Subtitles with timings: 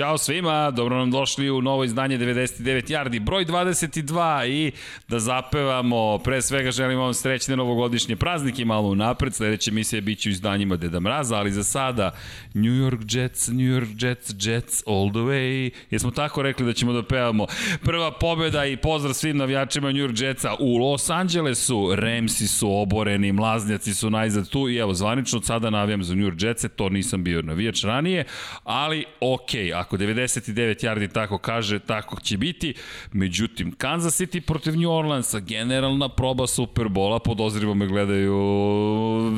[0.00, 4.72] Ćao svima, dobro nam došli u novo izdanje 99 Jardi, broj 22 i
[5.08, 10.32] da zapevamo, pre svega želim vam srećne novogodišnje praznike malo napred, sledeća emisija biće u
[10.32, 12.10] izdanjima Deda Mraza, ali za sada
[12.54, 15.70] New York Jets, New York Jets, Jets all the way.
[15.90, 17.46] Jesmo tako rekli da ćemo da pevamo.
[17.84, 21.94] Prva pobeda i pozdrav svim navijačima New York Jetsa u Los Angelesu.
[21.94, 26.26] Ramsi su oboreni, mlaznjaci su najzad tu i evo, zvanično od sada navijam za New
[26.26, 28.24] York Jetse, to nisam bio navijač ranije,
[28.64, 32.74] ali okej, okay, ako 99 yardi tako kaže, tako će biti.
[33.12, 38.40] Međutim, Kansas City protiv New Orleansa, generalna proba Superbola, podozrivo me gledaju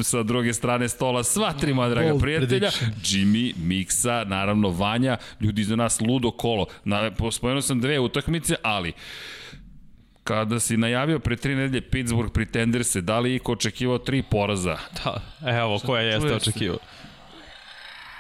[0.03, 2.71] sa druge strane stola sva tri moja draga prijatelja,
[3.05, 6.67] Jimmy, Miksa, naravno Vanja, ljudi za nas ludo kolo.
[6.85, 8.93] Na, spomenuo sam dve utakmice, ali
[10.25, 14.79] kada si najavio pre tri nedelje Pittsburgh Pretenderse, da li iko očekivao tri poraza?
[15.05, 15.23] Da,
[15.59, 16.79] evo, koja jeste očekivao?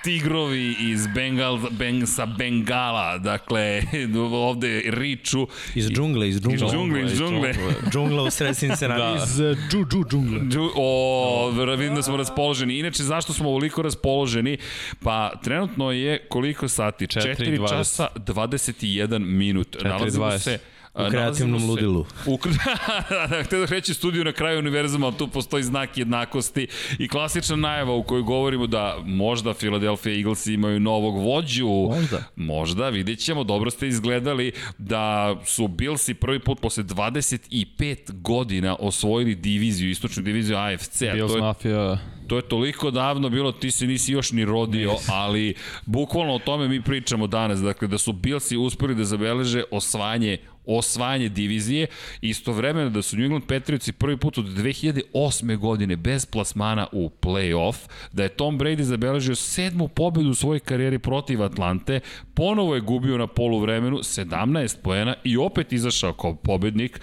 [0.02, 3.82] Tigrovi iz Bengal, ben, sa Bengala, dakle,
[4.48, 5.46] ovde riču.
[5.74, 6.66] Iz džungle, iz džungle.
[6.66, 7.54] Iz džungle, iz džungle.
[7.92, 9.00] džungla u sred Cincinnati.
[9.18, 9.24] da.
[9.24, 10.40] Iz uh, džu, džu, džungle.
[10.48, 12.78] Džu, o, vidim da smo raspoloženi.
[12.78, 14.58] Inače, zašto smo ovoliko raspoloženi?
[15.02, 17.06] Pa, trenutno je koliko sati?
[17.06, 19.76] 4, 4 časa 21 minut.
[19.76, 20.38] 4, Nalazimo 20.
[20.38, 20.58] se
[20.94, 22.06] U kreativnom ludilu.
[22.26, 22.38] U,
[23.44, 26.66] htio da kreći studiju na kraju univerzuma, ali tu postoji znak jednakosti
[26.98, 31.68] i klasična najava u kojoj govorimo da možda Philadelphia Eagles imaju novog vođu.
[31.68, 32.24] Možda.
[32.36, 39.34] Možda, vidjet ćemo, dobro ste izgledali da su Billsi prvi put posle 25 godina osvojili
[39.34, 41.12] diviziju, istočnu diviziju AFC-a.
[41.14, 41.98] Bills to je, Mafia
[42.32, 45.54] to je toliko davno bilo, ti se nisi još ni rodio, ali
[45.86, 51.28] bukvalno o tome mi pričamo danas, dakle da su Billsi uspeli da zabeleže osvajanje osvajanje
[51.28, 51.86] divizije,
[52.20, 55.56] istovremeno da su New England Patriotsi prvi put od 2008.
[55.56, 57.76] godine bez plasmana u play-off,
[58.12, 62.00] da je Tom Brady zabeležio sedmu pobedu u svojoj karijeri protiv Atlante,
[62.34, 67.00] ponovo je gubio na polu vremenu 17 poena i opet izašao kao pobednik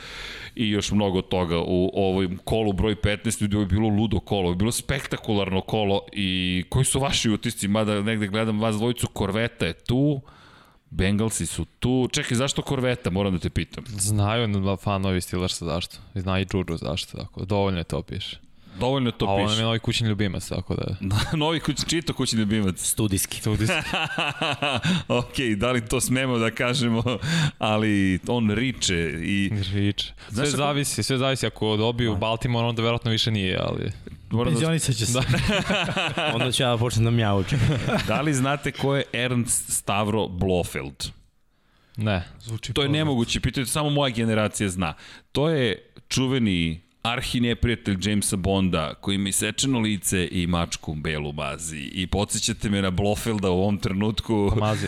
[0.56, 4.50] i još mnogo toga u ovoj kolu broj 15 ljudi ovo je bilo ludo kolo,
[4.50, 9.66] je bilo spektakularno kolo i koji su vaši utisci, mada negde gledam vas dvojicu, Korveta
[9.66, 10.22] je tu,
[10.90, 12.10] Bengalsi su tu.
[12.12, 13.10] Čekaj, zašto Korveta?
[13.10, 13.84] Moram da te pitam.
[13.88, 15.98] Znaju fanovi Steelersa zašto.
[16.16, 17.18] Zna i Džuđu zašto.
[17.18, 17.46] Tako.
[17.46, 18.40] Dovoljno je to piše.
[18.80, 19.44] Dovoljno to piše.
[19.44, 20.96] A on je novi kućni ljubimac, tako da...
[21.38, 22.82] novi kućni, čito kućni ljubimac?
[22.82, 23.40] Studijski.
[23.40, 23.76] Studijski.
[25.08, 27.04] ok, da li to smemo da kažemo,
[27.58, 29.52] ali on riče i...
[29.74, 30.14] Riče.
[30.32, 30.58] Sve ako...
[30.58, 31.48] zavisi, sve zavisi.
[31.48, 32.18] Ako dobiju da.
[32.18, 33.92] Baltimore, onda verovatno više nije, ali...
[34.32, 35.14] Moram Penzionisat će se.
[35.14, 35.22] Da.
[36.36, 37.60] onda će ja da počnem da mjaučem.
[38.08, 41.06] da li znate ko je Ernst Stavro Blofeld?
[41.98, 42.24] Ne.
[42.42, 44.94] Zvuči to je nemoguće, pitajte, samo moja generacija zna.
[45.32, 51.80] To je čuveni arhi neprijatelj Jamesa Bonda, koji ima isečeno lice i mačku belu mazi.
[51.94, 54.52] I podsjećate me na Blofelda u ovom trenutku.
[54.54, 54.88] Pa mazi.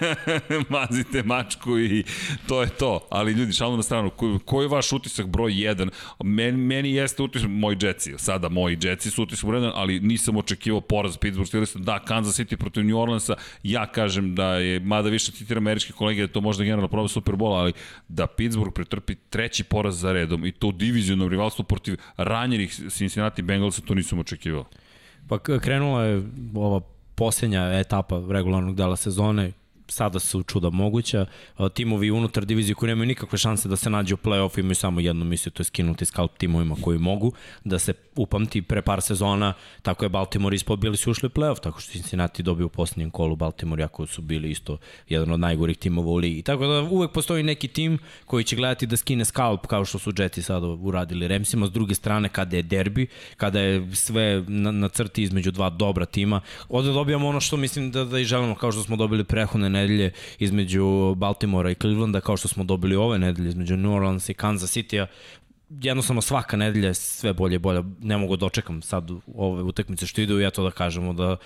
[0.68, 2.04] Mazite mačku i
[2.48, 3.06] to je to.
[3.10, 5.88] Ali ljudi, šalno na stranu, ko, ko je vaš utisak broj 1?
[6.24, 8.14] Meni, meni jeste utisak moj Jetsi.
[8.16, 11.76] Sada moji Jetsi su utisak broj 1, ali nisam očekivao poraz Pittsburgh Steelers.
[11.76, 16.26] Da, Kansas City protiv New Orleansa, ja kažem da je, mada više citiram američke kolege,
[16.26, 17.72] da to možda generalno proba Superbola, ali
[18.08, 23.82] da Pittsburgh pretrpi treći poraz za redom i to divizionom rivalstvo protiv ranjenih Cincinnati Bengalsa,
[23.82, 24.64] to nisam očekivao.
[25.28, 26.22] Pa krenula je
[26.54, 26.80] ova
[27.14, 29.52] posljednja etapa regularnog dela sezone,
[29.88, 31.26] sada su čuda moguća.
[31.74, 35.24] Timovi unutar divizije koji nemaju nikakve šanse da se nađe u play-off imaju samo jednu
[35.24, 37.32] misiju, to je skinuti skalp timovima koji mogu
[37.64, 39.52] da se upamti pre par sezona,
[39.82, 43.10] tako je Baltimore ispod bili su ušli u play-off, tako što Cincinnati dobio u posljednjem
[43.10, 44.78] kolu Baltimore, jako su bili isto
[45.08, 46.42] jedan od najgorih timova u ligi.
[46.42, 50.12] Tako da uvek postoji neki tim koji će gledati da skine skalp kao što su
[50.18, 53.06] Jetsi sada uradili Remsima, s druge strane kada je derbi,
[53.36, 57.90] kada je sve na, na crti između dva dobra tima, ovde dobijamo ono što mislim
[57.90, 62.36] da, da i želimo kao što smo dobili prehodne nedelje između Baltimora i Clevelanda, kao
[62.36, 65.06] što smo dobili ove nedelje između New Orleans i Kansas City-a,
[65.70, 67.82] jednostavno svaka nedelja je sve bolje i bolje.
[68.00, 71.36] Ne mogu da očekam sad ove utakmice što idu i eto da kažemo da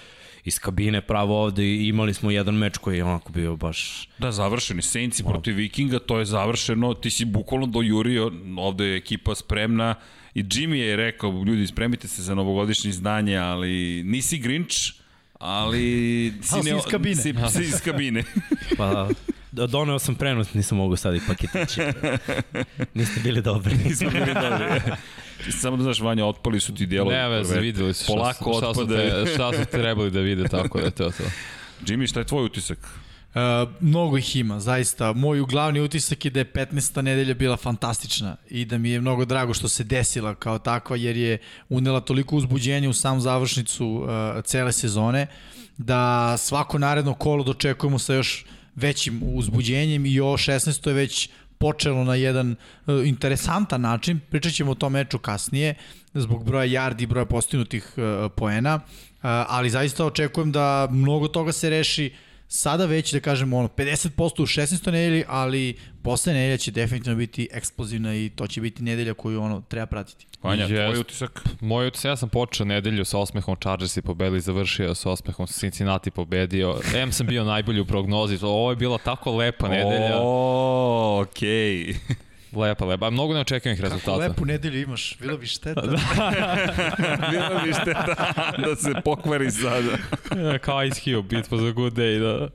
[0.45, 4.09] iz kabine pravo ovde imali smo jedan meč koji je onako bio baš...
[4.19, 4.83] Da, završeni.
[4.83, 6.95] Saints protiv Vikinga, to je završeno.
[6.95, 9.95] Ti si bukvalno dojurio, ovde je ekipa spremna
[10.35, 14.77] i Jimmy je rekao, ljudi, spremite se za novogodišnje izdanje, ali nisi Grinch,
[15.39, 17.23] ali si, ne, si iz kabine.
[17.23, 18.25] Si, si iz kabine.
[18.77, 19.09] pa,
[19.51, 21.81] doneo sam prenos, nisam mogu staviti paketići.
[22.95, 23.77] Niste bili dobri.
[23.85, 24.93] Nismo bili dobri.
[25.51, 27.15] Samo da znaš, Vanja, otpali su ti dijelovi.
[27.15, 30.49] Ne, veze, videli su Polako šta, šta, šta, su te, šta su trebali da vide,
[30.49, 31.25] tako da je to to.
[31.87, 32.79] Jimmy, šta je tvoj utisak?
[33.35, 35.13] Uh, mnogo ih ima, zaista.
[35.13, 37.03] Moj glavni utisak je da je 15.
[37.03, 41.17] nedelja bila fantastična i da mi je mnogo drago što se desila kao takva, jer
[41.17, 41.39] je
[41.69, 44.09] unela toliko uzbuđenja u sam završnicu uh,
[44.45, 45.27] cele sezone,
[45.77, 48.45] da svako naredno kolo dočekujemo sa još
[48.75, 50.89] većim uzbuđenjem i ovo 16.
[50.89, 51.29] je već
[51.59, 52.51] počelo na jedan
[52.87, 54.21] uh, interesantan način.
[54.31, 55.75] Pričat ćemo o tom meču kasnije,
[56.15, 58.81] zbog broja yardi i broja postignutih uh, poena, uh,
[59.23, 62.13] ali zaista očekujem da mnogo toga se reši
[62.49, 64.91] sada već da kažemo ono 50% u 16.
[64.91, 69.63] nedelji, ali posle nedelja će definitivno biti eksplozivna i to će biti nedelja koju ono
[69.69, 70.27] treba pratiti.
[70.43, 71.01] Vanja, tvoj Jest.
[71.01, 71.45] utisak?
[71.61, 76.81] Moj utisak, ja sam počeo nedelju sa osmehom Chargersi pobedili, završio sa osmehom Cincinnati pobedio.
[76.95, 80.19] M sam bio najbolji u prognozi, ovo je bila tako lepa nedelja.
[80.21, 81.49] O, okej.
[81.49, 82.15] Okay.
[82.53, 83.07] Lepa, lepa.
[83.07, 84.17] A mnogo neočekivanih Kako rezultata.
[84.19, 85.81] lepu nedelju imaš, bilo bi šteta.
[85.81, 85.91] Da.
[87.31, 88.15] Bilo bi šteta
[88.59, 89.99] da se pokvari sada.
[90.65, 92.19] Kao Ice Cube, it was a good day.
[92.21, 92.49] Da.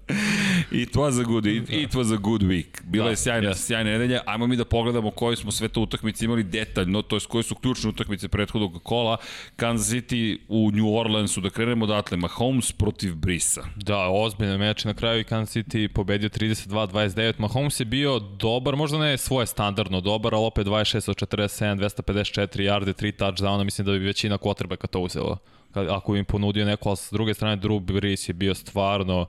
[0.71, 2.81] It was a good, it, it was a good week.
[2.83, 3.65] Bila Da, je sjajna, jest.
[3.67, 4.21] sjajna nedelja.
[4.25, 7.55] Ajmo mi da pogledamo koje smo sve to utakmice imali detaljno, to je koje su
[7.55, 9.17] ključne utakmice prethodnog kola.
[9.55, 13.63] Kansas City u New Orleansu, da krenemo odatle, Mahomes protiv Brisa.
[13.75, 14.85] Da, ozbiljno meč.
[14.85, 17.33] Na kraju i Kansas City pobedio 32-29.
[17.37, 22.47] Mahomes je bio dobar, možda ne svoje standardno dobar, ali opet 26 od 47, 254
[22.63, 25.37] yarde, 3 touchdowna, mislim da bi većina quarterbacka to uzela.
[25.73, 29.25] Ako im ponudio neko, ali s druge strane Drew Brees je bio stvarno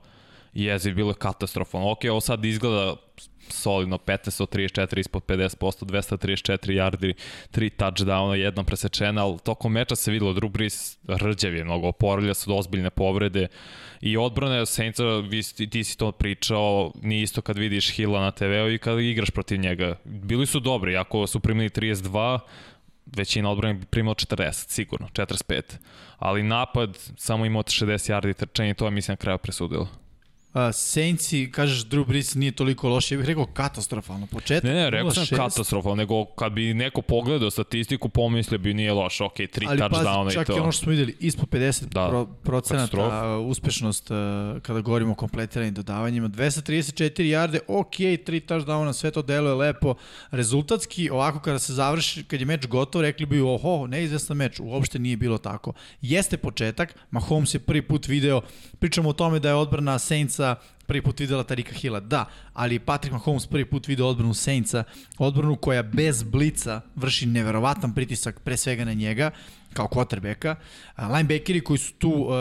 [0.55, 1.91] jeziv, bilo je katastrofalno.
[1.91, 2.95] Ok, ovo sad izgleda
[3.49, 7.13] solidno 15 od 34 ispod 50%, 234 yardi,
[7.51, 12.33] 3 touchdowna, jedna presečena, ali tokom meča se videlo Drew Brees rđev je mnogo, oporavlja
[12.33, 13.47] se od ozbiljne povrede
[14.01, 18.71] i odbrane Saintsa, vi, ti si to pričao, nije isto kad vidiš Hilla na TV-u
[18.71, 19.95] i kad igraš protiv njega.
[20.03, 22.39] Bili su dobri, ako su primili 32,
[23.05, 25.61] većina odbrane bi primila 40, sigurno, 45.
[26.17, 30.04] Ali napad samo imao 60 yardi trčanja i to je mislim na kraju presudilo.
[30.73, 34.27] Saintsi, kažeš Drew Brees nije toliko loš, ja bih rekao katastrofalno.
[34.27, 38.73] Početak Ne, ne, rekao sam 0-6, katastrofalno, nego kad bi neko pogledao statistiku, pomislio bi
[38.73, 40.57] nije loš, ok, tri Ali touchdowna pazi, i čak to.
[40.57, 44.07] i ono što smo videli, ispod 50 Da, pro, procenata uspešnost
[44.61, 46.29] kada govorimo o kompletiranim dodavanjima.
[46.29, 49.95] 234 jarde, ok, 3 touchdowna, sve to deluje lepo.
[50.31, 54.99] Rezultatski, ovako kada se završi, kad je meč gotov, rekli bi, oho, neizvestan meč, uopšte
[54.99, 55.73] nije bilo tako.
[56.01, 58.41] Jeste početak, Mahomes je prvi put video,
[58.79, 60.44] pričamo o tome da je odbrana Saintsa
[60.87, 64.83] prvi put videla Tarika Hilla, da, ali Patrick Mahomes prvi put video odbranu Saintsa,
[65.17, 69.31] odbranu koja bez blica vrši neverovatan pritisak pre svega na njega,
[69.73, 70.55] kao quarterbacka.
[70.97, 72.33] Linebackeri koji su tu uh,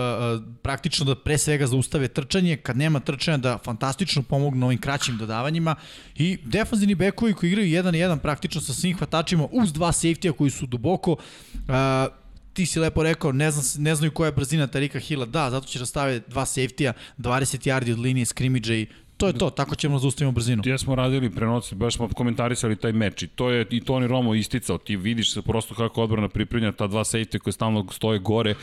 [0.63, 5.75] praktično da pre svega zaustave trčanje, kad nema trčanja da fantastično pomognu ovim kraćim dodavanjima
[6.17, 10.67] i defanzivni bekovi koji igraju 1-1 praktično sa svim hvatačima uz dva safety-a koji su
[10.67, 12.24] duboko uh,
[12.55, 15.67] ti si lepo rekao, ne, znam, ne znaju koja je brzina Tarika Hilla, da, zato
[15.67, 18.87] će da stave dva safety-a, 20 yardi od linije skrimidža i
[19.17, 20.63] to je to, tako ćemo da zaustavimo brzinu.
[20.67, 24.35] Ja smo radili prenosi, baš smo komentarisali taj meč i to je i Toni Romo
[24.35, 28.55] isticao, ti vidiš se prosto kako odbrana pripremljena, ta dva safety koje stalno stoje gore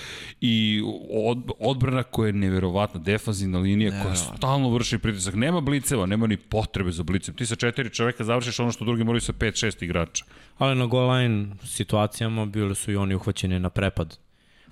[0.42, 0.82] i
[1.12, 6.38] od, odbrana koja je neverovatna, defanzivna linija koja stalno vrši pritisak, nema bliceva, nema ni
[6.38, 10.26] potrebe za blicem, ti sa četiri čoveka završiš ono što drugi moraju sa 5-6 igrača.
[10.58, 14.18] Ali na goal line situacijama bili su i oni uhvaćeni na prepad.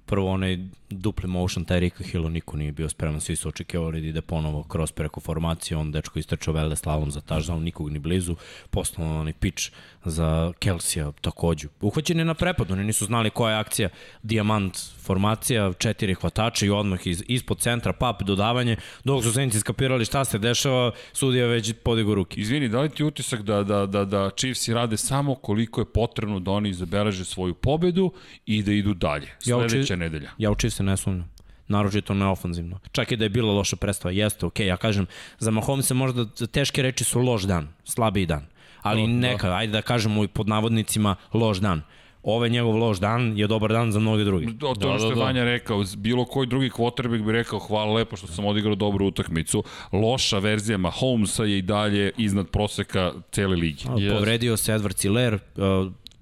[0.10, 0.58] Prvo onaj
[0.90, 4.92] dupli motion Tyrika Hillu niko nije bio spreman, svi su očekivali da ide ponovo kroz
[4.92, 8.36] preko formacije, on dečko istrčao vele slalom za touchdown, nikog ni blizu,
[8.70, 9.72] poslao onaj pitch
[10.06, 11.68] za Kelsija takođe.
[11.82, 13.90] Uhvaćeni na prepad, oni nisu znali koja je akcija,
[14.24, 14.78] dijamant
[15.10, 20.26] formacija, četiri hvatača i odmah iz, ispod centra, pap, dodavanje, dok su Saints skapirali šta
[20.26, 22.42] se dešava, sudija već podigo ruke.
[22.42, 26.40] Izvini, da li ti utisak da, da, da, da Chiefs rade samo koliko je potrebno
[26.40, 28.12] da oni zabeleže svoju pobedu
[28.46, 30.30] i da idu dalje, Ja uči- sledeća nedelja?
[30.38, 31.30] Ja u se ne sumnjam.
[31.68, 32.80] Naročito ne ofanzivno.
[32.92, 35.06] Čak i da je bila loša predstava, jeste, okej, ja kažem,
[35.40, 38.46] za Mahomesa možda teške reči su loš dan, slabiji dan.
[38.82, 39.14] Ali O, da.
[39.14, 41.82] neka, ajde da kažemo i pod navodnicima loš dan.
[42.24, 44.46] Ovaj njegov loš dan je dobar dan za mnoge druge.
[44.46, 45.24] To, to Da, da, što da, je da.
[45.24, 49.08] Vanja rekao, z- bilo koji drugi quarterback bi rekao hvala lepo što sam odigrao dobru
[49.08, 49.64] utakmicu.
[49.94, 53.86] Loša verzija Mahomesa je i dalje iznad proseka cele ligi.
[53.86, 54.14] Yes.
[54.14, 55.62] Povredio se Edward Hiller, uh,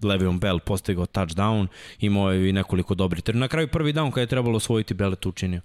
[0.02, 1.68] Le'Veon Bell postigao touchdown,
[2.00, 3.36] imao je i nekoliko dobrih ter.
[3.36, 5.62] Na kraju prvi down kada je trebalo osvojiti Bell je to učinio.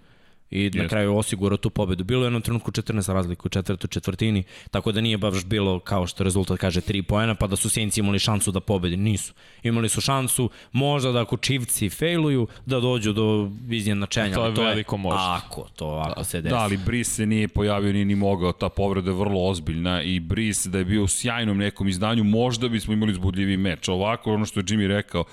[0.53, 0.89] I na Jeste.
[0.89, 2.05] kraju osigurao tu pobedu.
[2.05, 5.81] Bilo je u jednom trenutku 14 razliku u četvrtoj četvrtini, tako da nije baš bilo
[5.81, 8.97] kao što rezultat kaže 3 poena, pa da su Saints imali šansu da pobedi.
[8.97, 9.33] Nisu.
[9.63, 14.35] Imali su šansu, možda da ako čivci failuju, da dođu do izjednačenja.
[14.35, 15.41] To je ali veliko možda.
[15.45, 16.55] Ako, to ako se desi.
[16.55, 20.21] Da, ali Brice se nije pojavio, nije ni mogao, ta povreda je vrlo ozbiljna i
[20.21, 23.89] Brice da je bio u sjajnom nekom izdanju, možda bismo imali zbudljivi meč.
[23.89, 25.25] Ovako, ono što je Jimmy rekao,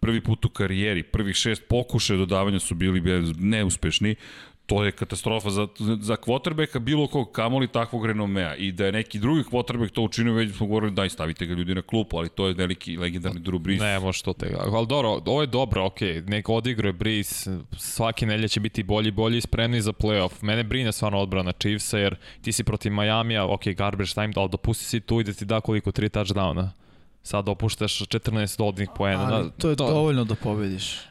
[0.00, 3.02] prvi put u karijeri, prvih šest pokušaja dodavanja su bili
[3.38, 4.14] neuspešni,
[4.70, 5.66] to je katastrofa za,
[6.00, 10.32] za quarterbacka bilo kog kamoli takvog renomea i da je neki drugi quarterback to učinio,
[10.32, 13.58] već smo govorili daj stavite ga ljudi na klupu, ali to je veliki legendarni Drew
[13.58, 13.80] Brees.
[13.80, 14.58] Ne, može to tega.
[14.72, 19.12] Ali dobro, ovo je dobro, ok, nek odigruje Breeze, svake nelje će biti bolji i
[19.12, 20.42] bolji i spremni za playoff.
[20.42, 24.84] Mene brine stvarno odbrana Chiefsa, jer ti si protiv Majamija, ok, garbage time, ali dopusti
[24.84, 26.68] si tu i da ti da koliko, tri touchdowna.
[27.22, 29.34] Sad dopuštaš 14 dodatnih poena.
[29.34, 31.09] Ali to je dovoljno da pobediš.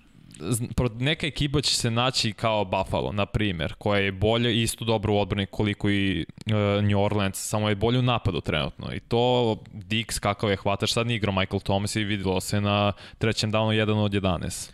[0.99, 5.19] Neka ekipa će se naći kao Buffalo, na primer, koja je bolje isto dobro u
[5.19, 8.93] odbrani koliko i uh, New Orleans, samo je bolje u napadu trenutno.
[8.93, 9.17] I to
[9.73, 13.85] Dix kakav je hvataš, sad nije igrao Michael Thomas i videlo se na trećem downu
[13.85, 14.71] 1 od 11.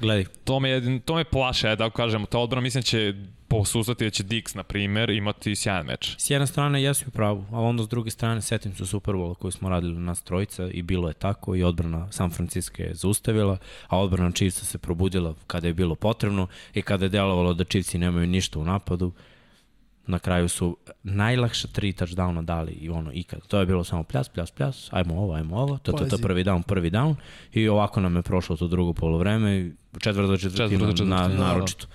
[0.00, 3.14] Gledaj, To me, to me plaše, da kažemo, ta odbrana mislim će
[3.58, 6.14] posustati da će Dix, na primer, imati sjajan meč.
[6.18, 9.50] S jedne strane jesu u pravu, a onda s druge strane setim se Superbola koju
[9.50, 13.58] smo radili nas trojica i bilo je tako i odbrana San Francisco je zaustavila,
[13.88, 17.98] a odbrana Chiefsa se probudila kada je bilo potrebno i kada je delovalo da Chiefsi
[17.98, 19.12] nemaju ništa u napadu.
[20.08, 23.46] Na kraju su najlakša tri touchdowna dali i ono ikad.
[23.46, 26.44] To je bilo samo pljas, pljas, pljas, ajmo ovo, ajmo ovo, to, to, to, prvi
[26.44, 27.14] down, prvi down
[27.52, 31.34] i ovako nam je prošlo to drugo polovreme i četvrta četvrtina, Četvrta četvrtina, na, da,
[31.36, 31.86] da.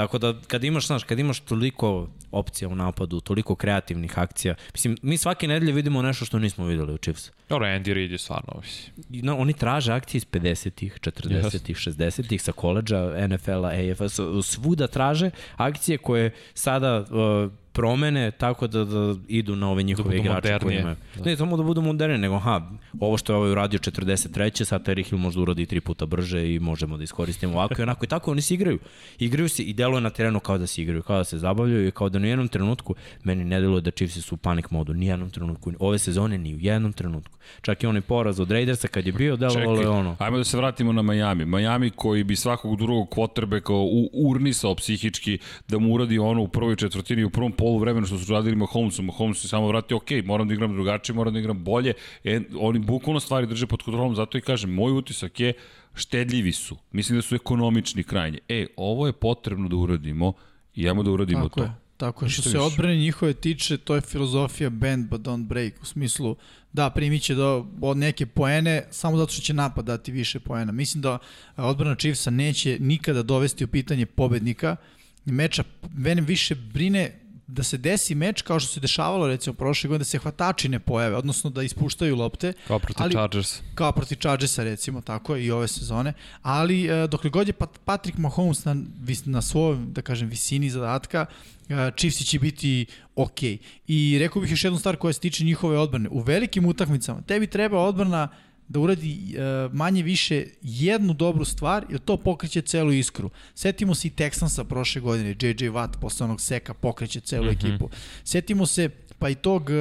[0.00, 4.96] Tako da kad imaš, znaš, kad imaš toliko opcija u napadu, toliko kreativnih akcija, mislim,
[5.02, 7.30] mi svake nedelje vidimo nešto što nismo videli u Chiefs.
[7.48, 9.24] Dobro, Andy Reid je stvarno, mislim.
[9.24, 15.98] No, oni traže akcije iz 50-ih, 40-ih, 60-ih, sa koleđa, NFL-a, AFS, svuda traže akcije
[15.98, 20.80] koje sada uh, promene tako da, da idu na ove njihove budu igrače koji modernije.
[20.80, 20.96] imaju.
[21.16, 21.24] Da.
[21.24, 24.64] Ne samo da budu moderne, nego ha, ovo što je ovaj uradio 43.
[24.64, 27.82] sad Terry Hill može da uradi tri puta brže i možemo da iskoristimo ovako i
[27.82, 28.78] onako i tako oni se igraju.
[29.18, 31.90] Igraju se i deluje na terenu kao da se igraju, kao da se zabavljaju i
[31.90, 34.94] kao da ni u jednom trenutku meni ne deluje da Chiefs su u panik modu,
[34.94, 35.72] ni u jednom trenutku.
[35.78, 37.38] Ove sezone ni u jednom trenutku.
[37.62, 40.16] Čak i onaj poraz od Raidersa kad je bio, delovalo je ono.
[40.18, 41.44] Ajmo da se vratimo na Miami.
[41.44, 45.38] Miami koji bi svakog drugog quarterbacka u, urnisao psihički
[45.68, 48.56] da mu uradi ono u prvoj četvrtini i u prvom polu vremenu što su radili
[48.56, 49.02] Mahomesu.
[49.02, 51.92] Mahomes se samo vrati, ok, moram da igram drugačije, moram da igram bolje.
[52.24, 55.52] E, oni bukvalno stvari drže pod kontrolom, zato i kažem, moj utisak je
[55.94, 56.76] štedljivi su.
[56.92, 58.38] Mislim da su ekonomični krajnje.
[58.48, 60.32] E, ovo je potrebno da uradimo
[60.74, 61.64] i ajmo da uradimo Tako to.
[61.64, 61.79] je.
[62.00, 62.28] Tako.
[62.28, 65.72] Što se odbrane njihove tiče, to je filozofija bend but don't break.
[65.82, 66.36] U smislu,
[66.72, 70.72] da, primit će do, od neke poene samo zato što će napad dati više poena.
[70.72, 71.18] Mislim da
[71.56, 74.76] a, odbrana Chiefsa neće nikada dovesti u pitanje pobednika.
[75.24, 75.64] Meča,
[75.94, 77.19] mene više brine
[77.50, 80.78] da se desi meč kao što se dešavalo recimo prošle godine da se hvatači ne
[80.80, 83.60] pojave, odnosno da ispuštaju lopte, Kao protiv Ali- Chargers.
[83.74, 88.18] kao protiv Chargersa recimo, tako i ove sezone, ali e, dokle god je Pat- Patrick
[88.18, 88.76] Mahomes na,
[89.24, 91.26] na svojoj, da kažem, visini zadatka,
[91.68, 93.42] e, Chiefsi će biti ok.
[93.86, 96.08] I rekao bih još jednu stvar koja se tiče njihove odbrane.
[96.08, 98.28] U velikim utakmicama tebi treba odbrana
[98.70, 103.30] da uradi e, manje više jednu dobru stvar, jer to pokreće celu iskru.
[103.54, 107.70] Setimo se i Texansa prošle godine, JJ Watt posle onog seka pokreće celu mm -hmm.
[107.70, 107.88] ekipu.
[108.24, 109.76] Setimo se pa i tog uh,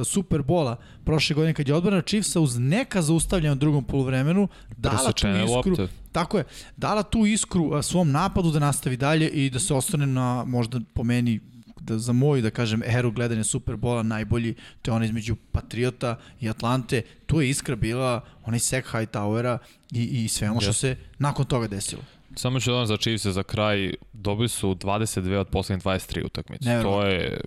[0.00, 5.12] uh, Superbola prošle godine kad je odbrana Chiefsa uz neka zaustavljanja u drugom poluvremenu dala
[5.12, 5.52] tu iskru.
[5.54, 5.88] lopte.
[6.12, 6.44] Tako je,
[6.76, 10.80] dala tu iskru uh, svom napadu da nastavi dalje i da se ostane na možda
[10.94, 11.40] po meni
[11.84, 16.48] da za moju, da kažem, eru gledanja Superbola najbolji, to je on između Patriota i
[16.48, 19.58] Atlante, tu je iskra bila onaj sek Hightowera
[19.92, 20.76] i, i sve ono što Yes.
[20.80, 22.02] se nakon toga desilo.
[22.36, 26.80] Samo ću dodam za Chiefs za kraj, dobili su 22 od poslednjih 23 utakmice.
[26.82, 27.40] To je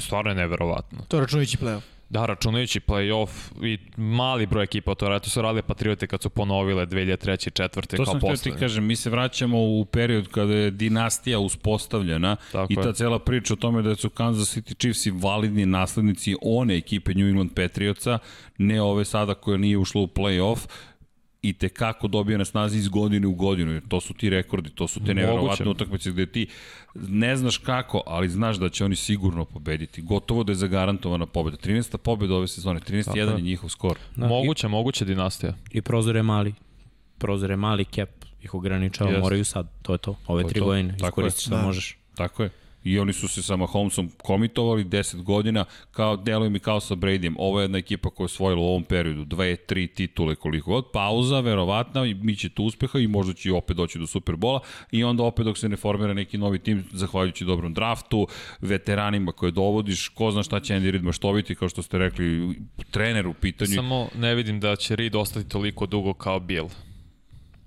[0.00, 0.98] stvarno je neverovatno.
[1.08, 1.80] To je računajući play-off.
[2.12, 3.28] Da, računajući play-off
[3.62, 7.48] i mali broj ekipa to radi, to su radili Patriote kad su ponovile 2003.
[7.48, 7.96] i 4.
[7.96, 8.58] To kao sam htio ti poslednje.
[8.60, 12.94] kažem, mi se vraćamo u period kada je dinastija uspostavljena Tako i ta je.
[12.94, 17.28] cela priča o tome da su Kansas City Chiefs i validni naslednici one ekipe New
[17.28, 18.18] England Patriotsa,
[18.58, 20.58] ne ove sada koja nije ušla u play-off,
[21.42, 24.70] i te kako dobija na snazi iz godine u godinu, jer to su ti rekordi,
[24.70, 25.14] to su te Moguće.
[25.16, 26.46] neverovatne utakmice gde ti
[26.94, 30.02] ne znaš kako, ali znaš da će oni sigurno pobediti.
[30.02, 31.56] Gotovo da je zagarantovana pobeda.
[31.58, 31.96] 13.
[31.96, 33.36] pobeda ove sezone, 13-1 je.
[33.36, 33.98] je njihov skor.
[34.16, 35.54] Da, Moguće, moguće dinastija.
[35.70, 36.54] I, I prozor je mali.
[37.18, 38.08] Prozor je mali, cap
[38.42, 39.20] ih ograničava, Jeste.
[39.20, 40.16] moraju sad, to je to.
[40.26, 40.64] Ove To tri to.
[40.64, 41.08] godine, Tako je.
[41.08, 41.62] iskoristi šta Da.
[41.62, 41.98] možeš.
[42.14, 42.50] Tako je.
[42.84, 47.34] I oni su se sa Mahomesom komitovali 10 godina, kao deluje mi kao sa Bradyjem.
[47.38, 50.84] Ovo je jedna ekipa koja je osvojila u ovom periodu dve, tri titule koliko god.
[50.92, 54.60] Pauza, verovatna, i mi će tu uspeha i možda će opet doći do Superbola
[54.90, 58.26] i onda opet dok se ne formira neki novi tim, zahvaljujući dobrom draftu,
[58.60, 62.56] veteranima koje dovodiš, ko zna šta će Andy Reid maštoviti, kao što ste rekli,
[62.90, 63.74] trener u pitanju.
[63.74, 66.68] Samo ne vidim da će Reed ostati toliko dugo kao Bill.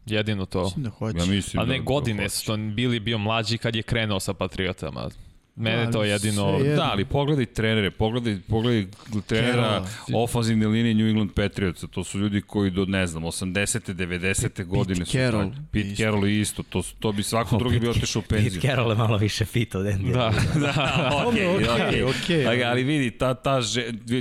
[0.05, 0.63] Jedino to.
[0.63, 1.17] Mislim da hoće.
[1.17, 3.83] Ja mislim A ne da, godine da su to Bill je bio mlađi kad je
[3.83, 5.09] krenuo sa Patriotama.
[5.57, 6.57] Mene je to jedino...
[6.57, 8.85] sve je- Da, ali pogledaj trenere, pogledaj, pogledaj
[9.21, 9.87] trenera Carrolla.
[10.15, 13.93] ofenzivne linije New England Patriotsa, to su ljudi koji do, ne znam, 80.
[13.95, 14.65] 90.
[14.65, 15.95] godine su Carroll isto.
[15.95, 18.51] Carroll i isto, to, su- to bi svako drugi bi otišao u penziju.
[18.51, 20.13] Pete Carroll je malo više fit od Andy.
[20.13, 22.03] Da, da, okej, Okej, okej.
[22.03, 22.47] okej.
[22.47, 23.59] Ali- Ali vidi, ta, ta,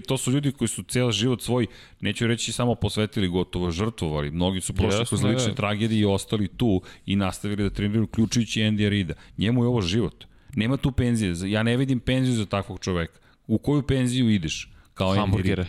[0.08, 1.66] to su ljudi koji su cijel život svoj,
[2.00, 4.30] neću reći samo posvetili gotovo, žrtvovali.
[4.30, 5.54] Mnogi su prošli Jasno, kroz lične da.
[5.54, 9.14] tragedije i ostali tu i nastavili da treniraju, uključujući Andy Rida.
[9.38, 10.24] Njemu je ovo život.
[10.56, 11.50] Nema tu penzije.
[11.50, 13.18] Ja ne vidim penziju za takvog čoveka.
[13.46, 14.70] U koju penziju ideš?
[14.94, 15.66] Kao hamburgere.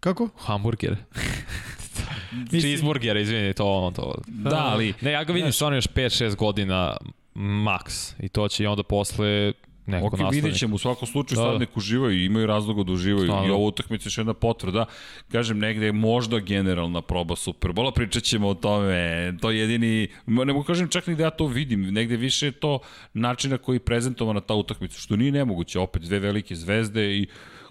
[0.00, 0.28] Kako?
[0.36, 0.96] Hamburgere.
[2.50, 4.14] Cheeseburgere, izvini, to ono to.
[4.26, 6.96] Da, ali Ne, ja ga vidim stvarno još 5-6 godina
[7.34, 9.52] max i to će i onda posle
[9.88, 10.30] neko Ok, nastavi.
[10.32, 11.58] vidjet ćemo, u svakom slučaju Da, sad da.
[11.58, 13.46] nek uživaju i imaju razloga da uživaju Stvarno.
[13.46, 14.84] i ovo utakmica je još jedna potvrda.
[15.28, 18.98] Kažem, negde je možda generalna proba Superbola, pričat ćemo o tome,
[19.40, 22.52] to je jedini, ne mogu kažem čak ni da ja to vidim, negde više je
[22.52, 22.78] to
[23.14, 27.26] način na koji je prezentovana ta utakmica, što nije nemoguće, opet dve velike zvezde i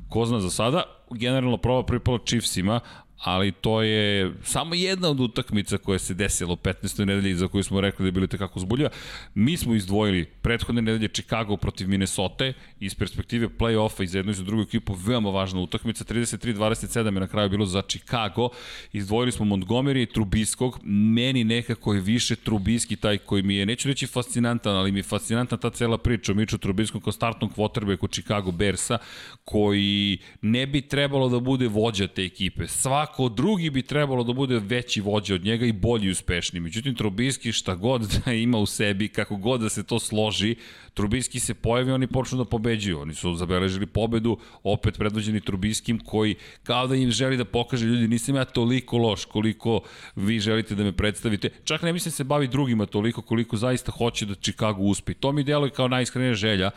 [0.09, 2.79] ko zna za sada, generalno proba pripala Chiefsima,
[3.17, 7.05] ali to je samo jedna od utakmica koja se desila u 15.
[7.05, 8.89] nedelji za koju smo rekli da je bilo tekako zbuljiva.
[9.35, 14.35] Mi smo izdvojili prethodne nedelje Chicago protiv Minnesota iz perspektive play-offa i za jednu i
[14.35, 16.03] za drugu ekipu veoma važna utakmica.
[16.03, 18.49] 33-27 je na kraju bilo za Chicago.
[18.93, 20.79] Izdvojili smo Montgomery i Trubiskog.
[20.83, 25.03] Meni nekako je više Trubiski taj koji mi je, neću reći fascinantan, ali mi je
[25.03, 28.97] fascinantna ta cela priča o Miču Trubiskom kao startnom quarterbacku Chicago Bearsa,
[29.45, 32.67] koji ne bi trebalo da bude vođa te ekipe.
[33.07, 36.61] Svako drugi bi trebalo da bude veći vođa od njega i bolji i uspešniji.
[36.61, 40.55] Međutim, Trubiski šta god da ima u sebi, kako god da se to složi,
[40.93, 42.99] Trubiski se pojavi, oni počnu da pobeđuju.
[42.99, 48.07] Oni su zabeležili pobedu, opet predvođeni Trubiskim, koji kao da im želi da pokaže ljudi,
[48.07, 49.81] nisam ja toliko loš koliko
[50.15, 51.49] vi želite da me predstavite.
[51.63, 55.13] Čak ne mislim se bavi drugima toliko koliko zaista hoće da Chicago uspe.
[55.13, 56.71] To mi deluje kao najiskrenija želja.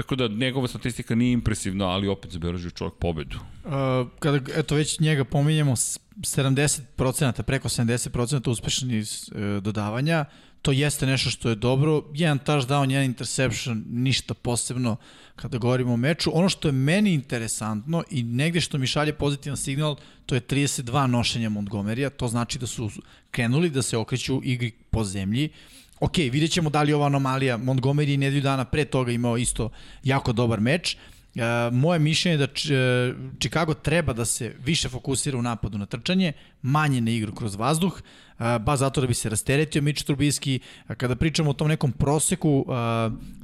[0.00, 3.36] Tako da njegova statistika nije impresivna, ali opet zabeležio čovjek pobedu.
[3.64, 3.70] Uh,
[4.18, 10.24] kada, eto, već njega pominjemo, s- 70%, preko 70% uspešni iz e, dodavanja,
[10.62, 12.04] to jeste nešto što je dobro.
[12.14, 14.96] Jedan touchdown, jedan interception, ništa posebno
[15.36, 16.30] kada govorimo o meču.
[16.34, 21.06] Ono što je meni interesantno i negde što mi šalje pozitivan signal, to je 32
[21.06, 22.90] nošenja Montgomerya, to znači da su
[23.30, 25.48] krenuli da se okreću igri po zemlji.
[26.00, 27.58] Ok, vidjet ćemo da li je ova anomalija.
[27.58, 29.70] Montgomery nedelju dana pre toga imao isto
[30.04, 30.96] jako dobar meč.
[31.34, 35.86] E, moje mišljenje je da e, Chicago treba da se više fokusira u napadu na
[35.86, 38.00] trčanje, manje na igru kroz vazduh,
[38.38, 40.58] e, ba zato da bi se rasteretio Mitch Trubisky.
[40.96, 42.66] Kada pričamo o tom nekom proseku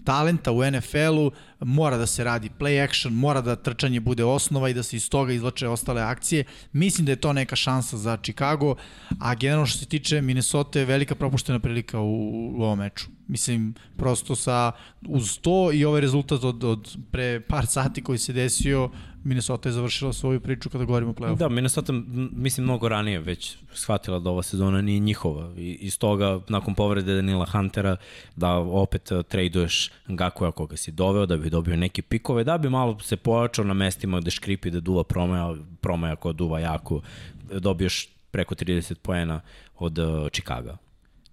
[0.04, 4.74] talenta u NFL-u, mora da se radi play action, mora da trčanje bude osnova i
[4.74, 6.44] da se iz toga izlače ostale akcije.
[6.72, 8.74] Mislim da je to neka šansa za Chicago,
[9.20, 12.12] a generalno što se tiče Minnesota je velika propuštena prilika u,
[12.58, 13.15] u ovom meču.
[13.28, 14.72] Mislim, prosto sa,
[15.08, 18.90] uz to i ovaj rezultat od, od pre par sati koji se desio,
[19.26, 21.36] Minnesota je završila svoju priču kada govorimo o play-offu.
[21.36, 21.92] Da, Minnesota,
[22.32, 25.52] mislim, mnogo ranije već shvatila da ova sezona nije njihova.
[25.56, 27.96] I iz toga, nakon povrede Danila Huntera,
[28.36, 32.70] da opet uh, traduješ Gakuja koga si doveo, da bi dobio neke pikove, da bi
[32.70, 37.00] malo se pojačao na mestima gde škripi da duva promaja, promaja koja duva jako,
[37.50, 39.40] dobiješ preko 30 poena
[39.78, 40.76] od uh, Chicaga.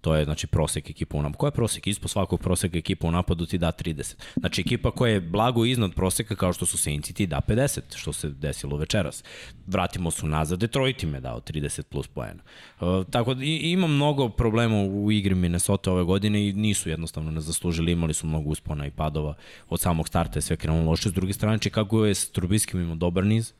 [0.04, 1.38] To je znači prosek ekipa u napadu.
[1.38, 1.86] Ko je prosek?
[1.86, 4.14] Ispod svakog proseka ekipa u napadu ti da 30.
[4.36, 8.12] Znači ekipa koja je blago iznad proseka kao što su Saints ti da 50, što
[8.12, 9.24] se desilo večeras.
[9.66, 12.42] Vratimo se nazad, Detroit im je dao 30 plus poena.
[12.80, 17.40] Uh, tako da ima mnogo problema u igri Minnesota ove godine i nisu jednostavno ne
[17.40, 19.34] zaslužili, imali su mnogo uspona i padova
[19.68, 21.08] od samog starta je sve krenulo loše.
[21.08, 23.52] S druge strane, Chicago je s Trubiskim imao dobar niz,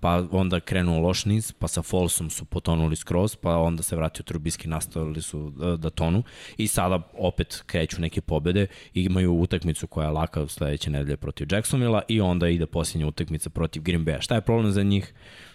[0.00, 4.22] pa onda krenuo loš niz, pa sa Folsom su potonuli skroz, pa onda se vratio
[4.22, 6.22] Trubiski, nastavili su e, da tonu
[6.56, 12.02] i sada opet kreću neke pobede imaju utakmicu koja je laka sledeće nedelje protiv Jacksonvilla
[12.08, 14.20] i onda ide posljednja utakmica protiv Green Bay.
[14.20, 15.14] Šta je problem za njih?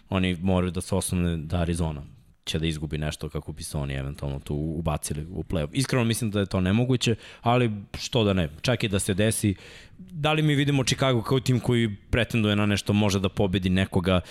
[0.09, 2.03] Oni moraju da se osnovne da Arizona
[2.45, 5.69] će da izgubi nešto kako bi se oni eventualno tu ubacili u play-off.
[5.71, 9.55] Iskreno mislim da je to nemoguće, ali što da ne, čak i da se desi,
[9.97, 14.21] da li mi vidimo Chicago kao tim koji pretenduje na nešto, može da pobedi nekoga,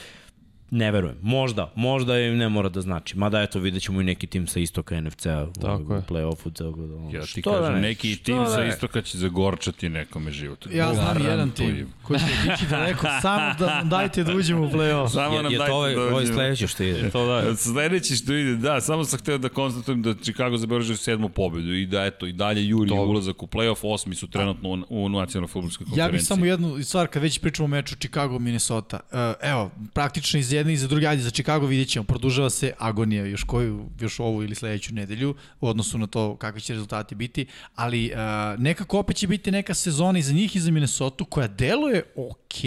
[0.73, 1.17] ne verujem.
[1.23, 3.19] Možda, možda je ne mora da znači.
[3.19, 6.03] Mada eto vidjet ćemo i neki tim sa istoka NFC-a u, je.
[6.09, 6.53] play-offu.
[6.53, 9.19] Tako da, Ja ti što da kažem, ne, neki što tim da sa istoka će
[9.19, 10.67] zagorčati nekome život.
[10.75, 11.77] Ja znam jedan Garantujem.
[11.77, 15.09] tim koji će biti daleko, samo da nam dajte da uđemo u play-off.
[15.09, 16.35] Samo Je, nam je dajte to ovaj, da uđemo.
[16.35, 17.11] sledeći što ide?
[17.13, 21.29] To da, Sledeći što ide, da, samo sam hteo da konstatujem da Chicago zabeležio sedmu
[21.29, 23.05] pobedu i da eto i dalje juri Dobro.
[23.05, 26.03] ulazak u play-off, osmi su trenutno u, u nacionalnoj futbolskoj konferenciji.
[26.03, 28.99] Ja bih samo jednu stvar, kad već pričamo o meču Chicago-Minnesota.
[29.13, 32.73] Uh, evo, praktično iz jedne i za druge, ajde za Chicago vidjet ćemo, produžava se
[32.79, 37.15] agonija još koju, još ovu ili sledeću nedelju u odnosu na to kakvi će rezultati
[37.15, 41.25] biti, ali uh, nekako opet će biti neka sezona i za njih i za Minnesota
[41.25, 42.63] koja deluje ok,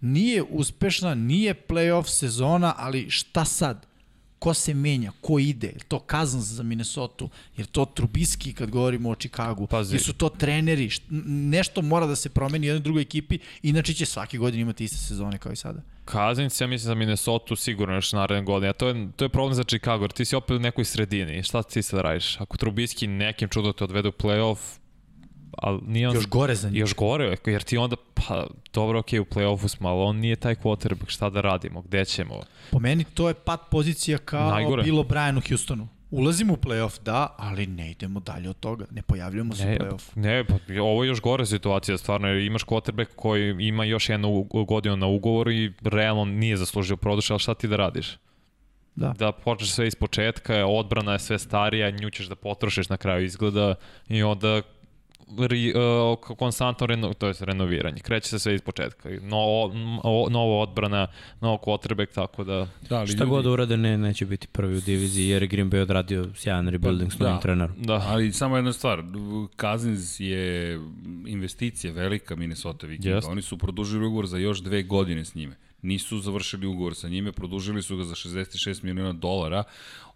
[0.00, 3.93] nije uspešna, nije playoff sezona, ali šta sad?
[4.38, 9.10] Ko se menja, ko ide, je to Cousins za Minnesota, je to Trubiski kad govorimo
[9.10, 9.96] o Chicagu, Pazi.
[9.96, 14.06] jesu to treneri, št, nešto mora da se promeni u jednoj drugoj ekipi, inače će
[14.06, 15.80] svake godine imati iste sezone kao i sada.
[16.12, 19.54] Cousins, ja mislim za Minnesota sigurno još naredne godine, a to je, to je problem
[19.54, 22.40] za Chicago, jer ti si opet u nekoj sredini, šta ti sad radiš?
[22.40, 24.58] Ako Trubiski nekim čudom te odvede u playoff,
[25.58, 26.14] ali nije on...
[26.14, 26.80] Još gore za njih.
[26.80, 30.54] Još gore, jer ti onda, pa dobro, okej, u play-offu smo, ali on nije taj
[30.54, 32.40] quarterback, šta da radimo, gde ćemo?
[32.70, 34.82] Po meni to je pat pozicija kao Najgore.
[34.82, 35.88] bilo Brian u Houstonu.
[36.10, 38.84] Ulazimo u playoff, da, ali ne idemo dalje od toga.
[38.90, 40.02] Ne pojavljujemo se Ne, u playoff.
[40.14, 44.42] ne, pa ovo je još gore situacija, stvarno, jer imaš quarterback koji ima još jednu
[44.42, 48.16] godinu na ugovoru i realno nije zaslužio produš, ali šta ti da radiš?
[48.94, 49.14] Da.
[49.18, 53.24] Da počneš sve iz početka, odbrana je sve starija, nju ćeš da potrošiš na kraju
[53.24, 53.74] izgleda
[54.08, 54.62] i onda
[55.38, 58.00] ri, uh, konstantno reno, to je renoviranje.
[58.00, 59.08] Kreće se sve iz početka.
[59.22, 59.38] No,
[60.02, 61.06] o, nova odbrana,
[61.40, 62.68] novo quarterback, tako da...
[62.88, 65.82] Da, ali Šta god urade, ne, neće biti prvi u diviziji, jer je Green Bay
[65.82, 67.40] odradio sjajan rebuilding s novim da.
[67.40, 67.76] trenerom.
[67.78, 69.02] Da, Ali samo jedna stvar,
[69.60, 70.80] Cousins je
[71.26, 73.14] investicija velika Minnesota Vikinga.
[73.14, 73.28] Jest.
[73.28, 75.56] Oni su produžili ugovor za još dve godine s njime.
[75.82, 79.64] Nisu završili ugovor sa njime, produžili su ga za 66 miliona dolara.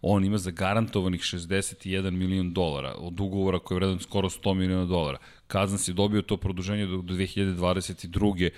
[0.03, 5.19] On ima zagarantovani 61 milion dolara od ugovora koji je vredan skoro 100 miliona dolara.
[5.53, 8.51] Cousins je dobio to produženje do 2022.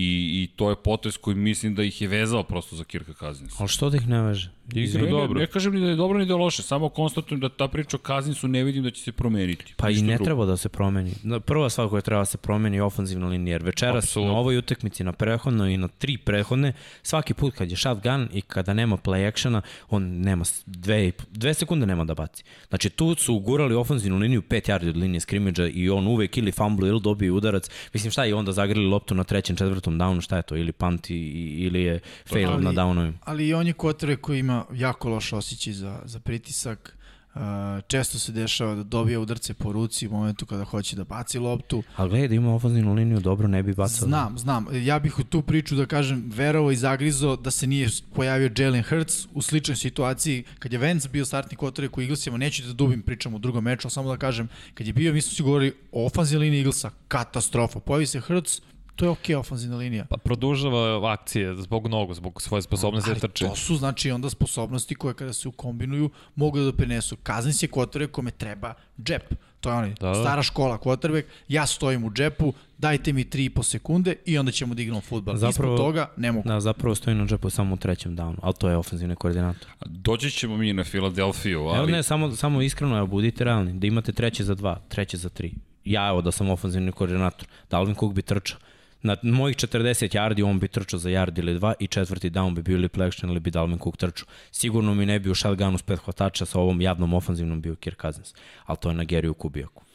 [0.00, 0.08] I,
[0.42, 3.56] I to je potes koji mislim da ih je vezao prosto za Kirka Cousinsa.
[3.58, 4.50] Ali što da ih ne veže?
[4.74, 5.34] Igra Ne, dobro.
[5.34, 7.68] Ne, ne kažem ni da je dobro ni da je loše, samo konstatujem da ta
[7.68, 9.74] priča o Cousinsu ne vidim da će se promeniti.
[9.76, 10.24] Pa i Ništa ne drugo.
[10.24, 11.12] treba da se promeni.
[11.22, 14.32] Na- Prva stvar koja treba da se promeni je ofenzivna linija, jer večeras Apsolutno.
[14.32, 18.40] na ovoj utakmici, na prehodnoj i na tri prehodne, svaki put kad je shotgun i
[18.40, 22.44] kada nema play actiona, on nema dve, i dve sekunde nema da baci.
[22.68, 26.52] Znači tu su ugurali ofenzivnu liniju 5 yardi od linije skrimidža i on uvek ili
[26.52, 27.70] fumble ili dobije udarac.
[27.94, 30.56] Mislim šta je onda zagrili loptu na trećem, četvrtom downu, šta je to?
[30.56, 33.12] Ili punt i, i- ili je fail Ali- na downovima.
[33.22, 36.94] Ali i on je kotre koji ima jako loš osjećaj za, za pritisak.
[37.34, 37.42] Uh,
[37.86, 41.82] često se dešava da dobija udarce po ruci u momentu kada hoće da baci loptu.
[41.96, 44.06] Ali gledaj da ima ofenzivnu liniju, dobro ne bi bacao.
[44.06, 44.66] Znam, znam.
[44.74, 48.82] Ja bih u tu priču, da kažem, verovo i zagrizo da se nije pojavio Jalen
[48.82, 53.02] Hurts u sličnoj situaciji kad je Vance bio startni kotorek u Eaglesima, neću da dubim
[53.02, 55.74] pričam u drugom meču, ali samo da kažem, kad je bio, mi smo si govorili
[55.92, 57.80] o ofanzivnoj liniji Eaglesa, katastrofa.
[57.80, 58.60] Pojavi se Hurts,
[58.98, 60.04] to je okej okay, ofanzivna linija.
[60.10, 63.44] Pa produžava akcije zbog nogu, zbog svoje sposobnosti da trče.
[63.44, 67.16] to su znači onda sposobnosti koje kada se ukombinuju mogu da doprinesu.
[67.16, 69.34] Kaznis je quarterback kome treba džep.
[69.60, 70.14] To je onaj Da, da.
[70.14, 74.82] stara škola quarterback, ja stojim u džepu, dajte mi 3,5 sekunde i onda ćemo da
[74.82, 75.36] igramo futbal.
[75.36, 76.48] Zapravo- Ispod toga ne mogu.
[76.48, 79.68] Da, zapravo stoji na džepu samo u trećem downu, ali to je ofenzivni koordinator.
[79.86, 81.78] Doći ćemo mi na Filadelfiju, ali...
[81.78, 85.28] Evo ne, samo, samo iskreno, evo, budite realni, da imate treće za dva, treće za
[85.28, 85.54] tri.
[85.84, 88.58] Ja, evo, da sam ofenzivni koordinator, Dalvin Cook bi trčao.
[89.02, 92.62] Na mojih 40 yardi on bi trčao za yard ili dva i četvrti down bi
[92.62, 94.26] bio ili play action ili bi Dalvin Cook trčao.
[94.50, 98.00] Sigurno mi ne bi u shotgunu s pet hvatača sa ovom javnom ofenzivnom bio Kirk
[98.02, 98.34] Cousins,
[98.66, 99.87] ali to je na Geriju Kubijaku.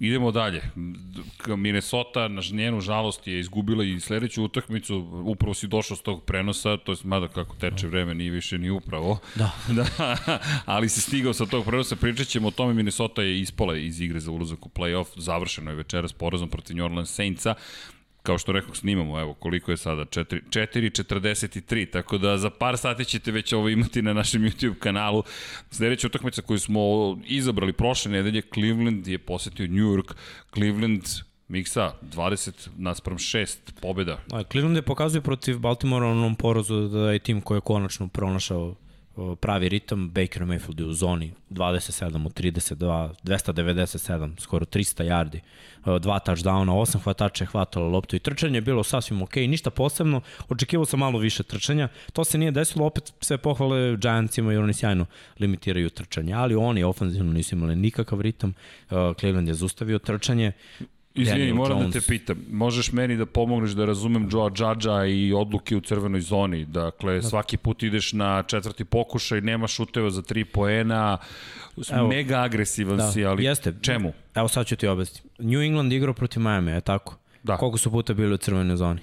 [0.00, 0.62] Idemo dalje.
[1.56, 4.96] Minnesota, na njenu žalost, je izgubila i sledeću utakmicu.
[5.24, 8.70] Upravo si došao s tog prenosa, to je mada kako teče vreme, nije više ni
[8.70, 9.18] upravo.
[9.34, 9.50] Da.
[9.76, 9.86] da
[10.64, 12.74] ali si stigao sa tog prenosa, pričat ćemo o tome.
[12.74, 16.76] Minnesota je ispala iz igre za ulazak u playoff, završeno je večera s porazom protiv
[16.76, 17.54] New Orleans Saintsa
[18.26, 23.04] kao što rekao, snimamo, evo, koliko je sada, 4 4.43, tako da za par sati
[23.04, 25.22] ćete već ovo imati na našem YouTube kanalu.
[25.70, 26.80] Sledeća utakmica koju smo
[27.24, 30.14] izabrali prošle nedelje, Cleveland je posetio New York,
[30.54, 31.02] Cleveland
[31.48, 34.18] Miksa, 20 naspram 6 pobjeda.
[34.32, 38.74] A, Cleveland je pokazuje protiv Baltimora onom porazu da je tim koji je konačno pronašao
[39.40, 40.10] pravi ritam.
[40.10, 45.40] Baker Mayfield je u zoni 27 od 32, 297, skoro 300 yardi,
[46.00, 50.20] dva touchdowna, osam hvatača je hvatalo loptu i trčanje je bilo sasvim ok, ništa posebno,
[50.48, 54.74] očekivao sam malo više trčanja, to se nije desilo, opet sve pohvale Giantsima jer oni
[54.74, 55.06] sjajno
[55.40, 58.54] limitiraju trčanje, ali oni ofenzivno nisu imali nikakav ritam,
[59.18, 60.52] Cleveland je zustavio trčanje,
[61.16, 61.94] Izvini, moram Jones.
[61.94, 66.20] da te pitam, možeš meni da pomogneš da razumem Joe Judge-a i odluke u crvenoj
[66.20, 66.64] zoni?
[66.64, 71.18] Dakle, svaki put ideš na četvrti pokušaj, nema šuteva za tri poena,
[71.92, 72.08] Evo.
[72.08, 73.74] mega agresivan Da, si, ali jeste.
[73.82, 74.12] čemu?
[74.34, 75.28] Evo sad ću ti objasniti.
[75.38, 77.16] New England igrao protiv Miami, je tako?
[77.42, 77.56] Da.
[77.56, 79.00] Koliko su puta bili u crvenoj zoni?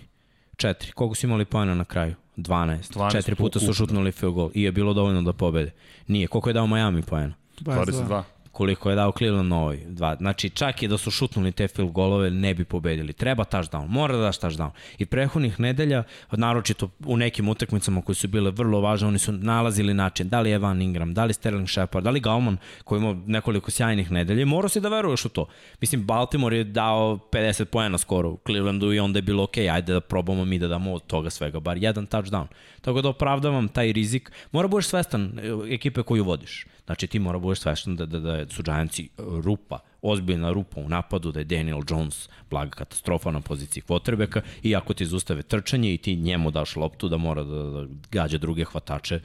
[0.58, 0.92] Četiri.
[0.92, 2.16] Koliko su imali pojena na kraju?
[2.38, 2.94] 12.
[2.94, 5.72] 12 Četiri puta su šutnuli field goal i je bilo dovoljno da pobede.
[6.08, 6.28] Nije.
[6.28, 7.34] Koliko je dao Miami pojena?
[7.60, 8.24] 22.
[8.54, 10.16] koliko je dao Cleveland na ovoj dva.
[10.16, 13.14] Znači, čak i da su šutnuli te field golove, ne bi pobedili.
[13.14, 14.70] Treba touchdown, mora da daš touchdown.
[14.98, 19.94] I prehodnih nedelja, naročito u nekim utakmicama koji su bile vrlo važne, oni su nalazili
[19.94, 23.72] način, da li Evan Ingram, da li Sterling Shepard, da li Gauman, koji ima nekoliko
[23.72, 25.48] sjajnih nedelja, morao si da veruješ u to.
[25.82, 29.94] Mislim, Baltimore je dao 50 poena skoro u Clevelandu i onda je bilo ok, ajde
[29.94, 32.46] da probamo mi da damo od toga svega, bar jedan touchdown.
[32.82, 34.32] Tako da opravdavam taj rizik.
[34.52, 36.66] Mora budeš svestan e, ekipe koju vodiš.
[36.86, 41.32] Znači ti mora budeš svestan da, da, da su Giantsi rupa, ozbiljna rupa u napadu,
[41.32, 45.98] da je Daniel Jones blaga katastrofa na poziciji kvotrbeka i ako ti zustave trčanje i
[45.98, 49.20] ti njemu daš loptu da mora da, da gađa druge hvatače,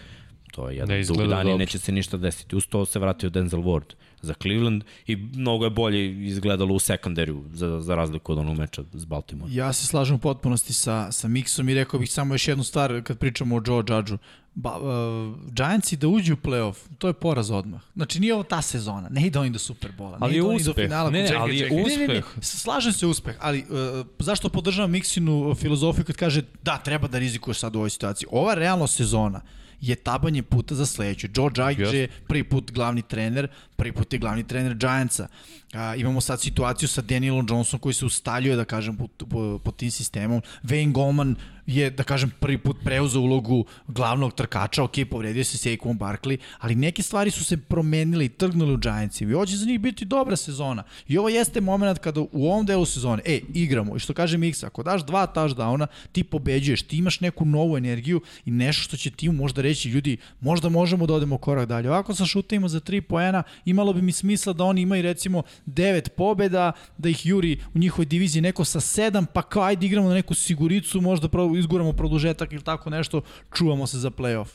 [0.52, 2.56] to je jedan Ne dug izgleda dan i neće se ništa desiti.
[2.56, 7.44] Uz to se vratio Denzel Ward za Cleveland i mnogo je bolje izgledalo u sekundariju
[7.52, 9.54] za, za razliku od onog meča s Baltimore.
[9.54, 13.02] Ja se slažem u potpunosti sa, sa Mixom i rekao bih samo još jednu stvar
[13.02, 14.18] kad pričamo o Joe Judgeu.
[14.54, 17.80] Ba, uh, Giantsi da uđu u playoff, to je poraz odmah.
[17.96, 20.70] Znači nije ovo ta sezona, ne ide oni do Superbola, ne Ali ide oni do
[20.70, 20.84] uspeh.
[20.84, 21.10] finala.
[21.10, 21.76] Ne, Čekaj, ali je čekaj.
[21.76, 22.24] Ne, ne, ne, uspeh.
[22.40, 27.58] slažem se uspeh, ali uh, zašto podržavam Mixinu filozofiju kad kaže da, treba da rizikuješ
[27.58, 28.26] sad u ovoj situaciji.
[28.32, 29.40] Ova realno sezona
[29.80, 31.26] je tabanje puta za sledeću.
[31.36, 31.98] Joe Judge Jeste.
[31.98, 35.28] je prvi put glavni trener, prvi put je glavni trener Giantsa.
[35.72, 39.70] A, imamo sad situaciju sa Danielom Johnson koji se ustaljuje, da kažem, po, po, po
[39.70, 40.42] tim sistemom.
[40.62, 41.36] Wayne Goldman
[41.68, 46.74] je, da kažem, prvi put preuzeo ulogu glavnog trkača, ok, povredio se Saquon Barkley, ali
[46.74, 50.04] neke stvari su se promenile i trgnule u Giantsima i ovo će za njih biti
[50.04, 50.82] dobra sezona.
[51.08, 54.66] I ovo jeste moment kada u ovom delu sezone, e, igramo, i što kaže Miksa,
[54.66, 59.10] ako daš dva touchdowna, ti pobeđuješ, ti imaš neku novu energiju i nešto što će
[59.10, 61.90] ti možda reći, ljudi, možda možemo da odemo korak dalje.
[61.90, 66.08] Ovako sa šutima za 3 poena, imalo bi mi smisla da oni imaju recimo 9
[66.08, 70.14] pobeda, da ih juri u njihovoj diviziji neko sa 7, pa kao ajde igramo na
[70.14, 73.22] neku siguricu, možda izguramo produžetak ili tako nešto,
[73.54, 74.48] čuvamo se za playoff.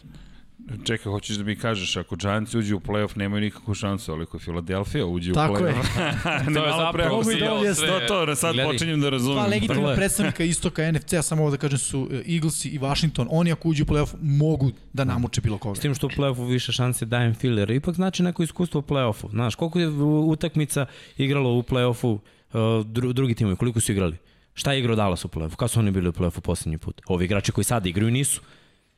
[0.83, 4.39] Čekaj, hoćeš da mi kažeš, ako Giants uđe u playoff, nemaju nikakvu šansu, ali ako
[4.39, 5.73] Philadelphia uđe u Tako je.
[5.73, 6.53] playoff...
[6.53, 7.87] To je malo pre, zapravo si- siljao sve.
[8.07, 8.71] To, to, sad Gledaj.
[8.71, 9.43] počinjem da razumem.
[9.43, 13.27] Pa legitimna predstavnika istoka NFC-a, samo ovo da kažem, su e, Eaglesi i Washington.
[13.31, 15.75] Oni ako uđu u playoff mogu da namuče bilo koga.
[15.75, 17.71] S tim što u play-offu više šanse dajem filler.
[17.71, 19.29] Ipak znači neko iskustvo u play-offu.
[19.29, 19.87] Znaš, koliko je
[20.27, 20.85] utakmica
[21.17, 22.19] igralo u play-offu
[22.53, 24.17] uh, dru, drugi timovi, koliko su igrali?
[24.53, 25.55] Šta je igrao Dallas u play-offu?
[25.55, 27.01] Kada su oni bili u play-offu poslednji put?
[27.07, 28.41] Ovi igrači koji sad igraju nisu.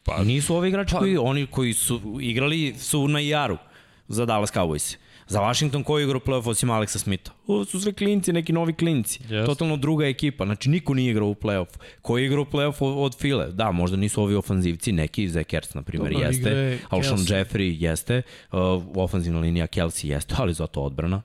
[0.05, 3.57] Pa- nisu ovi igrači koji, oni koji su igrali su na IR-u
[4.07, 4.97] za Dallas Cowboys.
[5.27, 7.31] Za Washington koji igra u play-offu osim Alexa Smitha?
[7.47, 9.19] Ovo su sve klinci, neki novi klinci.
[9.29, 9.45] Yes.
[9.45, 10.45] Totalno druga ekipa.
[10.45, 11.77] Znači niko nije igrao u play-offu.
[12.01, 13.51] Ko je igrao u play-offu od File?
[13.51, 16.79] Da, možda nisu ovi ofanzivci, neki, Zach Ertz, na primjer, Dobro, je jeste.
[16.89, 17.17] Alshon.
[17.17, 18.21] Jeffrey jeste.
[18.51, 18.59] Uh,
[18.95, 21.21] ofenzivna linija Kelsey jeste, ali zato odbrana.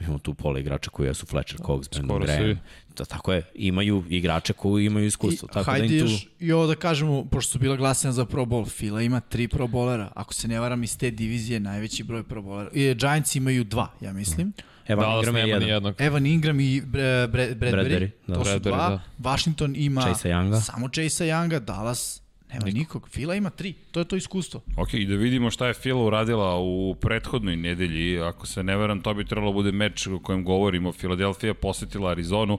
[0.00, 2.60] Imamo tu pola igrača koji su Fletcher Cox, Skoro Graham.
[2.98, 5.48] Da, tako je, imaju igrače koji imaju iskustvo.
[5.50, 6.06] I, tako hajde da im tu...
[6.12, 9.48] još i ovo da kažemo, pošto su bila glasanja za Pro Bowl, Fila ima tri
[9.48, 12.68] Pro Bowlera, ako se ne varam iz te divizije, najveći broj Pro Bowlera.
[12.72, 14.52] I Giants imaju dva, ja mislim.
[14.88, 15.68] Evan Dallas Ingram je jedan.
[15.68, 15.94] jednog.
[15.98, 18.34] Evan Ingram i Bre, Bradbury, Bradbury, da.
[18.34, 18.88] to su Bradbury, dva.
[18.88, 19.30] da.
[19.30, 20.60] Washington ima Chase Younga.
[20.60, 23.08] samo Chase Younga, Dallas nema nikog.
[23.10, 24.60] Fila ima tri, to je to iskustvo.
[24.76, 28.20] Ok, i da vidimo šta je Fila uradila u prethodnoj nedelji.
[28.20, 30.92] Ako se ne veram, to bi trebalo bude meč o kojem govorimo.
[30.92, 32.58] Philadelphia posetila Arizonu.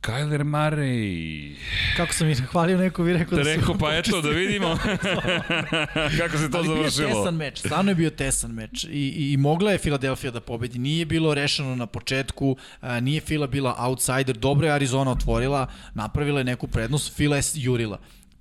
[0.00, 1.54] Kyler Murray.
[1.96, 3.50] Kako sam i hvalio neko bi rekao da su...
[3.50, 4.78] rekao, pa eto, da vidimo
[6.18, 7.22] kako se to Ali bio je završilo.
[7.22, 10.78] tesan meč, stvarno je bio tesan meč i, i, i mogla je Filadelfija da pobedi,
[10.78, 16.40] nije bilo rešeno na početku, a, nije Fila bila outsider, dobro je Arizona otvorila, napravila
[16.40, 17.98] je neku prednost, Fila je jurila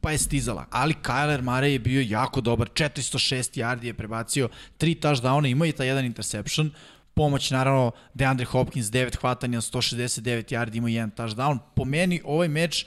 [0.08, 0.66] pa je stizala.
[0.72, 5.72] Ali Kyler Murray je bio jako dobar, 406 yardi je prebacio, tri touchdowna, ima i
[5.72, 6.72] ta jedan interception,
[7.14, 11.60] pomoć naravno DeAndre Hopkins 9 hvatanja, 169 yardi, ima jedan touchdown.
[11.76, 12.86] Po meni ovaj meč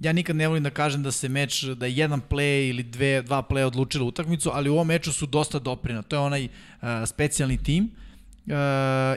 [0.00, 3.22] ja nikad ne volim da kažem da se meč, da je jedan play ili dve,
[3.22, 6.02] dva playa odlučila utakmicu, ali u ovom meču su dosta doprina.
[6.02, 7.84] To je onaj uh, specijalni tim.
[7.84, 8.03] Uh,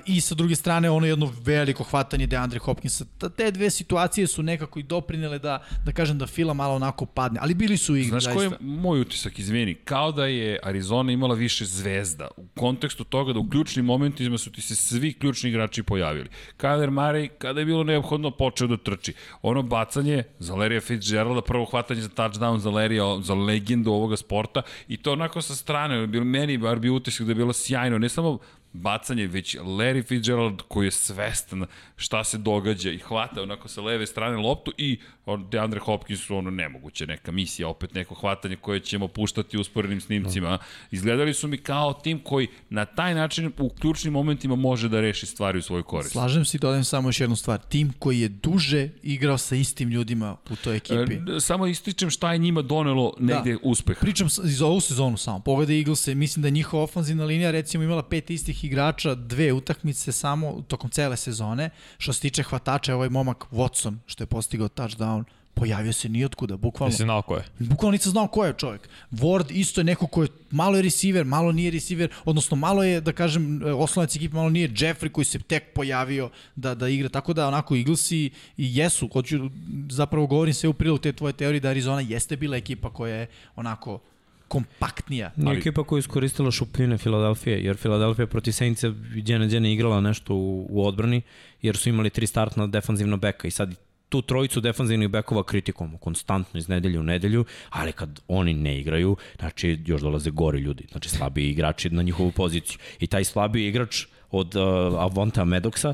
[0.06, 3.06] I sa druge strane ono jedno veliko hvatanje DeAndre Hopkinsa.
[3.18, 7.06] Ta- Te dve situacije su nekako i doprinele da, da kažem da Fila malo onako
[7.06, 8.10] padne, ali bili su igri.
[8.10, 8.66] Znaš koji je zaista.
[8.66, 13.50] moj utisak, izvini, kao da je Arizona imala više zvezda u kontekstu toga da u
[13.50, 16.30] ključnim momentima su ti se svi ključni igrači pojavili.
[16.58, 19.14] Kyler Murray, kada je bilo neophodno, počeo da trči.
[19.42, 24.62] Ono bacanje za Larrya Fitzgeralda, prvo hvatanje za touchdown za Larrya, za legendu ovoga sporta
[24.88, 28.10] i to onako sa strane, bilo, meni bar bi utisak da je bilo sjajno, ne
[28.10, 28.38] samo
[28.74, 34.06] bacanje, već Larry Fitzgerald koji je svestan šta se događa i hvata onako sa leve
[34.08, 35.00] strane loptu i
[35.36, 40.58] DeAndre Hopkins ono nemoguće neka misija, opet neko hvatanje koje ćemo puštati u usporenim snimcima.
[40.92, 45.26] Izgledali su mi kao tim koji na taj način u ključnim momentima može da reši
[45.26, 46.12] stvari u svoj korist.
[46.12, 47.60] Slažem se i dodajem samo još jednu stvar.
[47.70, 51.14] Tim koji je duže igrao sa istim ljudima u toj ekipi.
[51.14, 53.60] E, samo ističem šta je njima donelo negde da.
[53.64, 53.98] uspeh.
[54.02, 55.40] Pričam za ovu sezonu samo.
[55.40, 60.12] Pogledaj Eaglese, mislim da je njihova ofanzivna linija recimo imala pet istih igrača dve utakmice
[60.12, 61.70] samo tokom cele sezone.
[61.98, 66.92] Što se tiče hvatača, ovaj momak Watson, što je postigao touchdown, pojavio se nijotkuda, bukvalno.
[66.92, 67.44] Nisi znao ko je.
[67.60, 68.90] Bukvalno nisam znao ko je čovjek.
[69.12, 73.02] Ward isto je neko ko je malo je receiver, malo nije receiver, odnosno malo je,
[73.02, 77.10] da kažem, oslonac ekipe, malo nije Jeffrey koji se tek pojavio da, da igra.
[77.10, 79.50] Tako da onako Eaglesi i jesu, hoću,
[79.90, 83.28] zapravo govorim sve u prilog te tvoje teorije da Arizona jeste bila ekipa koja je
[83.56, 84.00] onako
[84.48, 85.32] kompaktnija.
[85.36, 88.90] Nije Ali- ekipa koja je iskoristila šupljine Filadelfije, jer Filadelfija protiv Saintsa
[89.24, 91.22] djene djene igrala nešto u, u odbrani,
[91.62, 93.76] jer su imali tri startna defanzivna beka i sad
[94.10, 99.18] tu trojicu defanzivnih bekova kritikujemo konstantno iz nedelje u nedelju, ali kad oni ne igraju,
[99.40, 102.80] znači još dolaze gori ljudi, znači slabiji igrači na njihovu poziciju.
[103.00, 104.62] I taj slabiji igrač od uh,
[105.02, 105.94] Avonta Medoksa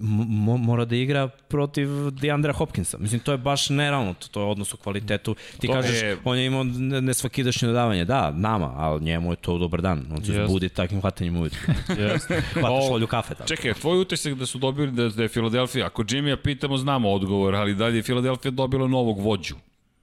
[0.00, 2.98] mo mora da igra protiv Deandra Hopkinsa.
[2.98, 5.36] Mislim, to je baš nerealno, to, to je odnos u kvalitetu.
[5.58, 8.04] Ti To kažeš, je- on je imao ne- nesvakidašnje dodavanje.
[8.04, 10.06] Da, nama, ali njemu je to dobar dan.
[10.12, 10.48] On se Jest.
[10.48, 11.54] zbudi takvim hvatanjem uvijek.
[11.98, 12.42] Jeste.
[12.52, 13.48] Hvataš olju kafe tamo.
[13.48, 17.54] Čekaj, tvoj utisak da su dobili da, da je Filadelfija, ako Jimmy-a pitamo, znamo odgovor,
[17.54, 19.54] ali da li je Filadelfija dobila novog vođu?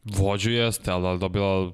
[0.05, 1.71] Vođu jeste, ali li dobila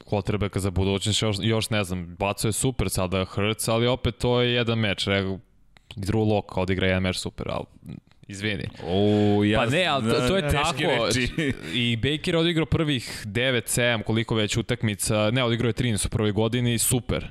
[0.00, 4.40] quarterbacka za budućnost, još, još ne znam, bacio je super sada Hurts, ali opet to
[4.40, 5.38] je jedan meč, Re-
[5.96, 7.64] Drew Lock odigra jedan meč super, ali
[8.28, 8.64] izvini.
[8.84, 8.98] O,
[9.44, 11.06] ja, Pa ne, ali to, to je tako.
[11.06, 11.28] reči.
[11.74, 16.32] I Baker je odigrao prvih 9-7, koliko već utakmica, ne, odigrao je 13 u prvoj
[16.32, 17.30] godini, super.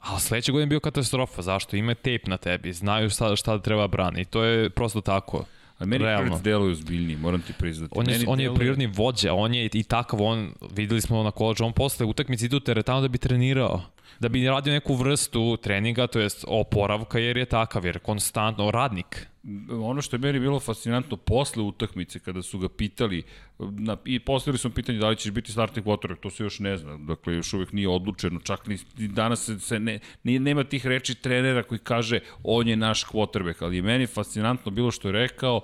[0.00, 1.76] A sledeće godine je bio katastrofa, zašto?
[1.76, 4.20] Ima tape na tebi, znaju šta, šta treba brani.
[4.20, 5.44] I to je prosto tako.
[5.78, 6.28] A meni Realno.
[6.28, 7.92] Hurts deluje ozbiljniji, moram ti priznati.
[7.96, 11.22] On je, Meni on je deluje- prirodni vođa, on je i takav, on, videli smo
[11.22, 13.82] na koleđu, on posle utakmice ide u teretanu da bi trenirao
[14.20, 18.70] da bi radio neku vrstu treninga, to jest oporavka, jer je takav, jer je konstantno
[18.70, 19.26] radnik.
[19.70, 23.22] ono što je meni bilo fascinantno posle utakmice kada su ga pitali
[23.58, 26.76] na, i postavili smo pitanje da li ćeš biti startni quarterback, to se još ne
[26.76, 30.64] zna, dakle još uvek nije odlučeno, čak ni ni danas se, se ne, nije, nema
[30.64, 35.08] tih reči trenera koji kaže on je naš quarterback, ali je meni fascinantno bilo što
[35.08, 35.60] je rekao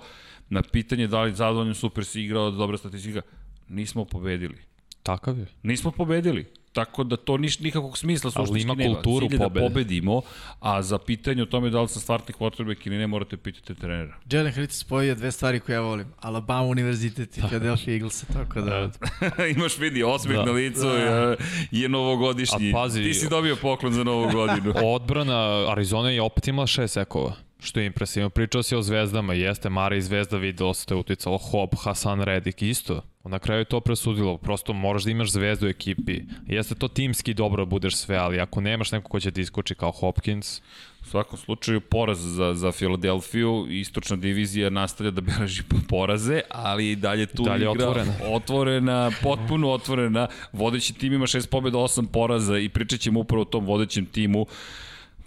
[0.49, 3.21] na pitanje da li zadovoljno super si igrao, dobra statistika,
[3.69, 4.57] nismo pobedili.
[5.03, 5.45] Takav je.
[5.63, 6.45] Nismo pobedili.
[6.73, 8.93] Tako da to niš, nikakvog smisla suštinski ima nema.
[8.95, 9.59] kulturu Cilj je pobede.
[9.59, 10.21] da pobedimo,
[10.59, 14.15] a za pitanje o tome da li sam startni quarterback ili ne morate pitati trenera.
[14.31, 16.07] Jalen Hurts spojio dve stvari koje ja volim.
[16.19, 18.89] Alabama univerzitet i Philadelphia Eagles, tako da...
[19.55, 20.41] Imaš vidi osmeh da.
[20.41, 20.45] Da.
[20.45, 21.35] na licu da.
[21.71, 22.69] je novogodišnji.
[22.71, 24.73] A pazi- Ti si dobio poklon za novu godinu.
[24.95, 28.29] Odbrana Arizona je opet imala šest sekova, što je impresivno.
[28.29, 32.61] Pričao si o zvezdama, jeste Mara i Zvezda vidi dosta je uticalo, Hop, Hasan Redik,
[32.61, 33.01] isto.
[33.23, 36.21] Na kraju je to presudilo, prosto moraš da imaš zvezdu u ekipi.
[36.47, 39.75] Jeste to timski dobro da budeš sve, ali ako nemaš neko ko će ti iskoči
[39.75, 40.61] kao Hopkins,
[41.01, 46.95] U svakom slučaju poraz za, za Filadelfiju, istočna divizija nastavlja da beleži poraze, ali i
[46.95, 48.13] dalje tu Dalje igra otvorena.
[48.35, 50.27] otvorena, potpuno otvorena.
[50.53, 54.45] Vodeći tim ima šest pobjeda, osam poraza i pričat ćemo upravo o tom vodećem timu.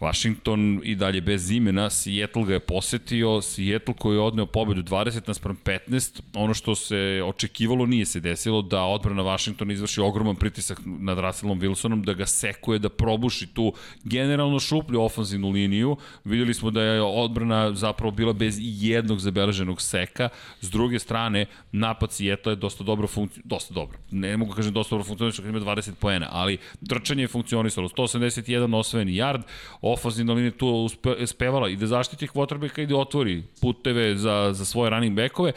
[0.03, 5.21] Washington i dalje bez imena, Seattle ga je posetio, Seattle koji je odneo pobedu 20
[5.27, 10.81] naspram 15, ono što se očekivalo nije se desilo, da odbrana Washingtona izvrši ogroman pritisak
[10.85, 13.73] nad Russellom Wilsonom, da ga sekuje, da probuši tu
[14.05, 15.97] generalno šuplju ofenzivnu liniju.
[16.25, 20.29] Videli smo da je odbrana zapravo bila bez jednog zabeleženog seka,
[20.61, 24.95] s druge strane, napad Seattle je dosta dobro funkcionisao, dosta dobro, ne mogu kažem dosta
[24.95, 29.43] dobro funkcionisao, kad ima 20 poena, ali trčanje je funkcionisalo, 181 osvojeni yard,
[29.93, 34.65] ofenzivna linija tu uspe, spevala i da zaštiti quarterbacka i da otvori puteve za, za
[34.65, 35.53] svoje running backove.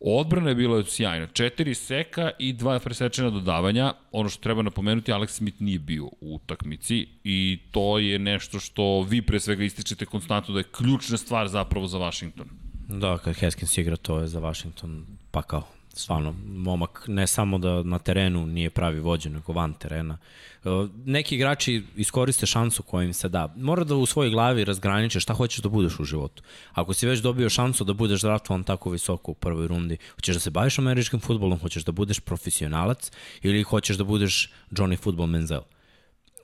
[0.00, 1.26] Odbrana je bila sjajna.
[1.26, 3.92] Četiri seka i dva presečena dodavanja.
[4.12, 9.02] Ono što treba napomenuti, Alex Smith nije bio u utakmici i to je nešto što
[9.02, 12.48] vi pre svega ističete konstantno da je ključna stvar zapravo za Washington.
[12.88, 15.79] Da, kad Haskins igra, to je za Washington pakao.
[16.00, 20.18] Stvarno, momak ne samo da na terenu nije pravi vođa, nego van terena.
[20.64, 20.68] E,
[21.04, 23.54] Neki igrači iskoriste šansu koja im se da.
[23.56, 26.42] Mora da u svojoj glavi razgraniče šta hoćeš da budeš u životu.
[26.72, 30.40] Ako si već dobio šansu da budeš draftovan tako visoko u prvoj rundi, hoćeš da
[30.40, 33.10] se baviš američkim futbolom, hoćeš da budeš profesionalac
[33.42, 35.62] ili hoćeš da budeš Johnny Football Menzel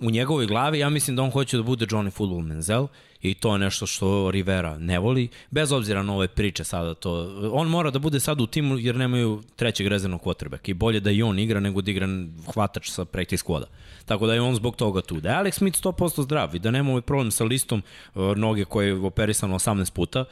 [0.00, 2.86] u njegovoj glavi ja mislim da on hoće da bude Johnny Football Menzel
[3.22, 7.40] i to je nešto što Rivera ne voli, bez obzira na ove priče sada to.
[7.52, 11.10] On mora da bude sad u timu jer nemaju trećeg rezervnog quarterbacka i bolje da
[11.10, 12.08] i on igra nego da igra
[12.54, 13.64] hvatač sa practice squada.
[14.04, 15.20] Tako da je on zbog toga tu.
[15.20, 17.82] Da je Alex Smith 100% zdrav i da nema ovaj problem sa listom
[18.14, 20.24] uh, noge koje je operisano 18 puta,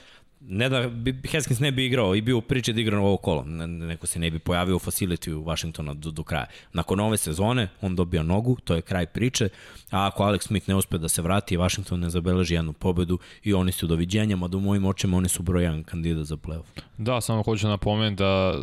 [0.48, 3.44] ne da bi, Haskins ne bi igrao i bio u priči da igra ovo kolo,
[3.44, 6.46] ne, neko se ne bi pojavio u facility u Washingtona do, do kraja.
[6.72, 9.48] Nakon ove sezone on dobija nogu, to je kraj priče,
[9.90, 13.54] a ako Alex Smith ne uspe da se vrati, Washington ne zabeleži jednu pobedu i
[13.54, 16.82] oni su doviđenja, mada u mojim očima oni su broj jedan kandidat za playoff.
[16.98, 18.54] Da, samo hoću napomenuti da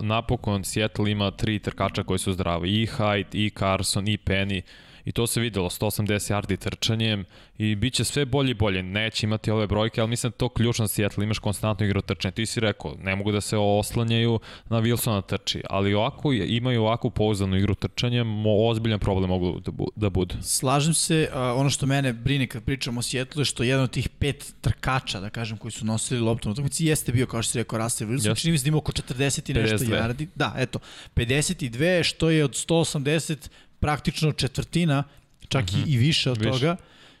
[0.00, 2.82] napokon Seattle ima tri trkača koji su zdravi.
[2.82, 4.62] I Hyde, i Carson, i Penny.
[5.04, 7.24] I to se videlo, 180 yardi trčanjem
[7.58, 8.82] i bit će sve bolje i bolje.
[8.82, 12.32] Neće imati ove brojke, ali mislim da to ključno Seattle, imaš konstantno igru trčanja.
[12.32, 17.10] Ti si rekao, ne mogu da se oslanjaju na Wilsona trči, ali ovako imaju ovakvu
[17.10, 20.34] pouzdanu igru trčanja, mo, ozbiljan problem mogu da, bu, da budu.
[20.42, 23.90] Slažem se, a, ono što mene brine kad pričamo o Seattle je što jedan od
[23.90, 27.52] tih pet trkača, da kažem, koji su nosili loptu na utakmici jeste bio, kao što
[27.52, 28.40] si rekao, Russell Wilson, Jeste.
[28.40, 30.02] čini mi se da ima oko 40 i nešto 52.
[30.02, 30.26] yardi.
[30.34, 30.78] Da, eto,
[31.16, 33.48] 52, što je od 180
[33.82, 35.04] praktično četvrtina,
[35.48, 35.84] čak mm -hmm.
[35.86, 36.50] i, više od Više.
[36.50, 36.76] toga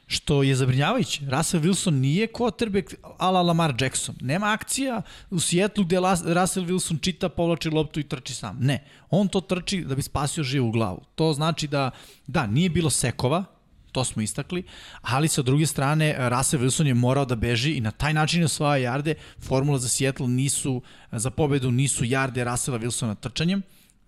[0.06, 1.20] što je zabrinjavajuće.
[1.30, 4.14] Russell Wilson nije quarterback ala Lamar Jackson.
[4.20, 5.96] Nema akcija u Seattle gde
[6.34, 8.58] Russell Wilson čita, povlači loptu i trči sam.
[8.60, 8.84] Ne.
[9.10, 11.02] On to trči da bi spasio živu glavu.
[11.14, 11.90] To znači da,
[12.26, 13.44] da, nije bilo sekova,
[13.92, 14.64] to smo istakli,
[15.02, 18.76] ali sa druge strane Russell Wilson je morao da beži i na taj način osvaja
[18.76, 19.14] jarde.
[19.38, 20.82] Formula za Seattle nisu,
[21.12, 23.62] za pobedu nisu jarde Russella Wilsona trčanjem,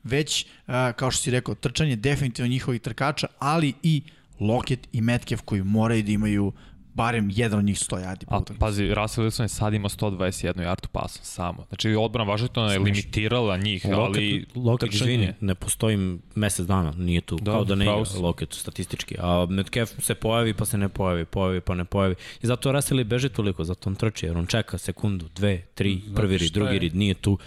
[0.05, 0.47] već,
[0.97, 4.03] kao što si rekao, trčanje definitivno njihovih trkača, ali i
[4.41, 6.53] Lockett i Metcalf koji moraju da imaju
[6.95, 8.61] barem jedan od njih 100 yardi po A utakmici.
[8.61, 10.19] pazi, Russell Wilson je sad ima 121
[10.57, 11.65] yardu pasom samo.
[11.69, 15.97] Znači odbrana Washingtona je limitirala njih, ali Loket, Loket trčanje- izvini, ne postoji
[16.35, 18.05] mesec dana, nije tu, Da, kao da ne igra.
[18.19, 22.15] Loket statistički, a Metcalf se pojavi pa se ne pojavi, pojavi pa ne pojavi.
[22.43, 26.01] I zato Russell i beži toliko, zato on trči, jer on čeka sekundu, dve, tri,
[26.17, 26.79] prvi rid, drugi je?
[26.79, 27.39] rid, nije tu.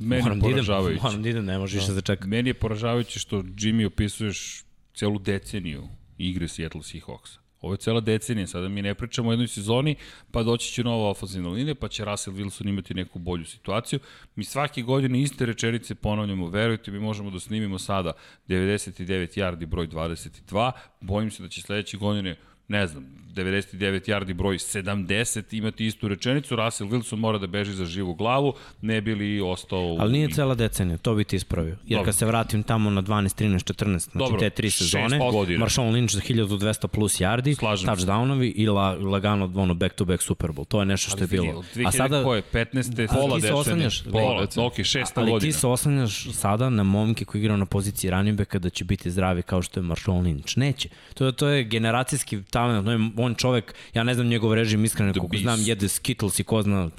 [0.00, 1.02] Meni moram je da idem, poražavajuće.
[1.02, 2.26] moram da idem, ne može više da čeka.
[2.26, 4.64] Meni je poražavajuće što Jimmy opisuješ
[4.94, 7.38] celu deceniju igre Seattle Seahawksa.
[7.60, 9.96] Ovo je cela decenija, sada mi ne pričamo o jednoj sezoni,
[10.30, 14.00] pa doći će nova ofenzivna linija, pa će Russell Wilson imati neku bolju situaciju.
[14.36, 18.12] Mi svake godine iste rečenice ponavljamo, verujte mi, možemo da snimimo sada
[18.48, 22.36] 99 yardi broj 22, bojim se da će sledeće godine
[22.68, 27.84] ne znam, 99 yardi broj 70 imati istu rečenicu, Russell Wilson mora da beži za
[27.84, 29.96] živu glavu, ne bi li ostao...
[30.00, 31.76] Ali nije cela decenija, to bi ti ispravio.
[31.86, 32.04] Jer Dobro.
[32.04, 35.18] kad se vratim tamo na 12, 13, 14, znači Dobro, te tri sezone.
[35.18, 40.64] Marshawn Lynch za 1200 plus yardi, Slažem touchdownovi i la, lagano ono back-to-back Super Bowl.
[40.64, 41.58] To je nešto što je bilo.
[41.58, 43.08] od 2000 koje, 15.
[43.10, 43.88] Ali pola decenije.
[44.12, 45.52] Pola, ok, šesta Ali godina.
[45.52, 49.10] ti se oslanjaš sada na momke koji igraju na poziciji running backa da će biti
[49.10, 50.58] zdravi kao što je Marshawn Lynch.
[50.58, 50.88] Neće.
[51.14, 52.84] To je, to je generacijski talent.
[52.86, 55.42] To je on čovek, ja ne znam njegov režim iskreno, koliko beast.
[55.42, 56.90] znam, jede Skittles i ko zna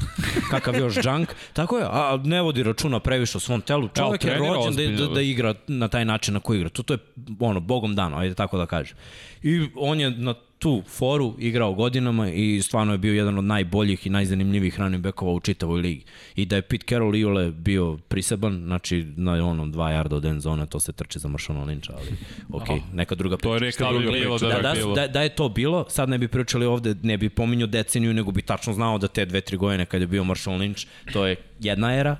[0.49, 1.30] kakav još junk.
[1.53, 3.89] Tako je, a ne vodi računa previše o svom telu.
[3.95, 5.07] Čovek je rođen da, da, ozbiljno.
[5.07, 6.69] da igra na taj način na koji igra.
[6.69, 6.99] To, to je
[7.39, 8.97] ono, bogom dano, ajde tako da kažem.
[9.43, 10.34] I on je na
[10.68, 15.32] tu foru igrao godinama i stvarno je bio jedan od najboljih i najzanimljivih running backova
[15.32, 16.03] u čitavoj ligi.
[16.36, 20.41] I da je Pete Carroll Iole bio priseban, znači na onom dva jarda od end
[20.41, 22.07] zone, to se trče za Marshona Lynča, ali
[22.51, 22.63] ok,
[22.93, 23.49] neka druga priča.
[23.49, 24.45] To je neka druga priča.
[24.47, 27.30] da- Da, da, da, da je to bilo, sad ne bi pričali ovde, ne bi
[27.30, 30.57] pominjao deceniju, nego bi tačno znao da te dve, tri godine kada je bio Marshawn
[30.59, 32.18] Lynch, to je jedna era,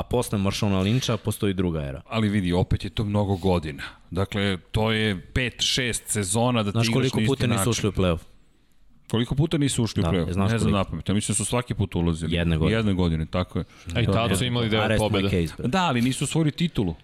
[0.00, 2.00] a posle Marshona Lyncha postoji druga era.
[2.06, 3.82] Ali vidi, opet je to mnogo godina.
[4.10, 7.70] Dakle, to je 5-6 sezona da Znaš ti igraš koliko na puta isti nisu način.
[7.70, 8.18] ušli u playoff?
[9.10, 10.32] Koliko puta nisu ušli Da, u play-off?
[10.32, 10.78] znaš Ne znam koliko.
[10.78, 11.08] napamet.
[11.08, 12.34] Ja mislim da su svaki put ulazili.
[12.34, 12.78] Jedne godine.
[12.78, 13.64] Jedne godine, tako je.
[13.94, 15.28] A i tada su imali devet Arrest my pobjeda.
[15.30, 15.68] case, bre.
[15.68, 16.94] Da, ali nisu osvojili titulu.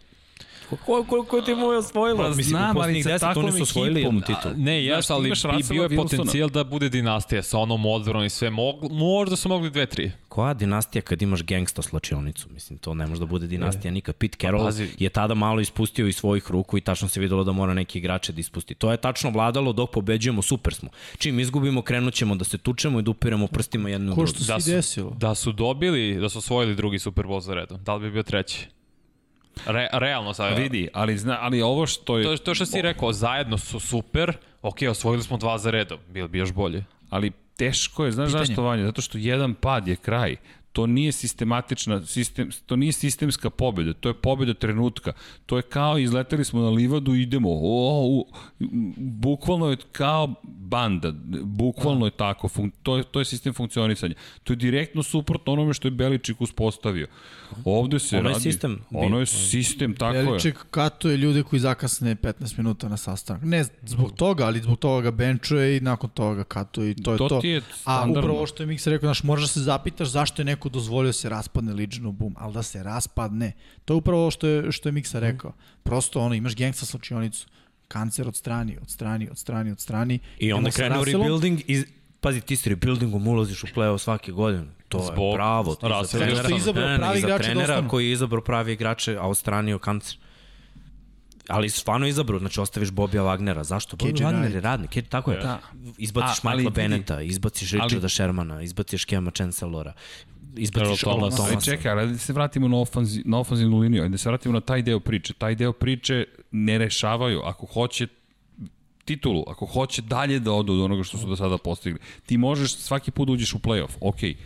[0.71, 2.23] Ko, koliko ti mu je osvojilo?
[2.23, 4.55] Pa Mislim, znam, u ali sa 10 oni takvom su osvojili ekipom, titulu.
[4.57, 8.25] Ne, Znaš, ti ali imaš i bio je potencijal da bude dinastija sa onom odbranom
[8.25, 8.51] i sve.
[8.51, 10.13] Mog, možda su mogli dve, tri.
[10.29, 12.49] Koja dinastija kad imaš gangsta slačionicu?
[12.51, 14.15] Mislim, to ne može da bude dinastija nikad.
[14.17, 14.89] Pete Carroll pazi.
[14.99, 18.33] je tada malo ispustio iz svojih ruku i tačno se videlo da mora neki igrače
[18.33, 18.75] da ispusti.
[18.75, 20.89] To je tačno vladalo dok pobeđujemo, super smo.
[21.19, 24.35] Čim izgubimo, krenut ćemo da se tučemo i da upiremo prstima jednu u Ko drugu.
[24.45, 25.11] što se Da desilo.
[25.11, 27.85] Da su dobili, da su osvojili drugi Super Bowl za redom.
[27.85, 28.67] Da li bi bio treći?
[29.67, 30.59] Re, realno sad.
[30.59, 32.25] Vidi, ali, zna, ali ovo što je...
[32.25, 36.29] To, to što si rekao, zajedno su super, ok, osvojili smo dva za redom, bilo
[36.29, 36.85] bi još bolje.
[37.11, 38.47] Ali teško je, znaš Pitanje.
[38.47, 38.85] zašto Vanja?
[38.85, 40.37] Zato što jedan pad je kraj.
[40.77, 45.13] To nije sistematična, sistem, to nije sistemska pobjeda, to je pobjeda trenutka.
[45.47, 47.49] To je kao izleteli smo na livadu i idemo.
[47.53, 48.27] O, u,
[48.97, 51.13] bukvalno je kao banda,
[51.43, 54.15] bukvalno je tako, fun, to, je, to je sistem funkcionisanja.
[54.45, 57.07] To je direktno suprotno onome što je Beličik uspostavio.
[57.65, 58.43] Ovde se Ono je radi...
[58.43, 58.79] sistem.
[58.91, 60.25] Ono je sistem, tako je.
[60.25, 63.43] Beliček katuje ljude koji zakasne 15 minuta na sastanak.
[63.43, 67.19] Ne zbog toga, ali zbog toga ga benčuje i nakon toga katuje i to je
[67.19, 67.41] To to.
[67.41, 68.21] ti je A standardno.
[68.21, 71.09] upravo ovo što je Miksa rekao, znaš, možeš da se zapitaš zašto je neko dozvolio
[71.09, 73.53] da se raspadne Legion u boom, ali da se raspadne.
[73.85, 75.53] To je upravo ovo što je, što je Miksa rekao.
[75.83, 77.47] Prosto ono, imaš gangsta slačionicu,
[77.89, 80.19] kancer od strani, od strani, od strani, od strani.
[80.39, 81.85] I onda krenu rebuilding i
[82.21, 84.67] pazi, ti s rebuildingom ulaziš u play-off svake godine.
[84.89, 85.75] To je Zbog bravo.
[85.75, 89.79] Ti za trenera, je izabrao pravi igrače trenera koji je izabrao pravi igrače, a ostranio
[89.79, 90.19] kancer.
[91.49, 93.63] Ali stvarno je izabrao, znači ostaviš Bobija Wagnera.
[93.63, 93.97] Zašto?
[93.97, 95.39] Bobby KJ Wagner je radnik, je, tako je.
[95.39, 95.61] Da.
[95.99, 99.93] Izbaciš A, ali Michaela Beneta, izbaciš Richarda Shermana, izbaciš Kema Chancellora,
[100.57, 101.35] izbaciš Earl Ola Thomas.
[101.35, 101.55] Thomasa.
[101.55, 104.61] Ali čekaj, ali da se vratimo na, ofanzi, na ofanzivnu liniju, da se vratimo na
[104.61, 105.35] taj deo priče.
[105.35, 107.41] Taj deo priče ne rešavaju.
[107.45, 108.07] Ako hoće
[109.05, 112.77] titulu, ako hoće dalje da odu od onoga što su do sada postigli, ti možeš
[112.77, 114.31] svaki put da uđeš u play-off, okej.
[114.31, 114.37] Okay.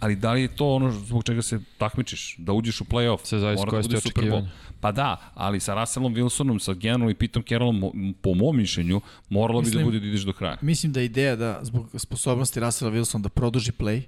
[0.00, 2.34] Ali da li je to ono zbog čega se takmičiš?
[2.38, 3.18] Da uđeš u play-off?
[3.24, 4.26] Sve zavisi mora koje da ste Super Bowl.
[4.26, 4.50] očekivanja.
[4.80, 9.60] Pa da, ali sa Russellom Wilsonom, sa Genom i Pitom Carrollom, po mom mišljenju, moralo
[9.60, 10.56] bi da Mislim- bude da ideš do kraja.
[10.60, 14.02] Mislim da je ideja da zbog sposobnosti Russella Wilson da produži play,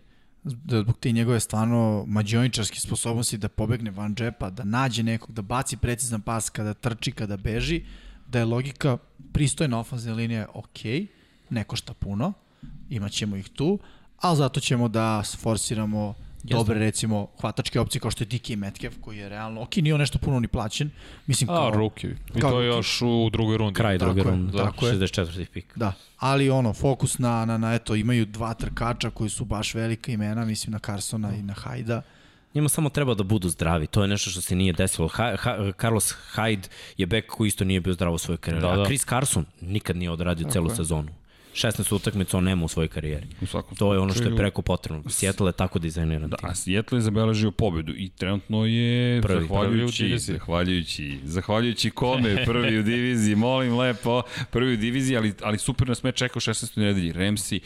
[0.44, 5.76] zbog te njegove stvarno mađioničarske sposobnosti da pobegne van džepa, da nađe nekog, da baci
[5.76, 7.84] precizan pas kada trči, kada beži,
[8.26, 8.98] da je logika
[9.32, 10.78] pristojna ofenzivna linija ok,
[11.50, 12.32] ne košta puno,
[12.90, 13.78] imat ćemo ih tu,
[14.20, 15.22] ali zato ćemo da
[16.42, 19.94] forsiramo dobre, recimo, hvatačke opcije kao što je DK Metcalf, koji je realno, ok, nije
[19.94, 20.90] on nešto puno ni plaćen,
[21.26, 21.70] mislim A, kao...
[21.70, 22.06] ruki.
[22.06, 22.76] I kao to je rookie.
[22.78, 23.74] još u drugoj rundi.
[23.74, 24.94] Kraj Tako druge runde, tako je.
[24.94, 25.46] 64.
[25.46, 25.72] pik.
[25.76, 30.12] Da, ali ono, fokus na, na, na, eto, imaju dva trkača koji su baš velika
[30.12, 32.02] imena, mislim na Carsona i na Hajda.
[32.54, 35.08] Njima samo treba da budu zdravi, to je nešto što se nije desilo.
[35.08, 38.76] Ha, ha, Carlos Hyde je bek koji isto nije bio zdrav u svojoj karijeri, Da,
[38.76, 38.82] da.
[38.82, 41.08] a Chris Carson nikad nije odradio celu sezonu.
[41.54, 43.26] 16 utakmica on nema u svojoj karijeri.
[43.40, 45.10] U svakom To je ono što je preko potrebno.
[45.10, 46.48] Seattle je tako dizajniran Da, tim.
[46.48, 50.34] a Seattle je zabeležio pobedu i trenutno je Prvi, prvi zahvaljujući, diviziji.
[50.34, 56.02] zahvaljujući, zahvaljujući kome prvi u diviziji, molim lepo, prvi u diviziji, ali, ali super nas
[56.02, 56.78] me čeka u 16.
[56.78, 57.12] nedelji.
[57.12, 57.60] Remsi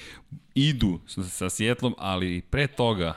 [0.54, 3.14] idu sa, sa Seattlom, ali pre toga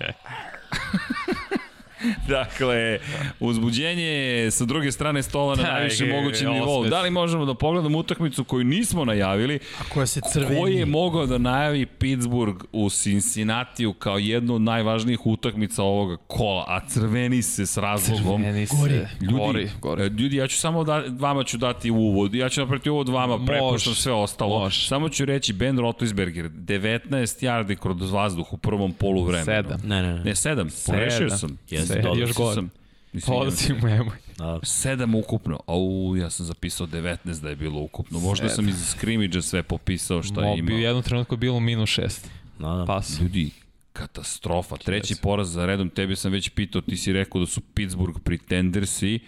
[2.28, 2.98] Dakle,
[3.40, 6.84] uzbuđenje je sa druge strane stola na najvišem mogućem nivou.
[6.84, 10.60] Da li možemo da pogledamo utakmicu koju nismo najavili, A koja se crveni.
[10.60, 16.64] Ko je mogao da najavi Pittsburgh u Cincinnatiju kao jednu od najvažnijih utakmica ovoga kola,
[16.68, 18.40] a crveni se s razlogom.
[18.40, 18.94] Meni se Gori.
[19.20, 20.02] Ljudi, gori, gori.
[20.02, 23.44] e, ljudi, ja ću samo da, vama ću dati uvod, ja ću napraviti uvod vama,
[23.46, 24.58] prepuštam sve ostalo.
[24.58, 24.86] Može.
[24.88, 29.44] Samo ću reći Ben Roethlisberger, 19 yardi kroz vazduh u prvom polu vremenu.
[29.44, 29.80] Sedam.
[29.84, 30.24] Ne, ne, ne.
[30.24, 31.58] Ne, sedam, pogrešio sam.
[31.70, 32.20] Jeste, Sedam, dobro.
[32.20, 32.54] još gore.
[32.54, 32.70] Sam.
[33.12, 34.16] Mislim, Polazi mu nemoj.
[34.38, 34.60] Da.
[34.62, 35.60] Sedam ukupno.
[35.66, 35.80] Au,
[36.16, 38.18] ja sam zapisao 19 da je bilo ukupno.
[38.20, 40.78] Možda sam iz skrimidža sve popisao šta je bi u imao.
[40.80, 42.30] jednom trenutku bilo minus šest.
[42.58, 42.84] Da, da.
[42.86, 43.20] Pas.
[43.20, 43.50] Ljudi,
[43.92, 44.76] katastrofa.
[44.76, 49.18] Treći poraz za redom, tebi sam već pitao, ti si rekao da su Pittsburgh pretendersi.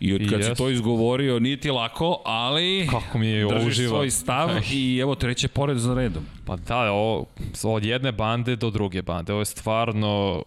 [0.00, 0.56] I od kad si Yes.
[0.56, 3.88] to izgovorio, nije ti lako, ali Kako mi je držiš uživa.
[3.88, 6.22] svoj stav i evo treće pored za redom.
[6.44, 7.26] Pa da, ovo,
[7.64, 9.32] od jedne bande do druge bande.
[9.32, 10.42] Ovo je stvarno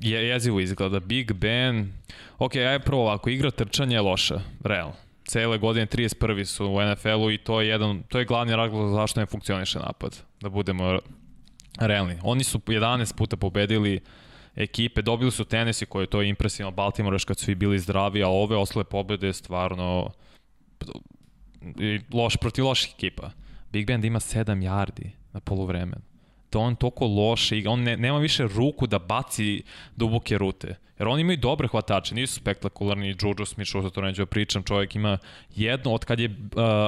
[0.00, 1.00] je, jezivo izgleda.
[1.00, 1.92] Big Ben,
[2.38, 4.94] ok, aj prvo ovako, igra trčanja je loša, realno.
[5.24, 6.44] Cele godine 31.
[6.44, 10.22] su u NFL-u i to je jedan, to je glavni razlog zašto ne funkcioniše napad,
[10.40, 10.98] da budemo
[11.78, 12.18] realni.
[12.22, 14.00] Oni su 11 puta pobedili
[14.56, 18.22] ekipe, dobili su Tennessee koji je to impresivno, Baltimore još kad su svi bili zdravi,
[18.22, 20.12] a ove osle pobede stvarno
[21.78, 23.30] i loš protiv loših ekipa.
[23.72, 26.02] Big Ben ima 7 yardi na poluvremenu.
[26.50, 29.62] To on toliko loše igra, on ne, nema više ruku da baci
[29.96, 30.76] duboke rute.
[30.98, 34.96] Jer oni imaju dobre hvatače, nisu spektakularni, Juju Smith, što to neću da pričam, čovjek
[34.96, 35.18] ima
[35.56, 36.34] jedno, od kad je uh,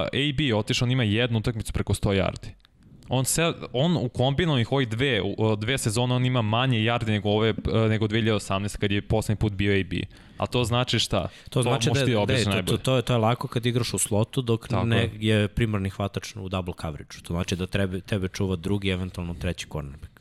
[0.06, 2.67] AB otišao, on ima jednu utakmicu preko 100 yardi.
[3.08, 5.20] On, se, on u kombinovanih ovih dve,
[5.58, 7.54] dve sezone on ima manje yardi nego, ove,
[7.88, 9.92] nego 2018 kad je poslednji put bio AB.
[10.38, 11.28] A to znači šta?
[11.50, 13.48] To znači da, možeš ti da, da objasniti to, to, to, je, to je lako
[13.48, 15.12] kad igraš u slotu dok Tako ne je.
[15.20, 17.16] je primarni hvatač u double coverage.
[17.22, 20.18] To znači da tebe, tebe čuva drugi, eventualno treći cornerback.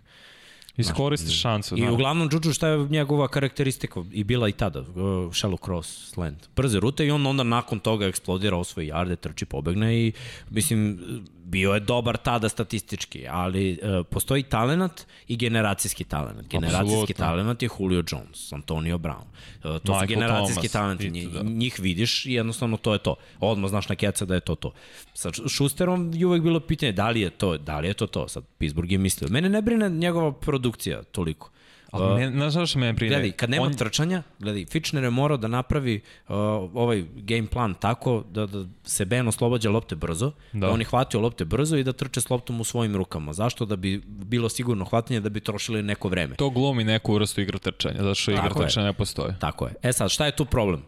[0.78, 1.78] Iskoristiš šansu.
[1.78, 1.92] I da.
[1.92, 4.86] uglavnom Juju šta je njegova karakteristika i bila i tada, uh,
[5.32, 6.50] shallow cross, slant.
[6.56, 10.12] Brze rute i on onda nakon toga eksplodira osvoji jarde, trči, pobegne i
[10.50, 11.00] mislim
[11.48, 16.46] bio je dobar tada statistički, ali uh, postoji talenat i generacijski talenat.
[16.48, 17.26] Generacijski Apsolutno.
[17.26, 19.24] talenat je Julio Jones, Antonio Brown.
[19.24, 21.44] Uh, to Michael su generacijski Thomas, talenti, njih, da.
[21.44, 23.16] njih vidiš i jednostavno to je to.
[23.40, 24.74] Odmah znaš na keca da je to to.
[25.14, 28.28] Sa Schusterom je uvek bilo pitanje da li je to, da li je to to.
[28.28, 29.30] Sad Pittsburgh je mislio.
[29.30, 31.50] Mene ne brine njegova produkcija toliko.
[31.92, 33.10] Ali me, znaš zašto me brine?
[33.10, 35.96] Gledaj, kad nema On- trčanja, gledaj, Fitchner je morao da napravi
[36.28, 36.36] uh,
[36.74, 40.60] ovaj game plan tako da, da se Ben oslobađa lopte brzo, da.
[40.60, 40.72] Da.
[40.72, 43.34] on je hvatio lopte brzo i da trče s loptom u svojim rukama.
[43.34, 43.66] Zašto?
[43.66, 46.36] Da bi bilo sigurno hvatanje, da bi trošili neko vreme.
[46.36, 48.68] To glumi neku vrstu igra trčanja, zato što igra Tako je.
[48.68, 49.36] trčanja ne postoje.
[49.40, 49.74] Tako je.
[49.84, 50.84] E sad, šta je tu problem?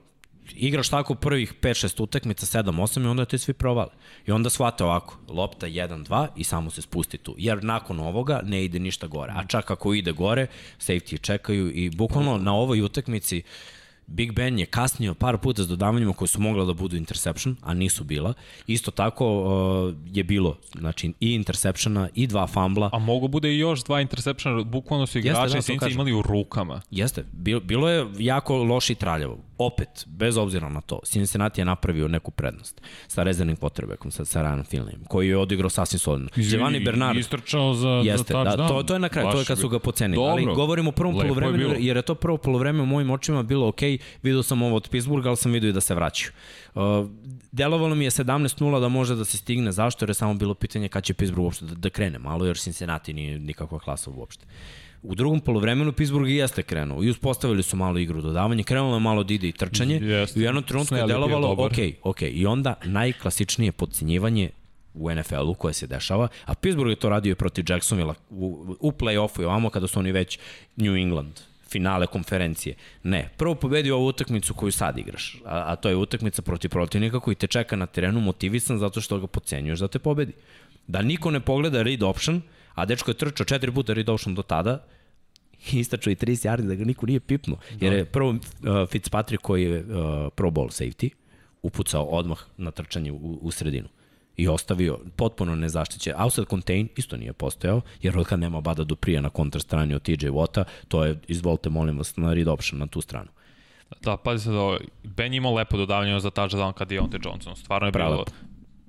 [0.55, 3.91] Igraš tako prvih 5-6 utakmica, 7-8 i onda te svi provale.
[4.25, 7.35] I onda shvate ovako, lopta 1-2 i samo se spusti tu.
[7.37, 9.33] Jer nakon ovoga ne ide ništa gore.
[9.35, 10.47] A čak ako ide gore,
[10.79, 13.43] safety čekaju i bukvalno na ovoj utakmici
[14.11, 17.73] Big Ben je kasnio par puta s dodavanjima koje su mogla da budu interception, a
[17.73, 18.33] nisu bila.
[18.67, 22.89] Isto tako uh, je bilo znači, i interceptiona i dva fambla.
[22.93, 25.93] A mogu bude i još dva interceptiona, bukvalno su igrači da, da, i kažem.
[25.93, 26.81] imali u rukama.
[26.91, 29.37] Jeste, bilo, bilo je jako loše i traljavo.
[29.57, 34.43] Opet, bez obzira na to, Cincinnati je napravio neku prednost sa rezervnim potrebekom, sa, sa
[34.43, 36.29] Ryan Finleyem, koji je odigrao sasvim solidno.
[36.35, 39.59] Giovanni Bernard, Istrčao za, Jeste, za da, to, to je na kraju, to je kad
[39.59, 40.15] su ga pocenili.
[40.15, 40.31] Dobro.
[40.31, 41.75] Ali govorimo o prvom je polovremenu, bilo.
[41.79, 43.71] jer je to prvo polovreme u mojim očima bilo
[44.23, 46.31] Vidio sam ovo od Pittsburgha, ali sam vidio i da se vraćaju.
[46.75, 46.81] Uh,
[47.51, 49.71] delovalo mi je 17-0 da može da se stigne.
[49.71, 50.05] Zašto?
[50.05, 53.13] Jer je samo bilo pitanje kada će Pittsburgh uopšte da, da krene malo, jer Cincinnati
[53.13, 54.45] nije nikakva klasa uopšte.
[55.01, 58.99] U drugom polovremenu Pittsburgh i jeste krenuo i uspostavili su malo igru dodavanja, krenulo je
[58.99, 60.39] malo da ide i trčanje Jeste.
[60.39, 64.49] i u jednom trenutku je delovalo, ok, ok, i onda najklasičnije podcenjivanje
[64.93, 68.91] u NFL-u koje se dešava, a Pittsburgh je to radio i protiv Jacksonville u, u
[68.91, 70.39] play-offu i ovamo kada su oni već
[70.75, 71.39] New England
[71.71, 72.75] finale konferencije.
[73.03, 77.19] Ne, prvo pobedi ovu utakmicu koju sad igraš, a, a to je utakmica protiv protivnika
[77.19, 80.33] koji te čeka na terenu motivisan zato što ga pocenjuješ da te pobedi.
[80.87, 82.41] Da niko ne pogleda read option,
[82.73, 84.85] a dečko je trčao četiri puta read option do tada,
[85.71, 87.59] istačao i 30 yardi da ga niko nije pipnuo.
[87.81, 88.37] Jer je prvo uh,
[88.91, 89.85] Fitzpatrick koji je uh,
[90.35, 91.09] pro ball safety
[91.61, 93.89] upucao odmah na trčanje u, u sredinu
[94.39, 96.13] i ostavio potpuno nezaštićen.
[96.17, 100.01] Outside contain isto nije postojao, jer od kad nema Bada Duprija na kontra strani od
[100.01, 103.27] TJ Watta, to je, izvolite molim vas, na read option na tu stranu.
[104.01, 107.55] Da, pazi se da ovo, Ben imao lepo dodavanje za touchdown kad je Deontay Johnson.
[107.55, 108.25] Stvarno je bilo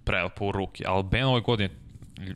[0.04, 0.44] Prelepo.
[0.44, 0.84] u ruki.
[0.86, 1.70] Ali Ben ove godine,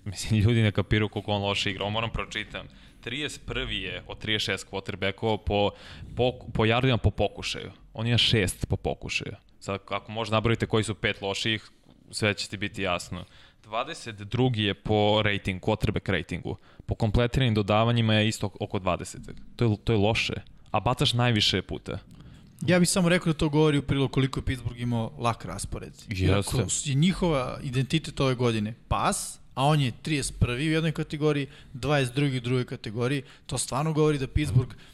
[0.04, 1.82] mislim, ljudi ne kapiraju koliko on loše igra.
[1.82, 2.66] Ovo moram pročitam.
[3.04, 3.68] 31.
[3.68, 5.70] je od 36 quarterbackova po,
[6.16, 7.70] po, po jardima po pokušaju.
[7.94, 9.34] On ima šest po pokušaju.
[9.60, 11.70] Sad, ako možda nabrojite koji su pet loših,
[12.10, 13.24] sve će ti biti jasno.
[13.64, 14.58] 22.
[14.58, 16.56] je po rating, quarterback ratingu.
[16.86, 19.18] Po kompletiranim dodavanjima je isto oko 20.
[19.56, 20.34] To je, to je loše.
[20.70, 21.98] A bacaš najviše puta.
[22.66, 25.92] Ja bih samo rekao da to govori u prilog koliko je Pittsburgh imao lak raspored.
[26.08, 26.56] Jeste.
[26.84, 30.56] Je njihova identitet ove godine pas, a on je 31.
[30.56, 32.36] u jednoj kategoriji, 22.
[32.36, 34.93] u drugoj kategoriji, to stvarno govori da Pittsburgh uh,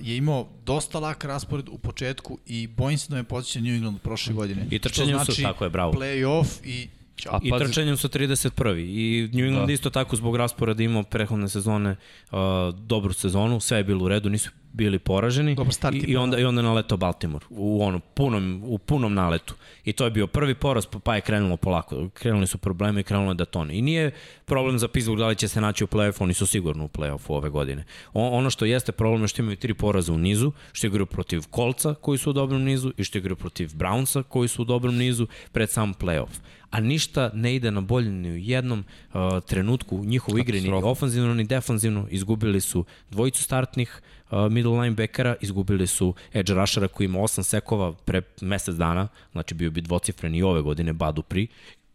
[0.00, 3.98] je imao dosta lak raspored u početku i bojim se da me podsjeća New England
[4.00, 4.66] prošle godine.
[4.70, 5.92] I trčanjem Što su, znači tako je, bravo.
[5.92, 6.88] Play-off i.
[7.30, 8.78] A I pazi- trčanjem su 31.
[8.78, 9.72] I New England da.
[9.72, 11.90] isto tako zbog rasporeda imao prehodne sezone
[12.30, 12.38] uh,
[12.76, 16.38] dobru sezonu, sve je bilo u redu, nisu bili poraženi Dobar start i, i onda
[16.38, 19.54] i onda je naletao Baltimore u ono punom u punom naletu.
[19.84, 22.08] I to je bio prvi poraz, pa- pa je krenulo polako.
[22.08, 23.74] Krenuli su problemi i krenulo je da tone.
[23.74, 24.10] I nije
[24.44, 27.24] problem za Pittsburgh da li će se naći u play-offu, oni su sigurno u play-offu
[27.28, 27.84] ove godine.
[28.12, 31.42] O, ono što jeste problem je što imaju tri poraza u nizu, što igraju protiv
[31.50, 34.96] Kolca koji su u dobrom nizu i što igraju protiv Brownsa koji su u dobrom
[34.96, 36.40] nizu pred sam play-off
[36.72, 40.72] a ništa ne ide na bolje ni u jednom uh, trenutku u njihovu igri, ni
[40.72, 42.06] ofanzivno ni defanzivno.
[42.10, 44.00] Izgubili su dvojicu startnih
[44.30, 49.54] uh, middle linebackera, izgubili su edge rushera koji ima 8 sekova pre mesec dana, znači
[49.54, 51.46] bio bi dvocifren i ove godine Badu Pri,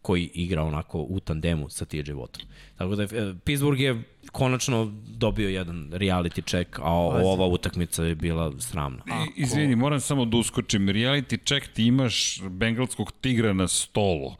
[0.08, 2.44] koji igra onako u tandemu sa TJ Wattom.
[2.76, 4.02] Tako da e, Pittsburgh je
[4.32, 9.02] konačno dobio jedan reality check, a ova utakmica je bila sramna.
[9.06, 10.88] I, izvini, moram samo da uskočim.
[10.88, 14.32] Reality check ti imaš bengalskog tigra na stolu.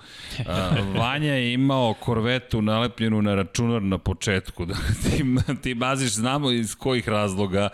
[1.01, 4.65] Vanja je imao korvetu nalepljenu na računar na početku.
[4.69, 5.25] Da, ti,
[5.63, 7.69] ti baziš, znamo iz kojih razloga,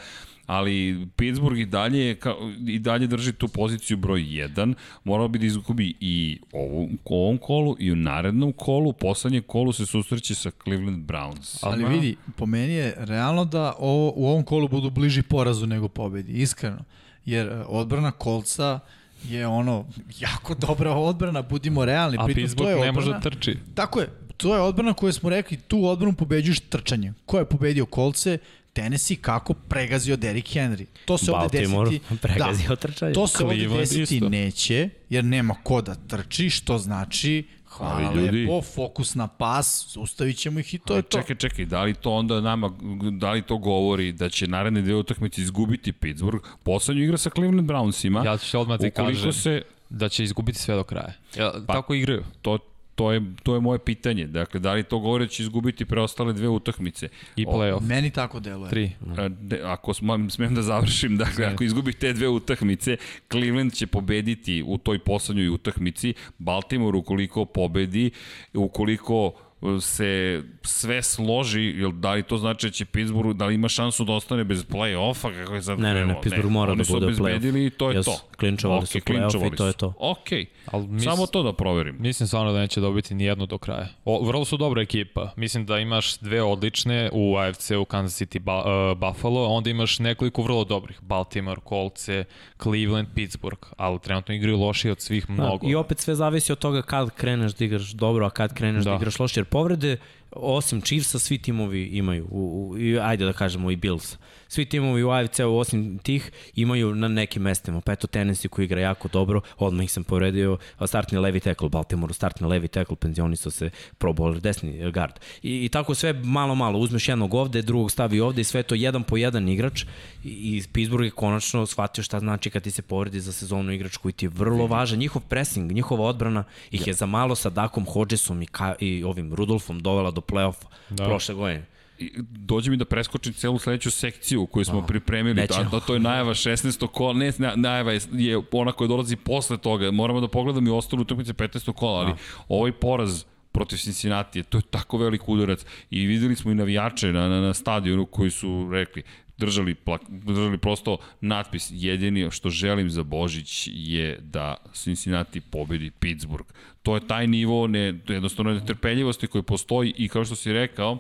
[0.47, 2.37] ali Pittsburgh i dalje, je kao,
[2.67, 4.75] i dalje drži tu poziciju broj 1.
[5.05, 8.91] Morao bi da izgubi i ovu, u ovom kolu i u narednom kolu.
[8.91, 11.59] U poslednje kolu se susreće sa Cleveland Browns.
[11.63, 15.89] Ali vidi, po meni je realno da ovo, u ovom kolu budu bliži porazu nego
[15.89, 16.85] pobedi, iskreno.
[17.25, 18.81] Jer e, odbrana kolca
[19.25, 19.87] je ono
[20.19, 22.17] jako dobra odbrana, budimo realni.
[22.21, 23.59] A Pritom, to Pittsburgh je ne može da trči.
[23.75, 27.15] Tako je, to je odbrana koju smo rekli, tu odbranu pobeđuješ trčanjem.
[27.27, 28.39] Ko je pobedio kolce?
[28.75, 30.87] Tennessee kako pregazio Derrick Henry.
[31.05, 32.16] To se ovde Baltimore desiti...
[32.22, 33.12] pregazio trčanje.
[33.12, 34.29] To se ovde Cleveland desiti isto.
[34.29, 39.87] neće, jer nema ko da trči, što znači hvala Ali ljudi- lepo, fokus na pas,
[39.95, 41.18] zaustavit ćemo ih i to je to.
[41.18, 42.70] Čekaj, čekaj, da li to onda nama,
[43.12, 46.45] da li to govori da će naredne dve utakmice izgubiti Pittsburgh?
[46.62, 48.25] Poslednju igra sa Cleveland Brownsima.
[48.27, 51.12] Ja ću odmah ti Ukoliko kažem se, da će izgubiti sve do kraja.
[51.37, 52.25] Ja, pa, tako igraju.
[52.43, 52.59] to,
[52.95, 54.27] to je, to je moje pitanje.
[54.27, 57.09] Dakle, da li to govori da će izgubiti preostale dve utakmice?
[57.37, 57.83] I play-off.
[57.83, 58.71] Meni tako deluje.
[58.71, 58.93] Tri.
[59.19, 62.97] A, de, ako sm, smem da završim, dakle, ako izgubi te dve utakmice,
[63.31, 68.11] Cleveland će pobediti u toj poslednjoj utakmici, Baltimore ukoliko pobedi,
[68.55, 69.33] ukoliko
[69.81, 74.05] se sve složi, jel da li to znači da će Pittsburgh, da li ima šansu
[74.05, 76.21] da ostane bez play-offa, kako je sad Ne, ne, ne?
[76.23, 78.37] Pittsburgh mora oni da su bude u obezbedili i to je Jesu, to.
[78.37, 79.79] klinčovali su Ok, play-off i to je su.
[79.79, 79.93] to.
[79.99, 80.29] Ok,
[80.67, 81.97] Ali mis, samo to da proverim.
[81.99, 83.89] Mislim stvarno da neće dobiti ni jednu do kraja.
[84.05, 85.33] O, vrlo su dobra ekipa.
[85.37, 89.99] Mislim da imaš dve odlične u AFC u Kansas City ba, uh, Buffalo, onda imaš
[89.99, 90.99] nekoliko vrlo dobrih.
[91.03, 92.25] Baltimore, Colce,
[92.59, 95.59] Cleveland, Pittsburgh, ali trenutno igraju lošije od svih mnogo.
[95.59, 98.85] Da, I opet sve zavisi od toga kad kreneš da igraš dobro, a kad kreneš
[98.85, 98.97] da, da Da.
[98.97, 99.99] igraš loše, jer povrede
[100.37, 104.16] osim Chiefsa, svi timovi imaju, u, u, i, ajde da kažemo i Bills.
[104.49, 107.80] Svi timovi u AFC-u, osim tih, imaju na nekim mestima.
[107.80, 112.14] Pa eto, Tennessee koji igra jako dobro, odmah ih sam povredio, startni levi tackle, Baltimore,
[112.14, 115.12] startni levi tackle, penzionisao se pro bowler, desni guard.
[115.43, 118.74] I, I tako sve malo, malo, uzmeš jednog ovde, drugog stavi ovde i sve to
[118.74, 119.85] jedan po jedan igrač
[120.24, 124.12] i Pittsburgh je konačno shvatio šta znači kad ti se povredi za sezonu igrač koji
[124.12, 124.99] ti je vrlo važan.
[124.99, 129.35] Njihov pressing, njihova odbrana ih je za malo sa Dakom Hodgesom i, ka, i ovim
[129.35, 131.05] Rudolfom dovela do play-offa da.
[131.05, 131.64] prošle godine.
[131.99, 135.95] I dođe mi da preskočim celu sledeću sekciju koju smo oh, pripremili, a to, to
[135.95, 136.87] je najava 16.
[136.87, 141.03] kola, ne, najava je, je ona koja dolazi posle toga, moramo da pogledamo i ostalu
[141.03, 141.72] utakmice 15.
[141.72, 142.16] kola, ali a.
[142.49, 147.29] ovaj poraz protiv Cincinnati, to je tako velik udarac i videli smo i navijače na,
[147.29, 149.03] na, na stadionu koji su rekli
[149.39, 156.49] držali, plak, držali prosto natpis jedini što želim za Božić je da Cincinnati pobedi Pittsburgh.
[156.82, 160.99] To je taj nivo ne, jednostavno netrpeljivosti koji postoji i kao što si rekao,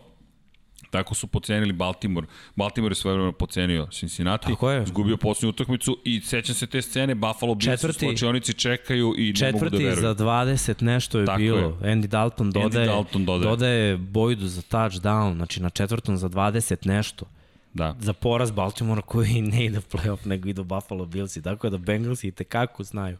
[0.90, 2.26] Tako su pocenili Baltimore.
[2.56, 4.46] Baltimore je svoje vreme pocenio Cincinnati.
[4.46, 4.86] Tako je.
[4.86, 9.52] Zgubio posljednju utakmicu i sećam se te scene, Buffalo Bills u slačionici čekaju i ne
[9.52, 9.90] mogu da veruju.
[9.90, 11.58] Četvrti za 20 nešto je Tako bilo.
[11.58, 11.94] Je.
[11.94, 13.50] Andy Dalton dodaje, Andy Dalton dodaje.
[13.50, 17.26] dodaje Boydu za touchdown, znači na četvrtom za 20 nešto.
[17.74, 17.96] Da.
[18.00, 21.70] Za poraz Baltimora koji ne ide u playoff, nego ide u Buffalo Bills i tako
[21.70, 23.18] da Bengals i tekako znaju.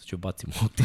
[0.00, 0.82] Sad ću bacim uti.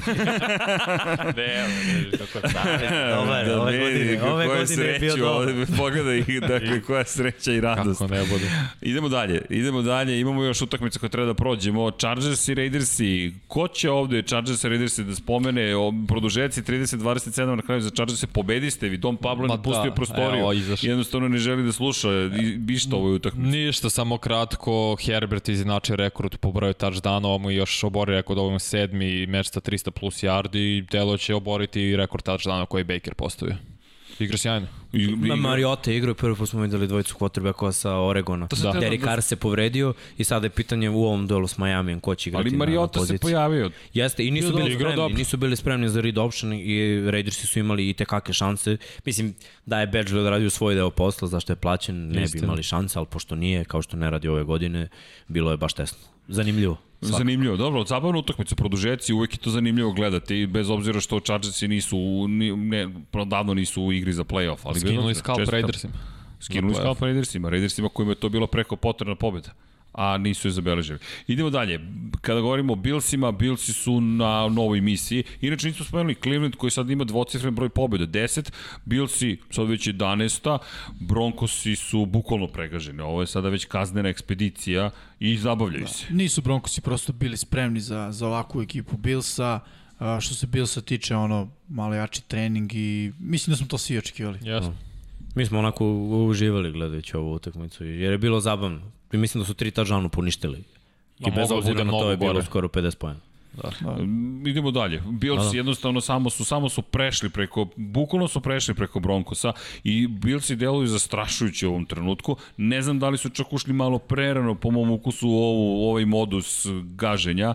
[1.38, 2.82] ne, ne, kako savjez.
[3.16, 5.54] Dobar, da ove godine, ove godine je bio dobro.
[5.78, 8.00] Pogledaj dakle, koja sreća i radost.
[8.00, 8.52] Kako ne bude.
[8.82, 11.92] Idemo dalje, idemo dalje, imamo još utakmice koje treba da prođemo.
[11.92, 17.62] Chargers i Raidersi, ko će ovde Chargers i Raidersi da spomene o produžeci 30-27 na
[17.62, 21.38] kraju za Chargers se pobediste, vi Don Pablo ne pustio da, prostoriju, evo, jednostavno ne
[21.38, 22.10] želi da sluša,
[22.58, 23.58] bišta ovoj utakmici.
[23.58, 29.05] Ništa, samo kratko, Herbert izinače rekord po broju touchdownova, mu još obori rekord ovom sedmi
[29.06, 33.56] i meč sa 300 plus yardi i delo će oboriti rekord touchdowna koji Baker postavio.
[34.20, 34.68] Igra sjajno.
[34.94, 35.36] Igra...
[35.36, 38.48] Mariota igra i prvi put smo videli dvojicu quarterbacka sa Oregona.
[38.64, 38.72] Da.
[38.72, 42.30] Derek Carr se povredio i sada je pitanje u ovom duelu s Miami ko će
[42.30, 43.72] igrati Ali Mariota se pojavio.
[43.94, 45.18] Jeste, i nisu bili spremni, dobro.
[45.18, 48.78] nisu bili spremni za read option i Raidersi su imali i tekake šanse.
[49.06, 49.36] Mislim,
[49.66, 53.08] da je Badger odradio svoj deo posla, zašto je plaćen, ne bi imali šanse, ali
[53.08, 54.88] pošto nije, kao što ne radi ove godine,
[55.28, 56.00] bilo je baš tesno.
[56.28, 56.78] Zanimljivo.
[57.06, 57.18] Svaka.
[57.18, 61.68] Zanimljivo, dobro, od zabavna utakmica, produžeci, uvek je to zanimljivo gledati, bez obzira što Chargersi
[61.68, 62.90] nisu, ne,
[63.26, 64.60] davno nisu u igri za playoff.
[64.64, 65.94] Ali Skinuli scalp Raidersima.
[66.40, 69.54] Skinuli scalp Raidersima, Raidersima kojima je to bilo preko potrebna pobjeda
[69.98, 71.00] a nisu je zabeležili.
[71.28, 71.80] Idemo dalje.
[72.22, 75.24] Kada govorimo o Billsima, Billsi su na novoj misiji.
[75.42, 78.52] Inače nismo spomenuli Cleveland koji sad ima dvocifren broj pobjeda, 10.
[78.86, 80.58] Billsi sad već 11.
[81.00, 83.02] Broncosi su bukvalno pregaženi.
[83.02, 85.88] Ovo je sada već kaznena ekspedicija i zabavljaju da.
[85.88, 86.06] se.
[86.10, 89.60] Nisu Broncosi prosto bili spremni za, za ovakvu ekipu Billsa.
[90.00, 93.98] A, što se Billsa tiče, ono, malo jači trening i mislim da smo to svi
[93.98, 94.40] očekivali.
[94.44, 94.74] Jasno.
[95.36, 95.86] Mi smo onako
[96.30, 98.82] uživali gledajući ovu utakmicu, jer je bilo zabavno.
[99.12, 100.64] I mislim da su tri touchdowna poništili.
[101.20, 102.46] I bez obzira na to je bilo gore.
[102.46, 103.20] skoro 50 pojena.
[103.54, 103.70] Da.
[103.82, 103.98] da.
[104.50, 105.02] Idemo dalje.
[105.06, 105.58] Bills da, da.
[105.58, 110.88] jednostavno samo su samo su prešli preko bukvalno su prešli preko Broncosa i Billsi deluju
[110.88, 112.38] zastrašujuće u ovom trenutku.
[112.58, 116.06] Ne znam da li su čak ušli malo prerano po mom ukusu u ovu ovaj
[116.06, 117.54] modus gaženja.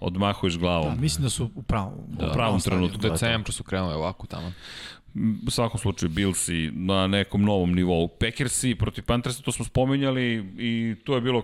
[0.00, 0.94] Odmahuješ glavom.
[0.94, 2.98] Da, mislim da su u pravom, da, u pravom trenutku.
[2.98, 4.52] U decembru su krenuli ovako tamo.
[5.46, 8.08] U svakom slučaju Billsi na nekom novom nivou.
[8.08, 11.42] Packersi protiv Panthersa, to smo spominjali i to je bilo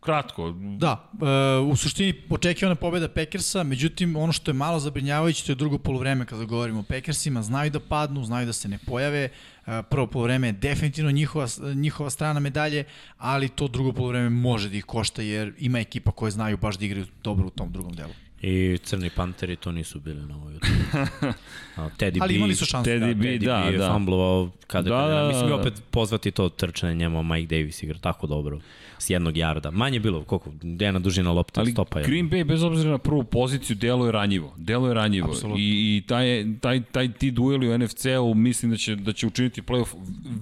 [0.00, 0.54] kratko.
[0.78, 5.56] Da, e, u suštini očekivana pobeda Packersa, međutim ono što je malo zabrinjavajuće to je
[5.56, 9.28] drugo polovreme kada govorimo o Packersima, znaju da padnu, znaju da se ne pojave,
[9.66, 12.84] e, prvo polovreme je definitivno njihova, njihova strana medalje,
[13.18, 16.84] ali to drugo polovreme može da ih košta jer ima ekipa koje znaju baš da
[16.84, 18.12] igraju dobro u tom drugom delu.
[18.42, 21.38] I Crni Panteri to nisu bili na ovoj utakmici.
[21.76, 22.90] Teddy Ali imali su šanse.
[22.90, 23.92] Teddy B, da, Teddy B da.
[23.92, 27.98] fumblovao kada da, da, da, Mislim, da, opet pozvati to trčanje njemu, Mike Davis igra
[27.98, 28.60] tako dobro
[28.98, 29.70] s jednog jarda.
[29.70, 32.04] Manje bilo, koliko, jedna dužina lopta, Ali stopa je.
[32.04, 34.54] Green Bay, bez obzira na prvu poziciju, delo je ranjivo.
[34.56, 35.28] Delo je ranjivo.
[35.28, 35.56] Absolutno.
[35.58, 39.62] I, i taj, taj, taj, ti dueli u NFC-u mislim da će, da će učiniti
[39.62, 39.94] playoff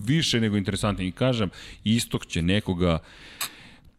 [0.05, 1.07] više nego interesantni.
[1.07, 1.51] I kažem,
[1.85, 2.99] istok će nekoga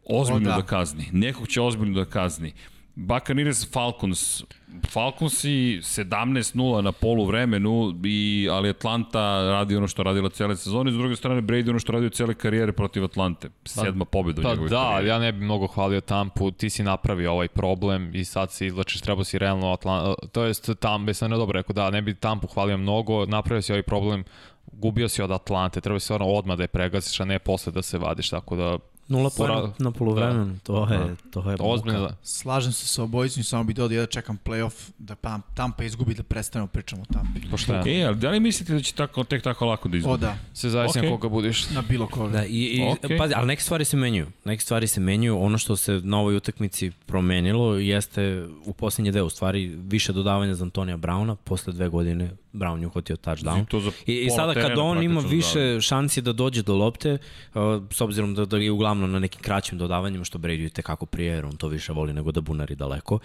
[0.06, 0.62] ozbiljno o, da.
[0.62, 1.06] da kazni.
[1.12, 2.54] Nekog će ozbiljno da kazni.
[2.98, 4.44] Buccaneers Falcons.
[4.90, 9.20] Falconsi 17-0 na polu vremenu, i, ali Atlanta
[9.50, 12.72] radi ono što radila cele sezone, s druge strane Brady ono što radio cele karijere
[12.72, 13.50] protiv Atlante.
[13.66, 15.08] Sedma pobjeda pa, u njegovoj da, karijeri.
[15.08, 19.02] ja ne bih mnogo hvalio Tampu, ti si napravio ovaj problem i sad se izlačiš,
[19.02, 22.48] treba si realno Atlanta, to jest Tampa, sam ne dobro rekao, da, ne bi Tampu
[22.48, 24.24] hvalio mnogo, napravio si ovaj problem,
[24.72, 27.82] gubio si od Atlante, treba si ono odmah da je pregaziš, a ne posle da
[27.82, 28.78] se vadiš, tako da
[29.10, 32.16] Nula pojena na polovremenu, to je, to je Ozbiljno da.
[32.24, 36.14] Slažem se sa obojicom i samo bih dodao da čekam playoff, da Pam- Tampa izgubi
[36.14, 37.42] da prestanemo pričamo o Tampi.
[37.52, 37.84] Pošteno.
[37.88, 40.28] E, ali da li mislite da će tako, tek tako lako da izgleda?
[40.28, 41.10] O da, Se zavisi okay.
[41.10, 41.70] koga budiš.
[41.70, 42.32] na bilo koga.
[42.32, 43.18] Da, i, i Okej.
[43.18, 44.28] pazi, ali neke stvari se menjaju.
[44.46, 45.40] Neke stvari se menjaju.
[45.42, 50.54] Ono što se na ovoj utakmici promenilo jeste u posljednje deo, u stvari više dodavanja
[50.54, 51.36] za Antonija Brauna.
[51.36, 53.66] Posle dve godine Brown je uhvatio touchdown.
[54.06, 57.18] I, I sada kad on ima više šansi da dođe do lopte,
[57.54, 61.06] uh, s obzirom da, da je uglavnom na nekim kraćim dodavanjima, što Brady je tekako
[61.06, 63.20] prije, jer on to više voli nego da bunari daleko.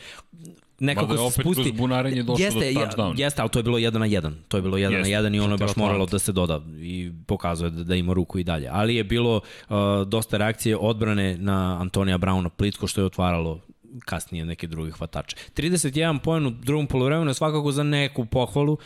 [0.79, 1.63] Nekako Mada je se opet spusti.
[1.63, 3.21] kroz bunarenje došlo jeste, do touchdowna.
[3.21, 4.37] Jeste, ali to je bilo jedan na jedan.
[4.49, 6.33] To je bilo jedan Jeste, na jedan i ono je je baš moralo da se
[6.33, 8.69] doda i pokazuje da, da ima ruku i dalje.
[8.73, 9.77] Ali je bilo uh,
[10.07, 13.61] dosta reakcije odbrane na Antonija Brauna plitko što je otvaralo
[14.05, 15.37] kasnije neke druge hvatače.
[15.57, 18.79] 31 poen u drugom polovremenu je svakako za neku pohvalu.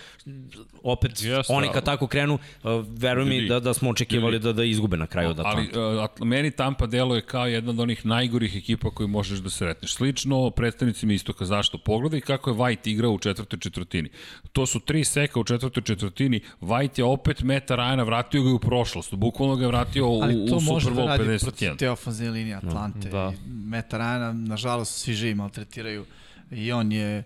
[0.83, 4.53] Opet, Jeste, oni kad tako krenu, uh, veruj mi Ljudi, da, da smo očekivali da,
[4.53, 6.23] da izgube na kraju od Ali Atlanta.
[6.23, 9.95] uh, meni Tampa deluje kao jedna od onih najgorih ekipa koju možeš da sretneš.
[9.95, 11.45] Slično predstavnicima istoka.
[11.45, 11.79] Zašto?
[11.79, 14.09] Pogledaj kako je White igrao u četvrtoj četvrtini.
[14.53, 16.41] To su tri seka u četvrtoj četvrtini.
[16.61, 19.15] White je opet Meta Ryana, vratio ga u prošlost.
[19.15, 21.77] Bukvalno ga je vratio u, Ali to u može Super da Bowl radi protiv 51.
[21.77, 23.09] te ofenzivne linije Atlante.
[23.09, 23.33] Da.
[23.47, 26.07] I Meta Ryana, nažalost, svi živi maltretiraju
[26.51, 27.25] i on je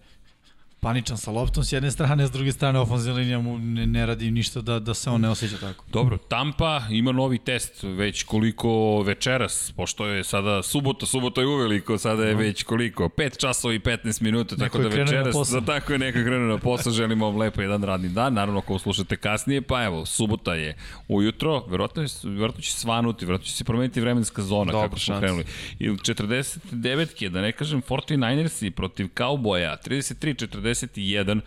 [0.81, 4.31] paničan sa loptom s jedne strane, s druge strane ofenzivna linija mu ne, ne radi
[4.31, 5.85] ništa da, da se on ne osjeća tako.
[5.93, 11.99] Dobro, Tampa ima novi test već koliko večeras, pošto je sada subota, subota je uveliko,
[11.99, 15.61] sada je već koliko, 5 časova i 15 minuta, tako da je večeras, posao.
[15.61, 18.79] da tako je neko krenuo na posao, želimo vam lepo jedan radni dan, naravno ako
[18.79, 20.77] slušate kasnije, pa evo, subota je
[21.09, 25.15] ujutro, verovatno, je, verovatno će svanuti, verovatno će se promeniti vremenska zona Dobra kako smo
[25.15, 25.21] šansa.
[25.21, 25.45] krenuli.
[25.79, 29.77] I 49 da ne kažem 49ersi protiv Cowboya,
[30.75, 31.41] 33-41,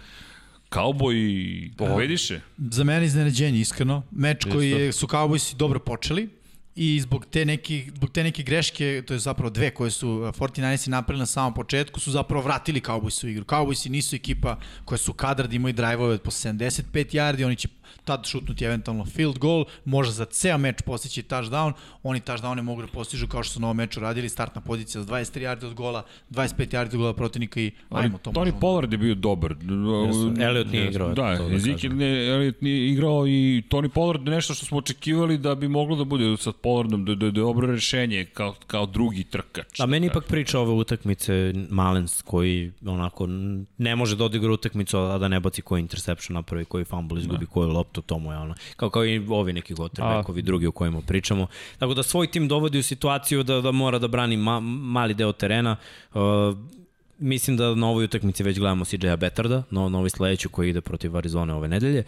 [0.74, 2.40] Cowboy pobediše.
[2.58, 4.04] Za mene iznenađenje, iskreno.
[4.12, 6.30] Meč koji je, su Cowboysi dobro počeli
[6.76, 10.36] i zbog te, neki, zbog te neke greške, to je zapravo dve koje su uh,
[10.36, 13.44] 49ersi napravili na samom početku, su zapravo vratili Cowboysi u igru.
[13.44, 17.68] Cowboysi nisu ekipa koja su kadar da imaju drive-ove po 75 yardi, oni će
[18.06, 21.74] tad šutnuti eventualno field goal, može za ceo meč postići touchdown,
[22.04, 25.14] oni touchdowne mogu da postižu kao što su na ovom meču radili, startna pozicija za
[25.14, 28.60] 23 yardi od gola, 25 yardi od gola protivnika i ajmo to Tony.
[28.60, 29.56] Pollard je bio dobar.
[30.40, 34.66] Elliot nije igrao, Da, da Ezekiel ne, Elliot nije igrao i Tony Pollard nešto što
[34.66, 38.26] smo očekivali da bi moglo da bude sa Pollardom, da, da, da je dobro rešenje
[38.26, 39.80] kao, kao drugi trkač.
[39.80, 43.28] A meni ipak priča ove utakmice Malens koji onako
[43.78, 47.46] ne može da odigra utakmicu a da ne baci koji interception napravi, koji fumble izgubi,
[47.46, 48.56] koju loptu, to mu je ono.
[48.76, 51.48] Kao, kao i ovi neki gotrbekovi drugi o kojima pričamo.
[51.78, 55.32] Tako da svoj tim dovodi u situaciju da, da mora da brani ma, mali deo
[55.34, 55.76] terena.
[56.14, 56.22] Uh,
[57.20, 60.82] mislim da na ovoj utakmici već gledamo CJ-a Betarda, na, na ovoj sledeću koji ide
[60.82, 62.04] protiv Arizone ove nedelje.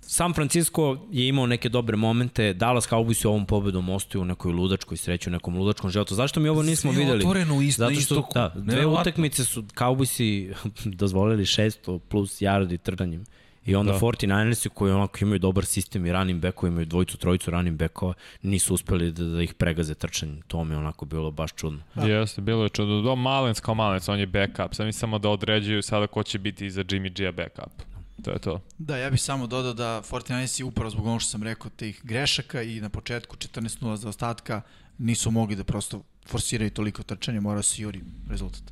[0.00, 4.52] San Francisco je imao neke dobre momente, Dallas Cowboys u ovom pobedom ostaju u nekoj
[4.52, 6.14] ludačkoj sreći, u nekom ludačkom životu.
[6.14, 7.18] Zašto mi ovo nismo Sve videli?
[7.18, 8.32] otvoreno u ist- na Zato što, istoku.
[8.34, 10.52] da, dve utakmice su Cowboysi
[11.00, 13.24] dozvolili 600 plus yardi trdanjem.
[13.66, 13.98] I onda da.
[13.98, 18.74] 49ersi koji onako imaju dobar sistem i running backova, imaju dvojicu, trojicu running backova, nisu
[18.74, 20.42] uspeli da, da ih pregaze trčanjem.
[20.42, 21.80] To mi je onako bilo baš čudno.
[21.94, 23.00] Jeste, bilo je čudo.
[23.00, 24.74] Do Malens kao Malens, on je backup.
[24.74, 27.82] Sad mi samo da određuju sada ko će biti za Jimmy G-a backup.
[28.24, 28.60] To je to.
[28.78, 32.62] Da, ja bih samo dodao da 49ersi upravo zbog ono što sam rekao, tih grešaka
[32.62, 34.62] i na početku 14-0 za ostatka
[34.98, 38.00] nisu mogli da prosto forsiraju toliko trčanje, morao se juri
[38.30, 38.62] rezultat.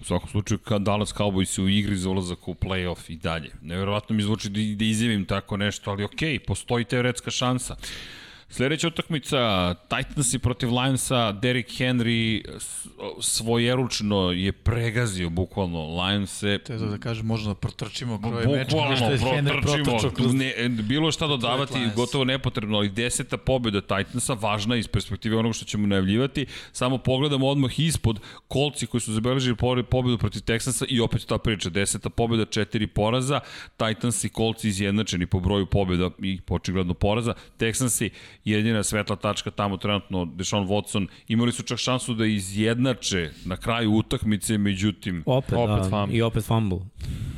[0.00, 3.50] U svakom slučaju, kad Dallas Cowboys u igri za ulazak u playoff i dalje.
[3.62, 7.76] Neverovatno mi zvuči da, da izjavim tako nešto, ali okej, postoji teoretska šansa.
[8.48, 12.44] Sledeća utakmica, Titansi protiv Lionsa, Derrick Henry
[13.20, 16.58] svojeručno je pregazio bukvalno Lionse.
[16.58, 20.34] To je to da kažem, možemo da protrčimo kroje meč, Bukvalno protrčimo, kroz...
[20.34, 25.64] ne, bilo šta dodavati, gotovo nepotrebno, ali deseta pobjeda Titansa, važna iz perspektive onoga što
[25.64, 31.00] ćemo najavljivati, samo pogledamo odmah ispod kolci koji su zabeležili po- pobjedu protiv Texansa i
[31.00, 33.40] opet ta priča, deseta pobjeda, četiri poraza,
[33.76, 38.10] Titans i kolci izjednačeni po broju pobjeda i očigledno poraza, Texansi
[38.50, 43.92] jedina svetla tačka tamo trenutno, Deshaun Watson, imali su čak šansu da izjednače na kraju
[43.92, 46.16] utakmice, međutim, Opet, Opet da, fumble.
[46.16, 46.78] i opet fumble.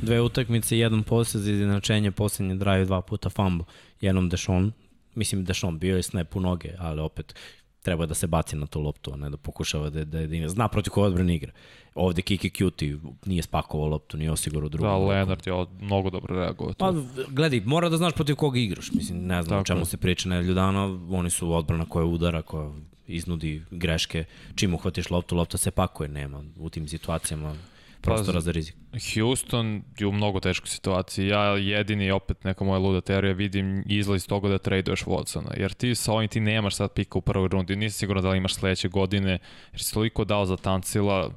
[0.01, 3.65] Dve utakmice, jedan posle za izjednačenje, poslednji drive, dva puta fumble.
[4.01, 4.71] Jednom Dešon,
[5.15, 7.35] mislim Dešon bio je snap u noge, ali opet
[7.81, 10.67] treba da se baci na tu loptu, a ne da pokušava da, da, da zna
[10.67, 11.51] protiv koje odbrane igra.
[11.95, 14.85] Ovde Kiki Cutie nije spakovao loptu, nije osigurao drugu.
[14.85, 14.97] Da.
[14.97, 16.73] Leonard je od- mnogo dobro reagovao.
[16.73, 16.93] Pa,
[17.29, 18.91] gledaj, mora da znaš protiv koga igraš.
[18.91, 19.85] Mislim, ne znam Tako o čemu je.
[19.85, 22.71] se priča nedelju dana, oni su odbrana koja udara, koja
[23.07, 24.23] iznudi greške.
[24.55, 27.55] Čim uhvatiš loptu, lopta se pakuje, nema u tim situacijama
[28.01, 28.75] prostora Pa, za rizik.
[29.13, 31.27] Houston je u mnogo teškoj situaciji.
[31.27, 35.59] Ja jedini, opet neka moja luda teorija, vidim izlaz iz toga da traduješ Watsona.
[35.59, 37.75] Jer ti sa ovim ti nemaš sad pika u prvoj rundi.
[37.75, 39.37] Nisi siguran da li imaš sledeće godine.
[39.71, 41.31] Jer si toliko dao za Tancila.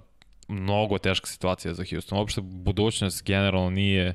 [0.48, 2.18] Mnogo teška situacija za Houston.
[2.18, 4.14] Uopšte budućnost generalno nije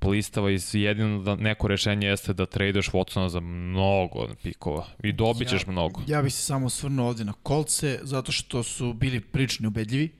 [0.00, 4.86] blistava i jedino da neko rešenje jeste da traduješ Watsona za mnogo pikova.
[5.02, 6.00] I dobit ćeš Ja- mnogo.
[6.06, 10.10] Ja bih se samo osvrnuo ovde na kolce, zato što su bili prilično ubedljivi.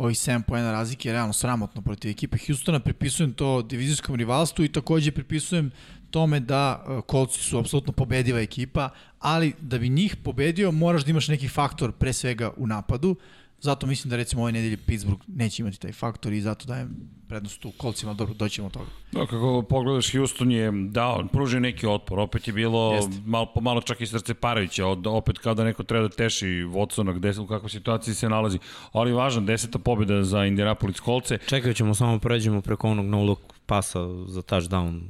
[0.00, 2.80] Ovih 7 pojena razlike je realno sramotno protiv ekipe Houstona.
[2.80, 5.70] Pripisujem to divizijskom rivalstvu i takođe pripisujem
[6.10, 8.88] tome da kolci su apsolutno pobediva ekipa,
[9.18, 13.16] ali da bi njih pobedio moraš da imaš neki faktor pre svega u napadu.
[13.60, 16.96] Zato mislim da recimo ove nedelje Pittsburgh neće imati taj faktor i zato dajem
[17.28, 18.90] prednost tu kolcima, dobro, doćemo do toga.
[19.12, 23.16] Da, kako pogledaš, Houston je dao, pružio neki otpor, opet je bilo Jeste.
[23.26, 27.14] malo, pomalo čak i srce parajuće, od, opet kao da neko treba da teši Watsona,
[27.14, 28.58] gde, u kakvoj situaciji se nalazi,
[28.92, 33.40] ali važno, deseta pobjeda za Indianapolis kolce, Čekaj, ćemo samo pređemo preko onog no look
[33.66, 35.00] pasa za touchdown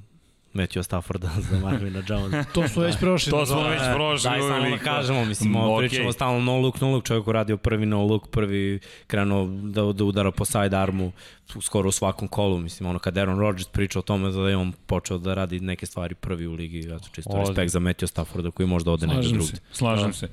[0.55, 2.47] Matthew Stafforda za Marvina Jones.
[2.49, 3.31] To smo već prošli.
[3.31, 3.69] to smo da.
[3.69, 4.31] već prošli.
[4.31, 5.89] Daj samo da kažemo, mislim, okej.
[5.89, 9.83] pričamo stalno no look, no look, čovjek ko radio prvi no look, prvi krenuo da,
[9.85, 11.13] da udara po side armu
[11.51, 14.57] u- skoro u svakom kolu, mislim, ono kad Aaron Rodgers priča o tome da je
[14.57, 17.49] on počeo da radi neke stvari prvi u ligi, ja to čisto Ozbiljno.
[17.49, 19.47] respekt za Matthew Stafforda koji možda ode negde drugde.
[19.47, 20.29] se, slažem se.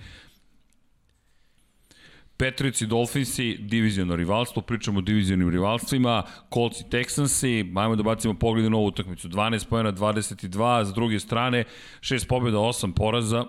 [2.38, 6.24] Patriots i Dolphinsi, diviziono rivalstvo, pričamo o divizionim rivalstvima,
[6.54, 11.20] Colts i Texansi, ajmo da bacimo pogled na ovu utakmicu, 12 pojena, 22, s druge
[11.20, 11.64] strane,
[12.02, 13.46] 6 pobjeda, 8 poraza,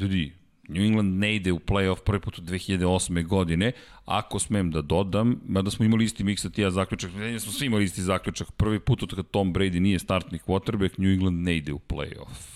[0.00, 0.32] ljudi,
[0.68, 3.26] New England ne ide u playoff prvi put od 2008.
[3.26, 3.72] godine,
[4.04, 7.52] ako smem da dodam, mada smo imali isti miks sa ti ja zaključak, ne smo
[7.52, 11.42] svi imali isti zaključak, prvi put od kad Tom Brady nije startni quarterback, New England
[11.42, 12.54] ne ide u playoff.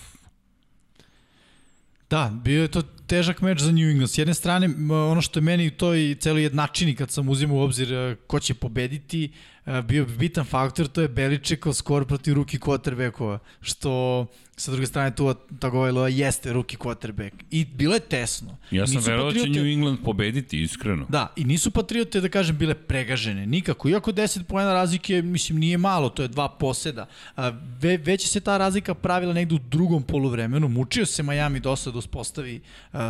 [2.09, 4.09] Da, bio je to težak meč za New England.
[4.09, 7.61] S jedne strane, ono što je meni to i celo jednačini kad sam uzimao u
[7.61, 9.31] obzir e, ko će pobediti,
[9.65, 14.27] e, bio bi bitan faktor, to je Beličekov skor protiv ruki quarterbackova, što
[14.59, 17.31] sa druge strane tu Tagovailoa jeste ruki quarterback.
[17.51, 18.57] I bilo je tesno.
[18.71, 21.05] Ja sam verovao da će New England pobediti, iskreno.
[21.09, 23.45] Da, i nisu Patriote, da kažem, bile pregažene.
[23.45, 23.89] Nikako.
[23.89, 27.07] Iako 10 pojena razlike, mislim, nije malo, to je dva poseda.
[27.79, 30.67] Ve, već se ta razlika pravila negde u drugom poluvremenu.
[30.67, 32.61] Mučio se Miami dosta da uspostavi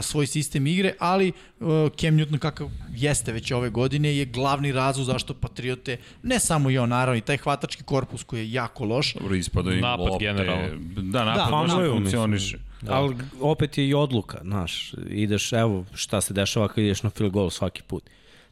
[0.01, 5.05] svoj sistem igre, ali a, Cam Newton, kakav jeste već ove godine, je glavni razlog
[5.05, 9.13] zašto Patriote, ne samo i on, naravno, i taj hvatački korpus koji je jako loš,
[9.13, 10.25] Dobro, ispada i Napad lopte.
[10.25, 10.67] generalno.
[11.01, 12.57] Da, napad Da, funkcioniše.
[12.81, 12.93] Da.
[12.93, 17.33] Ali opet je i odluka, znaš, ideš, evo šta se dešava kad ideš na field
[17.33, 18.03] goal svaki put.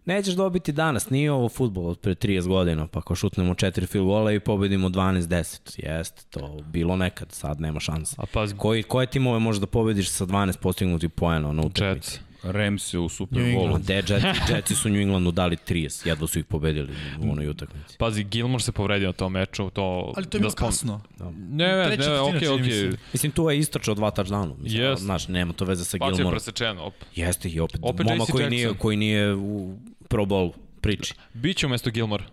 [0.08, 4.08] Nećeš dobiti danas, nije ovo futbol od pre 30 godina, pa ako šutnemo četiri field
[4.08, 5.86] goala i pobedimo 12-10.
[5.90, 8.16] Jeste, to bilo nekad, sad nema šansa.
[8.20, 12.12] A pazi, Koji, koje timove možeš da pobediš sa 12 postignutih poena na utakmici?
[12.16, 12.28] Jets.
[12.44, 13.78] Ramse u Super Bowlu.
[13.80, 14.14] Gde Jetsi,
[14.54, 17.98] Jetsi su New Englandu dali 30, jedva su ih pobedili u onoj utakmici.
[17.98, 20.14] Pazi, Gilmore se povredio na tom meču, to...
[20.16, 21.02] ali to je bilo spom- kasno.
[21.50, 22.98] Ne, ne, Treća ne, četvrtina, okej, okej.
[23.14, 24.54] Mislim, tu je istračao dva touchdowna.
[24.60, 25.02] Mislim, Jest.
[25.04, 26.32] Znaš, nema to veze sa Bacio je Gilmoreom.
[26.32, 26.84] presečeno.
[26.84, 26.94] Op.
[27.16, 29.78] Jeste i opet, Opet momak koji nije, koji nije u
[30.08, 30.52] Pro Bowl
[30.82, 31.14] priči.
[31.34, 32.24] Biće umesto Gilmore.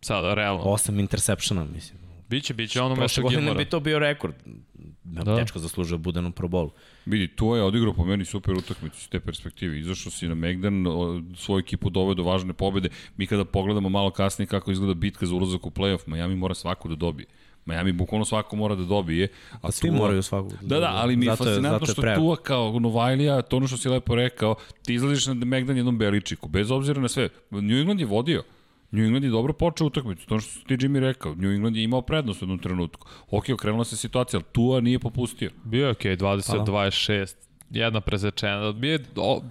[0.00, 0.62] Sada, realno.
[0.62, 1.98] Osam interseptiona, mislim.
[2.28, 3.58] Biće, biće ono Prošle godine Gilmora.
[3.58, 4.34] bi to bio rekord.
[5.04, 5.22] Da.
[5.24, 5.34] Da.
[5.34, 6.70] Dečko zaslužio bude na Pro Bowlu.
[7.06, 9.78] Vidi, tu je odigrao po meni super utakmicu s te perspektive.
[9.80, 10.84] Izašao si na Megdan,
[11.36, 12.88] svoju ekipu doveo do važne pobede.
[13.16, 16.88] Mi kada pogledamo malo kasnije kako izgleda bitka za ulazak u playoff, Miami mora svako
[16.88, 17.26] da dobije.
[17.68, 19.28] Miami bukvalno svako mora da dobije.
[19.52, 20.52] A Pa svi Tua- moraju svakog.
[20.62, 22.20] Da, da, ali mi je Zato je- fascinantno zato je što.
[22.20, 24.54] Tua kao Novajlija, to ono što si lepo rekao,
[24.84, 27.28] ti izlaziš na Megdan jednom Beličiku, bez obzira na sve.
[27.50, 28.42] New England je vodio.
[28.90, 31.34] New England je dobro počeo utakmicu, to što ti Jimmy rekao.
[31.34, 33.06] New England je imao prednost u jednom trenutku.
[33.30, 35.50] Ok, okrenula se situacija, ali Tua nije popustio.
[35.64, 36.64] Bio je okej, 20, Pa da.
[36.64, 37.34] 26,
[37.70, 38.72] jedna presečena.
[38.72, 39.42] Bio je, o,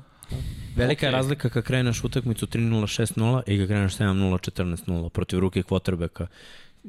[0.76, 1.11] Velika je Okej.
[1.11, 6.28] razlika kad kreneš utakmicu 3-0, 6-0 i kad kreneš 7-0, 14-0 protiv ruke quarterbacka.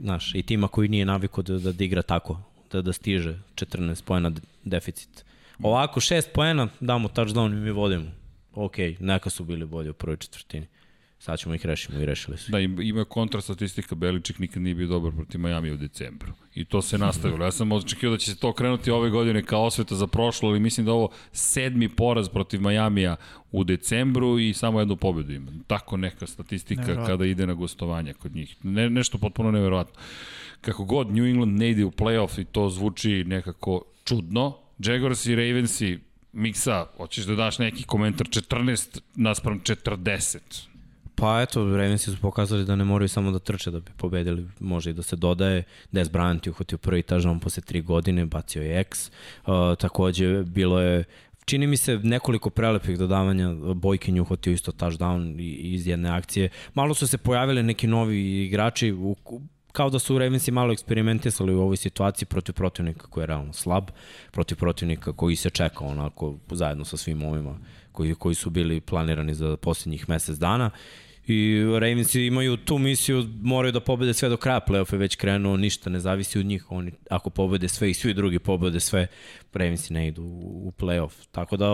[0.00, 2.40] Znaš, i tima koji nije naviko da, da, da igra tako,
[2.72, 5.24] da, da stiže 14 pojena de- deficit.
[5.62, 8.10] Ovako, 6 pojena, damo touchdown i mi vodimo.
[8.54, 10.66] Ok, neka su bili bolji u prvoj četvrtini.
[11.20, 12.52] Sad ćemo ih rešimo i rešili su.
[12.52, 16.32] Da, im- ima kontra statistika, Beličik nikad nije bio dobar protiv Miami u decembru.
[16.54, 17.44] I to se nastavilo.
[17.44, 20.60] Ja sam očekio da će se to krenuti ove godine kao osveta za prošlo, ali
[20.60, 23.16] mislim da ovo sedmi poraz protiv Majamija
[23.52, 25.52] u decembru i samo jednu pobedu ima.
[25.66, 27.06] Tako neka statistika Neverovatno.
[27.08, 28.56] kada ide na gostovanja kod njih.
[28.62, 30.00] Ne, nešto potpuno neverovatno.
[30.60, 35.34] Kako god New England ne ide u playoff i to zvuči nekako čudno, Jaguars i
[35.34, 35.98] Ravensi
[36.32, 40.68] Miksa, hoćeš da daš neki komentar 14 naspram 40.
[41.20, 44.90] Pa eto, Ravensi su pokazali da ne moraju samo da trče da bi pobedili, može
[44.90, 45.62] i da se dodaje.
[45.92, 49.10] Des Bryant je uhvatio prvi touchdown posle tri godine, bacio je X.
[49.10, 51.04] Uh, takođe, bilo je
[51.44, 56.48] čini mi se nekoliko prelepih dodavanja, Bojkin uhvatio isto touchdown iz jedne akcije.
[56.74, 59.16] Malo su se pojavili neki novi igrači, u,
[59.72, 63.84] kao da su Ravensi malo eksperimentisali u ovoj situaciji protiv protivnika koji je realno slab,
[64.30, 67.58] protiv protivnika koji se čeka onako zajedno sa svim ovima
[67.92, 70.70] koji, koji su bili planirani za posljednjih mesec dana
[71.28, 75.56] i Ravensi imaju tu misiju, moraju da pobede sve do kraja, playoff je već krenuo,
[75.56, 79.06] ništa ne zavisi od njih, oni ako pobede sve i svi drugi pobede sve,
[79.52, 81.66] Ravensi ne idu u playoff, tako da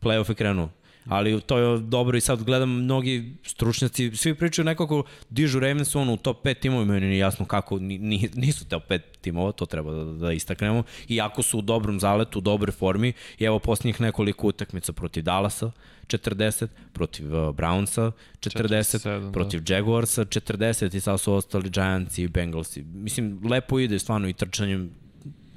[0.00, 0.68] playoff je krenuo
[1.06, 6.12] ali to je dobro i sad gledam mnogi stručnjaci, svi pričaju nekako dižu Ravens ono
[6.12, 9.92] u top 5 timova, meni nije jasno kako ni, nisu top 5 timova, to treba
[9.92, 14.46] da, da istaknemo, iako su u dobrom zaletu, u dobroj formi i evo posljednjih nekoliko
[14.46, 15.70] utakmica protiv Dallasa,
[16.06, 19.32] 40, protiv uh, Brownsa 40, 47, da.
[19.32, 19.74] protiv da.
[19.74, 22.82] Jaguarsa 40 i sad su ostali Giants i Bengalsi.
[22.82, 24.90] Mislim, lepo ide stvarno i trčanjem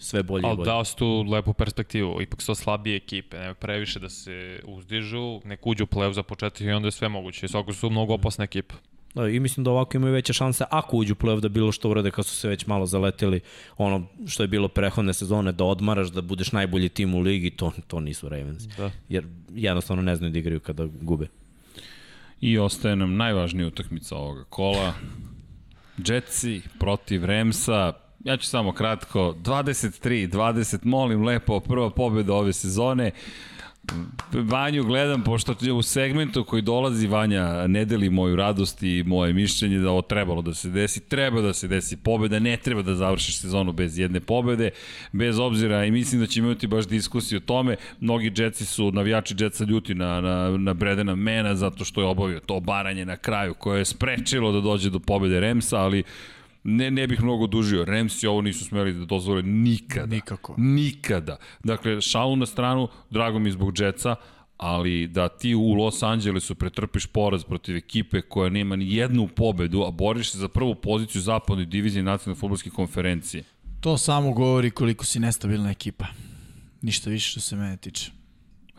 [0.03, 0.65] sve bolje Ali i bolje.
[0.65, 5.67] dao si tu lepu perspektivu, ipak su slabije ekipe, nema previše da se uzdižu, nek
[5.67, 7.47] uđu u play za početak i onda je sve moguće.
[7.47, 8.75] Svako su mnogo opasne ekipe.
[9.15, 11.89] Da, i mislim da ovako imaju veće šanse ako uđu u play da bilo što
[11.89, 13.39] urade kad su se već malo zaleteli
[13.77, 17.71] ono što je bilo prehodne sezone da odmaraš, da budeš najbolji tim u ligi, to,
[17.87, 18.63] to nisu Ravens.
[18.63, 18.91] Da.
[19.09, 21.27] Jer jednostavno ne znaju da igraju kada gube.
[22.41, 24.93] I ostaje nam najvažnija utakmica ovoga kola.
[26.07, 27.93] Jetsi protiv Remsa,
[28.23, 33.11] Ja ću samo kratko, 23, 20, molim lepo, prva pobjeda ove sezone.
[34.33, 39.79] Vanju gledam, pošto u segmentu koji dolazi Vanja ne deli moju radost i moje mišljenje
[39.79, 43.39] da ovo trebalo da se desi, treba da se desi pobjeda, ne treba da završiš
[43.39, 44.69] sezonu bez jedne pobjede,
[45.11, 49.35] bez obzira i mislim da će imati baš diskusiju o tome, mnogi džetci su, navijači
[49.35, 53.53] džetca ljuti na, na, na Bredena Mena zato što je obavio to baranje na kraju
[53.53, 56.03] koje je sprečilo da dođe do pobjede Remsa, ali
[56.63, 57.85] ne, ne bih mnogo dužio.
[57.85, 60.15] Remsi ovo nisu smeli da dozvole nikada.
[60.15, 60.55] Nikako.
[60.57, 61.37] Nikada.
[61.63, 64.15] Dakle, šalu na stranu, drago mi zbog Jetsa,
[64.57, 69.83] ali da ti u Los Angelesu pretrpiš poraz protiv ekipe koja nema ni jednu pobedu,
[69.83, 73.43] a boriš se za prvu poziciju zapadnoj diviziji nacionalne futbolske konferencije.
[73.79, 76.05] To samo govori koliko si nestabilna ekipa.
[76.81, 78.11] Ništa više što se mene tiče.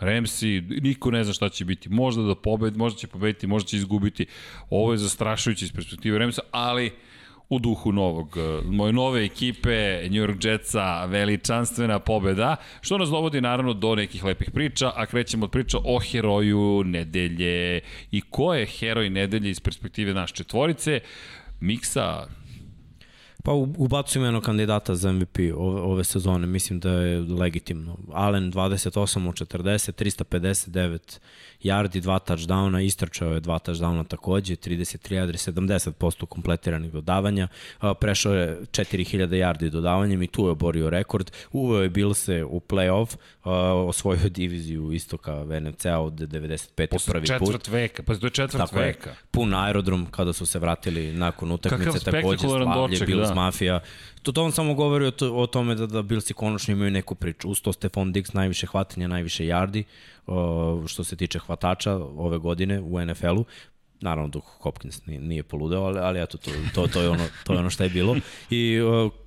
[0.00, 1.88] Remsi, niko ne zna šta će biti.
[1.88, 4.26] Možda da pobedi, možda će pobediti, možda će izgubiti.
[4.70, 6.92] Ovo je zastrašujuće iz perspektive Remsa, ali
[7.48, 13.40] u duhu novog, e, moje nove ekipe, New York Jetsa, veličanstvena pobeda, što nas dovodi
[13.40, 17.80] naravno do nekih lepih priča, a krećemo od priča o heroju nedelje.
[18.10, 21.00] I ko je heroj nedelje iz perspektive naše četvorice?
[21.60, 22.26] Miksa,
[23.46, 27.96] Pa ubacujem jednog kandidata za MVP ove, ove sezone, mislim da je legitimno.
[28.12, 31.18] Allen 28 od 40, 359
[31.62, 37.48] yardi, dva touchdowna, istrčao je dva touchdowna takođe, 33 yardi, 70% kompletiranih dodavanja,
[38.00, 43.16] prešao je 4000 yardi dodavanjem i tu je oborio rekord, uveo je Bilse u playoff,
[43.88, 46.86] osvojio diviziju istoka VNC-a od 95.
[46.86, 47.48] Posle prvi put.
[47.48, 49.10] Četvrt veka, pa je četvrt Tako veka.
[49.10, 53.33] Je, pun aerodrom kada su se vratili nakon utakmice, takođe slavlje, Bills da.
[53.34, 53.80] Mafija.
[54.22, 57.14] To, to on samo govori o, to, o tome da, da Billsi konačno imaju neku
[57.14, 57.48] priču.
[57.48, 59.84] Usto Stefan Diggs najviše hvatanja, najviše yardi,
[60.86, 63.44] što se tiče hvatača ove godine u NFL-u
[64.00, 67.58] naravno dok Hopkins nije, poludeo, ali, ali eto, to, to, to, je ono, to je
[67.58, 68.16] ono što je bilo.
[68.50, 68.78] I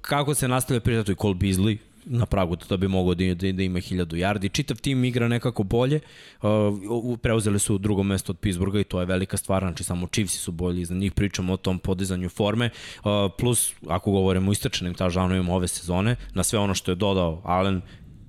[0.02, 1.78] kako se nastavlja priča, to je Cole Beasley,
[2.10, 4.52] na pragu da bi mogao da, da, da ima 1000 yardi.
[4.52, 6.00] Čitav tim igra nekako bolje.
[6.42, 10.40] Uh, preuzeli su drugo mesto od Pittsburgha i to je velika stvar, znači samo Chiefs
[10.40, 12.70] su bolji, za njih pričamo o tom podizanju forme.
[12.98, 17.42] Uh, plus, ako govorimo o istračenim tažanovima ove sezone, na sve ono što je dodao
[17.44, 17.82] Allen,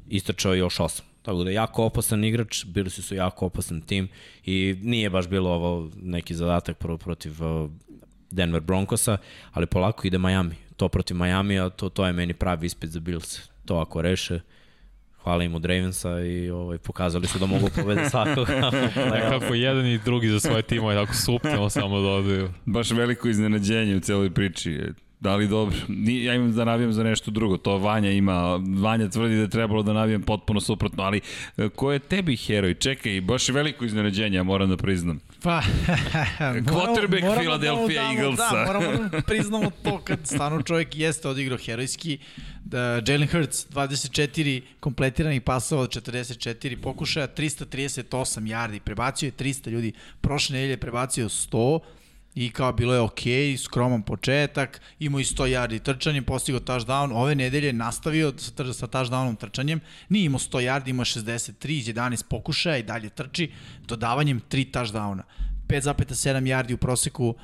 [0.09, 1.07] istračao još osam.
[1.22, 4.09] Tako da jako opasan igrač, bili su su jako opasan tim
[4.45, 7.70] i nije baš bilo ovo neki zadatak prvo protiv uh,
[8.31, 9.16] Denver Broncosa,
[9.53, 10.55] ali polako ide Miami.
[10.76, 13.49] To protiv Miami, a to, to je meni pravi ispit za Bills.
[13.69, 14.41] To ako reše,
[15.23, 18.49] hvala im od Ravensa i ovaj, pokazali su da mogu pobede svakog.
[19.14, 22.51] Nekako jedan i drugi za svoje timove, tako suptilno samo dodaju.
[22.64, 24.81] Baš veliko iznenađenje u celoj priči.
[25.21, 25.77] Da li dobro?
[25.89, 27.57] Ni, ja imam da navijam za nešto drugo.
[27.57, 28.61] To Vanja ima.
[28.81, 31.21] Vanja tvrdi da je trebalo da navijem potpuno suprotno, ali
[31.57, 32.75] e, ko je tebi heroj?
[32.75, 35.21] Čekaj, baš je veliko iznenađenje, ja moram da priznam.
[35.43, 35.62] Pa,
[36.41, 38.51] Quarterback moramo, Philadelphia da Eaglesa.
[38.51, 42.19] Da, moramo da priznamo to kad stvarno čovjek jeste odigrao herojski.
[42.64, 49.93] Da, Jalen Hurts, 24 kompletiranih pasova od 44 pokušaja, 338 yardi, prebacio je 300 ljudi.
[50.21, 51.79] Prošle nedelje prebacio 100,
[52.39, 53.20] i kao bilo je ok,
[53.64, 59.36] skroman početak, imao i 100 yardi trčanjem, postigao touchdown, ove nedelje nastavio sa, sa touchdownom
[59.36, 63.51] trčanjem, nije imao 100 yardi, imao 63 iz 11 pokušaja i dalje trči,
[63.89, 65.22] dodavanjem 3 touchdowna.
[65.68, 67.34] 5,7 yardi u proseku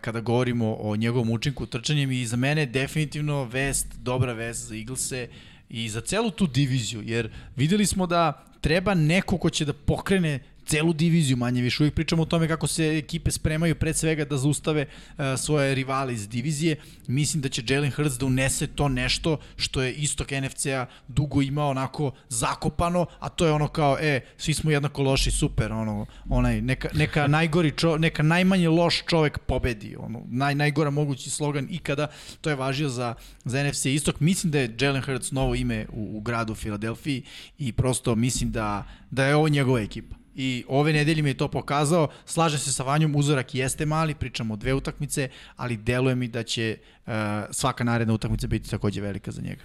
[0.00, 5.28] kada govorimo o njegovom učinku trčanjem i za mene definitivno vest, dobra vest za Eaglese
[5.68, 10.40] i za celu tu diviziju, jer videli smo da treba neko ko će da pokrene
[10.66, 11.82] celu diviziju manje više.
[11.82, 16.14] Uvijek pričamo o tome kako se ekipe spremaju pred svega da zaustave uh, svoje rivale
[16.14, 16.76] iz divizije.
[17.06, 21.70] Mislim da će Jalen Hurts da unese to nešto što je istok NFC-a dugo imao
[21.70, 26.60] onako zakopano, a to je ono kao, e, svi smo jednako loši, super, ono, onaj,
[26.60, 32.06] neka, neka najgori čo, neka najmanje loš čovek pobedi, ono, naj, najgora mogući slogan ikada,
[32.40, 33.14] to je važio za,
[33.44, 34.20] za NFC istok.
[34.20, 37.22] Mislim da je Jalen Hurts novo ime u, u gradu Filadelfiji
[37.58, 41.48] i prosto mislim da, da je ovo njegova ekipa i ove nedelje mi je to
[41.48, 42.08] pokazao.
[42.24, 46.42] Slažem se sa Vanjom, uzorak jeste mali, pričamo o dve utakmice, ali deluje mi da
[46.42, 46.76] će
[47.06, 47.12] uh,
[47.50, 49.62] svaka naredna utakmica biti takođe velika za njega.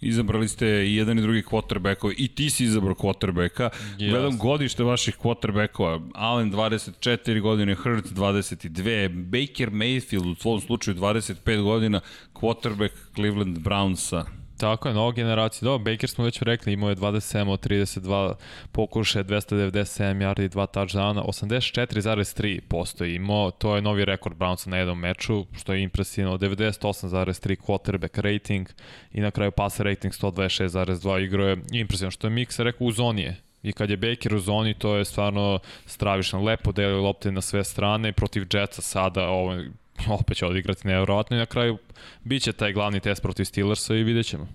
[0.00, 3.70] Izabrali ste i jedan i drugi quarterbackova i ti si izabrao quarterbacka.
[3.98, 4.10] Yes.
[4.10, 6.10] Gledam godište vaših quarterbackova.
[6.14, 12.00] Allen 24 godine, Hurts 22, Baker Mayfield u svom slučaju 25 godina,
[12.34, 14.24] quarterback Cleveland Brownsa.
[14.56, 15.66] Tako je, nova generacija.
[15.66, 18.34] Dobro, Baker smo već rekli, imao je 27 od 32
[18.72, 25.46] pokuše, 297 yardi, 2 touchdowna, 84,3% imao, to je novi rekord Brownsa na jednom meču,
[25.52, 28.68] što je impresivno, 98,3 quarterback rating
[29.12, 33.22] i na kraju passer rating 126,2 igro je impresivno, što je Miksa rekao u zoni
[33.22, 36.42] je, I kad je Baker u zoni, to je stvarno stravišno.
[36.42, 38.12] Lepo deli lopte na sve strane.
[38.12, 39.56] Protiv Jetsa sada, ovo,
[40.20, 41.78] opet će odigrati nevjerojatno i na kraju
[42.24, 44.48] bit će taj glavni test protiv Steelersa i vidjet ćemo.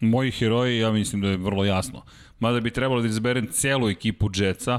[0.00, 2.02] Moji heroji, ja mislim da je vrlo jasno.
[2.38, 4.78] Mada bi trebalo da izberem celu ekipu Jetsa,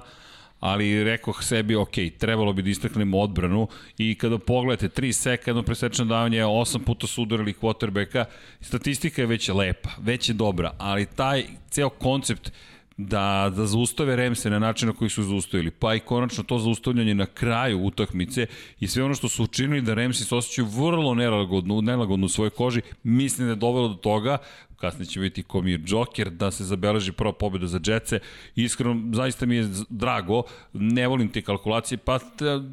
[0.60, 3.68] ali rekoh sebi, ok, trebalo bi da istaknemo odbranu
[3.98, 8.26] i kada pogledate 3 seka, jedno presečeno davanje, 8 puta su udarili quarterbacka,
[8.62, 12.52] statistika je već lepa, već je dobra, ali taj ceo koncept
[12.98, 17.16] da, da zaustave Remse na način na koji su zaustavili, pa i konačno to zaustavljanje
[17.16, 18.46] na kraju utakmice
[18.80, 22.50] i sve ono što su učinili da Remsi se osjećaju vrlo nelagodno, nelagodno u svojoj
[22.50, 24.38] koži, mislim da je dovelo do toga
[24.82, 28.20] kasnije će biti Komir Joker, da se zabeleži prva pobjeda za Jetce.
[28.56, 30.44] Iskreno, zaista mi je drago,
[30.74, 32.20] ne volim te kalkulacije, pa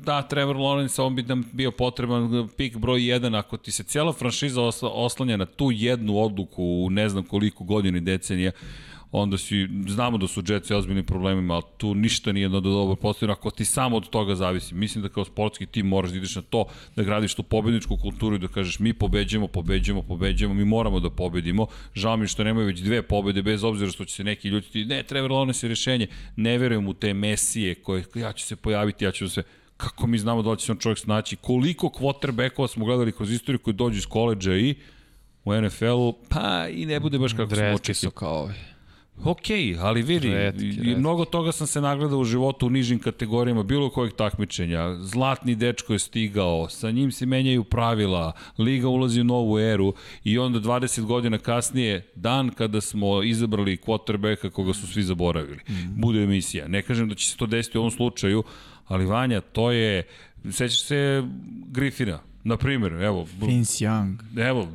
[0.05, 4.13] da, Trevor Lawrence, on bi nam bio potreban pik broj 1, ako ti se cijela
[4.13, 8.53] franšiza oslanja na tu jednu odluku u ne znam koliko godina i decenija,
[9.13, 13.33] onda si, znamo da su Jetsi ozbiljni problemima, ali tu ništa nije da dobro postavljeno
[13.33, 14.75] ako ti samo od toga zavisi.
[14.75, 16.65] Mislim da kao sportski tim moraš da ideš na to,
[16.97, 21.11] da gradiš tu pobedničku kulturu i da kažeš mi pobeđujemo, pobeđujemo, pobeđujemo, mi moramo da
[21.11, 21.67] pobedimo.
[21.95, 25.03] Žao mi što nemaju već dve pobede, bez obzira što će se neki ljuditi, ne,
[25.03, 26.07] Trevor Lawrence je rešenje,
[26.37, 29.43] ne verujem u te mesije koje, ja ću se pojaviti, ja ću da se
[29.77, 33.59] kako mi znamo da će se on čovjek snaći, koliko quarterbackova smo gledali kroz istoriju
[33.59, 34.75] koji dođu iz koleđa i
[35.45, 37.95] u NFL-u, pa i ne bude baš kako smo očekili.
[37.95, 38.55] su kao ovi.
[39.25, 39.51] Ok,
[39.81, 40.95] ali vidi, retki, retki.
[40.97, 44.95] mnogo toga sam se nagledao u životu u nižim kategorijama, bilo kojeg takmičenja.
[45.01, 49.93] Zlatni dečko je stigao, sa njim se menjaju pravila, liga ulazi u novu eru
[50.25, 55.61] i onda 20 godina kasnije, dan kada smo izabrali quarterbacka koga su svi zaboravili.
[55.69, 56.01] Mm.
[56.01, 56.69] Bude emisija.
[56.69, 58.43] Ne kažem da će se to desiti u ovom slučaju,
[58.87, 60.03] ali Vanja, to je,
[60.51, 61.23] sećaš se
[61.67, 63.27] Griffina, Na primjer, evo...
[63.41, 64.17] Vince Young.
[64.49, 64.69] Evo...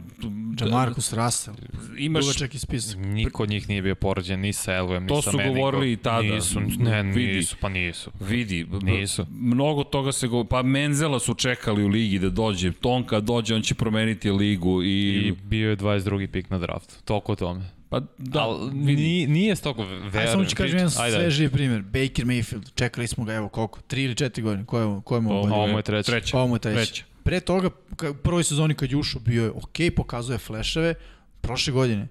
[0.60, 1.58] Jamarcus Russell.
[1.98, 2.26] Imaš...
[2.26, 2.98] Dugačak spisak.
[2.98, 5.48] Niko od njih nije bio poređen ni sa Elvem, ni sa Manningom.
[5.48, 6.22] To su govorili i tada.
[6.22, 8.12] Nisu, ne, vidi, nisu, pa nisu.
[8.20, 9.26] Vidi, nisu.
[9.32, 10.44] Mnogo toga se go...
[10.44, 12.72] Pa Menzela su čekali u ligi da dođe.
[12.72, 14.88] Tonka dođe, on će promeniti ligu i...
[14.88, 16.28] I bio je 22.
[16.28, 16.96] pik na draftu.
[17.06, 17.70] Toliko o tome.
[17.90, 20.18] Pa da, Al, nije, nije stoko verujem.
[20.18, 21.82] Ajde, samo ću kažem jedan svežiji primjer.
[21.82, 25.22] Baker Mayfield, čekali smo ga, evo koliko, 3 ili 4 godine, ko je, ko je
[25.22, 25.56] mu ovo?
[25.56, 26.12] Ovo je treća.
[26.12, 26.40] Treća.
[26.40, 26.78] Ovo je treća.
[26.78, 27.04] treća.
[27.24, 27.70] Pre toga,
[28.12, 30.94] u prvoj sezoni kad je ušao, bio je ok, pokazuje fleševe,
[31.42, 32.08] prošle godine,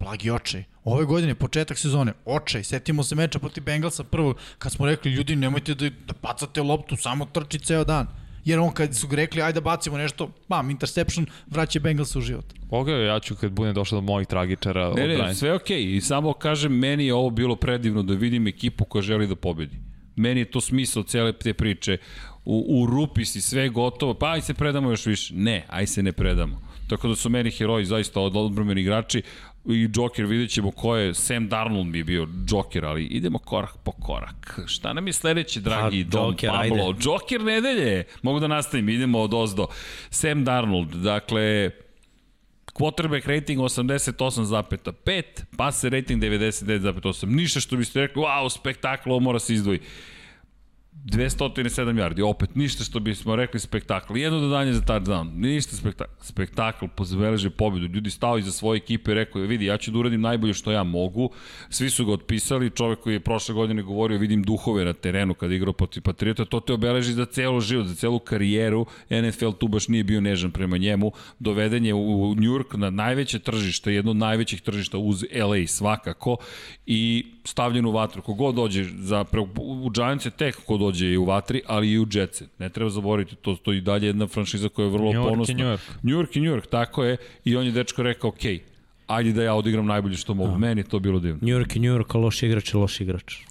[0.00, 0.64] blagi očaj.
[0.84, 2.64] Ove godine, početak sezone, očaj.
[2.64, 6.96] Setimo se meča protiv Bengalsa prvog, kad smo rekli, ljudi, nemojte da, da bacate loptu,
[6.96, 8.06] samo trči ceo dan.
[8.44, 12.44] Jer on kad su rekli, ajde da bacimo nešto, bam, interception, vraća Bengalsa u život.
[12.70, 14.92] Ok, ja ću kad budem došao do mojih tragičara.
[14.94, 15.70] Ne, ne, sve ok.
[15.70, 19.76] I samo kažem, meni je ovo bilo predivno da vidim ekipu koja želi da pobedi.
[20.16, 21.98] Meni je to smisao cele te priče
[22.44, 25.34] u, u rupi si sve gotovo, pa aj se predamo još više.
[25.34, 26.60] Ne, aj se ne predamo.
[26.88, 29.22] Tako da su meni heroji zaista od odbromeni igrači
[29.68, 33.92] i Joker vidjet ćemo ko je, Sam Darnold bi bio Joker, ali idemo korak po
[33.92, 34.60] korak.
[34.66, 36.86] Šta nam je sledeće, dragi pa, Don Joker, Pablo?
[36.86, 36.98] Ajde.
[37.02, 39.66] Joker nedelje, mogu da nastavim, idemo od ozdo.
[40.10, 41.70] Sam Darnold, dakle,
[42.74, 45.22] quarterback rating 88,5,
[45.56, 47.26] passer rating 99,8.
[47.26, 49.80] Ništa što biste rekli, wow, spektakl, ovo mora se izdvoji
[51.04, 54.16] 207 yardi, opet ništa što bismo rekli spektakl.
[54.16, 56.10] Jedno dodanje za touchdown, ništa spektakl.
[56.20, 57.86] Spektakl pozabeleže pobedu.
[57.86, 60.82] Ljudi stao iza svoje ekipe i rekao, vidi, ja ću da uradim najbolje što ja
[60.82, 61.30] mogu.
[61.70, 65.54] Svi su ga otpisali, čovek koji je prošle godine govorio, vidim duhove na terenu kada
[65.54, 68.86] igrao protiv Patriota, to te obeleži za celo život, za celu karijeru.
[69.10, 71.12] NFL tu baš nije bio nežan prema njemu.
[71.38, 76.36] Doveden je u New York na najveće tržište, jedno od najvećih tržišta uz LA svakako
[76.86, 78.22] i stavljen u vatru.
[78.22, 79.24] Kogod dođe, za,
[79.56, 82.44] u Giants je tek ko dođe i u vatri, ali i u Jetsi.
[82.58, 85.54] Ne treba zaboraviti, to, to i dalje jedna franšiza koja je vrlo New York ponosna.
[85.54, 85.80] New York.
[86.02, 87.16] New York i New York, tako je.
[87.44, 88.42] I on je dečko rekao, ok,
[89.06, 90.58] ajde da ja odigram najbolje što mogu.
[90.58, 91.38] Meni je to bilo divno.
[91.42, 93.34] New York i New York, a loš igrač je loš igrač.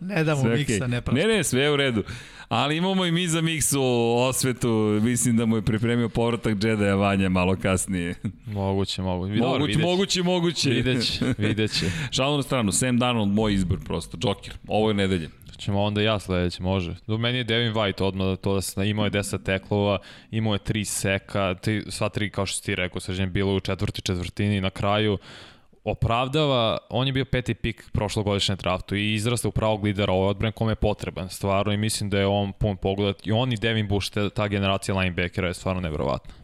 [0.00, 0.88] Ne damo Sve miksa, okej.
[0.88, 1.20] ne prašta.
[1.20, 2.02] Ne, ne, sve je u redu.
[2.48, 3.82] Ali imamo i mi za miksu
[4.18, 4.68] osvetu,
[5.02, 8.14] mislim da mu je pripremio povratak Jedi Vanja malo kasnije.
[8.46, 9.34] Moguće, moguće.
[9.34, 10.70] Dobro, Moguće, moguće, moguće.
[10.70, 11.86] Videće, videće.
[12.10, 14.54] Šalu na stranu, Sam Darnold, moj izbor prosto, Joker.
[14.68, 15.28] Ovo je nedelje.
[15.58, 16.94] Ćemo onda ja sledeće, može.
[17.06, 19.98] Do meni je Devin White odmah to da se imao je 10 teklova,
[20.30, 24.02] imao je 3 seka, tri, sva tri kao što ti rekao, sređen bilo u četvrti
[24.02, 25.18] četvrtini na kraju
[25.84, 30.52] opravdava, on je bio peti pik prošlogodišnje draftu i izrasta u pravog lidera ove odbrane
[30.52, 33.88] kome je potreban stvarno i mislim da je on pun pogledat i on i Devin
[33.88, 36.34] Bush, te, ta generacija linebackera je stvarno nevjerovatna.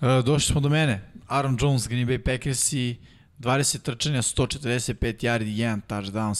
[0.00, 1.00] E, došli smo do mene.
[1.28, 2.96] Aaron Jones, Green Bay Packers i
[3.38, 4.94] 20 trčanja, 145
[5.24, 6.34] yardi, 1 touchdown,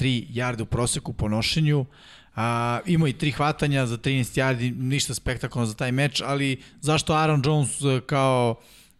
[0.00, 1.86] 7,3 yardi u proseku po nošenju.
[2.36, 7.12] A, imao i tri hvatanja za 13 yardi, ništa spektakularno za taj meč, ali zašto
[7.12, 8.54] Aaron Jones e, kao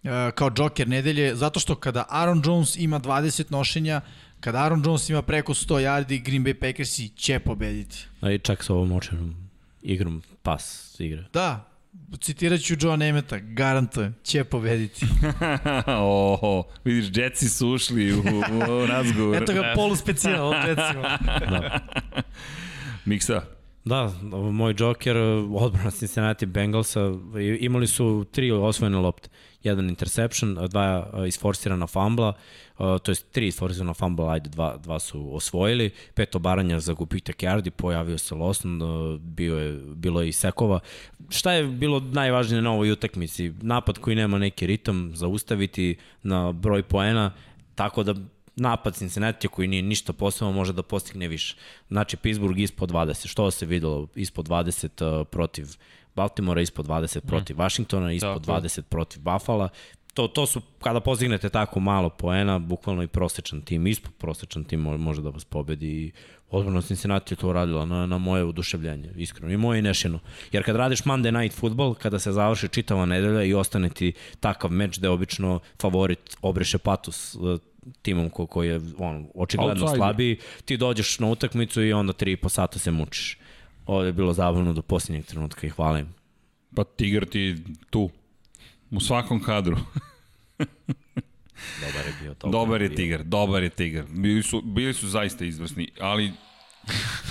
[0.04, 1.34] e, kao Joker nedelje?
[1.36, 4.00] Zato što kada Aaron Jones ima 20 nošenja,
[4.40, 8.06] kada Aaron Jones ima preko 100 yardi, Green Bay Packersi će pobediti.
[8.20, 9.50] A i čak sa ovom očenom
[9.82, 11.24] igrom pas igra.
[11.32, 11.69] Da,
[12.20, 15.06] citirat ću Joe Nemeta, garantujem, će pobediti.
[15.86, 18.20] Oho, vidiš, Jetsi su ušli u,
[18.82, 19.42] u razgovor.
[19.42, 21.02] Eto ga polu specijal, recimo.
[23.04, 23.42] Miksa,
[23.84, 24.12] Da,
[24.52, 25.16] moj Joker,
[25.64, 27.00] odbrana Cincinnati Bengalsa,
[27.60, 29.28] imali su tri osvojene lopte.
[29.62, 32.32] Jedan interception, dva a, isforsirana fambla,
[32.78, 37.36] a, to jest tri isforsirana fambla, ajde, dva, dva su osvojili, pet obaranja za gubitak
[37.36, 40.80] yardi, pojavio se Lawson, a, bio je, bilo je i sekova.
[41.28, 43.52] Šta je bilo najvažnije na ovoj utakmici?
[43.62, 47.32] Napad koji nema neki ritam, zaustaviti na broj poena,
[47.74, 48.14] tako da
[48.60, 51.56] napad Cincinnati koji nije ništa posebno može da postigne više.
[51.88, 55.66] Znači Pittsburgh ispod 20, što se videlo ispod 20 uh, protiv
[56.16, 58.62] Baltimora, ispod 20 protiv Washingtona, ispod Tako je.
[58.62, 59.68] 20 protiv Buffalo.
[60.14, 64.80] To, to su, kada postignete tako malo poena, bukvalno i prosečan tim, ispod prosečan tim
[64.80, 66.12] mo- može da vas pobedi i
[66.50, 70.18] odbrana Cincinnati je to uradila na, na moje oduševljenje, iskreno, i moje i nešino.
[70.52, 74.70] Jer kad radiš Monday Night Football, kada se završi čitava nedelja i ostane ti takav
[74.70, 77.60] meč da je obično favorit obreše patus uh,
[78.02, 79.96] timom ko, koji je on, očigledno Outsider.
[79.96, 83.38] slabiji, ti dođeš na utakmicu i onda 3,5 sata se mučiš.
[83.86, 86.14] Ovo je bilo zabavno do posljednjeg trenutka i hvala im.
[86.76, 87.56] pa Tigar ti
[87.90, 88.10] tu.
[88.90, 89.76] U svakom kadru.
[91.80, 92.34] Dobar je bio.
[92.34, 92.48] to.
[92.48, 94.04] Dobar je Tigar, dobar je Tigar.
[94.08, 96.32] Bili su, bili su zaista izvrsni, ali...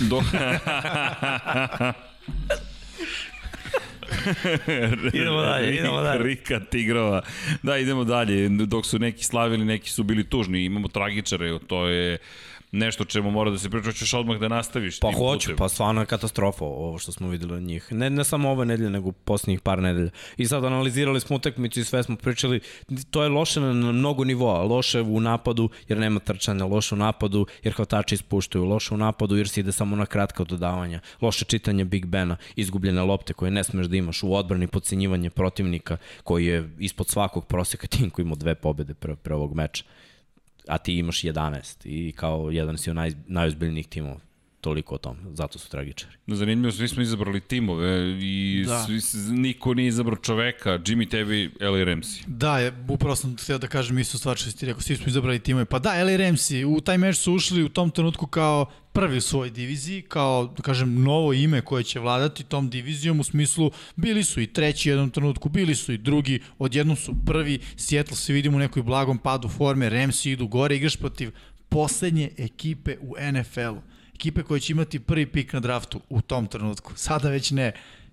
[0.00, 0.22] Do...
[5.14, 6.22] Idemo dalje, idemo dalje.
[6.24, 7.22] Rika Tigrova.
[7.62, 8.48] Da, idemo dalje.
[8.48, 10.64] Dok su neki slavili, neki su bili tužni.
[10.64, 12.18] Imamo tragičare, to je
[12.72, 13.84] nešto čemu mora da se priča.
[13.84, 15.56] Hoćeš odmah da nastaviš Pa hoću, putem.
[15.56, 17.92] pa stvarno je katastrofa ovo što smo videli od njih.
[17.92, 20.10] Ne, ne samo ove nedelje, nego posljednjih par nedelja.
[20.36, 22.60] I sad analizirali smo utakmicu i sve smo pričali,
[23.10, 24.62] to je loše na, mnogo nivoa.
[24.62, 29.36] Loše u napadu jer nema trčanja, loše u napadu jer hvatači ispuštaju, loše u napadu
[29.36, 33.64] jer se ide samo na kratka dodavanja, loše čitanje Big Bena, izgubljene lopte koje ne
[33.64, 38.34] smeš da imaš u odbrani, podcenjivanje protivnika koji je ispod svakog proseka tim koji ima
[38.34, 39.84] dve pobede pre, pre ovog meča
[40.70, 44.20] a ti imaš 11 i kao jedan si od naj, najozbiljnijih timova.
[44.60, 46.12] Toliko o tom, zato su tragičari.
[46.26, 48.84] Zanimljivo, svi smo izabrali timove i Da.
[48.84, 49.00] svi,
[49.32, 50.70] niko nije izabrao čoveka.
[50.78, 52.22] Jimmy, tebi, Eli Ramsey.
[52.26, 55.06] Da, je, upravo sam htio da kažem isto stvar što si ti rekao, svi smo
[55.06, 55.64] izabrali timove.
[55.64, 59.20] Pa da, LA Ramsey, u taj meč su ušli u tom trenutku kao prvi u
[59.20, 64.24] svojoj diviziji, kao, da kažem, novo ime koje će vladati tom divizijom, u smislu, bili
[64.24, 68.32] su i treći u jednom trenutku, bili su i drugi, odjednom su prvi, Seattle se
[68.32, 71.30] vidimo u nekoj blagom padu forme, Ramsey idu gore, igraš protiv
[71.68, 73.89] poslednje ekipe u NFL-u.
[74.20, 76.92] Ekipe koje će imati prvi pik na draftu u tom trenutku.
[76.96, 77.72] Sada već ne.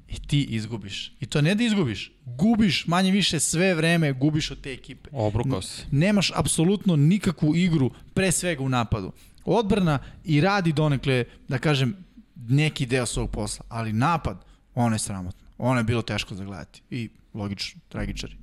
[0.09, 1.13] I ti izgubiš.
[1.19, 5.09] I to ne da izgubiš, gubiš manje više sve vreme, gubiš od te ekipe.
[5.13, 5.83] Obrukao se.
[5.91, 9.11] Nemaš apsolutno nikakvu igru, pre svega u napadu.
[9.45, 11.95] Odbrana i radi donekle, da kažem,
[12.35, 15.47] neki deo svog posla, ali napad, ono je sramotno.
[15.57, 16.81] Ono je bilo teško za gledati.
[16.89, 18.35] I logično, tragičari.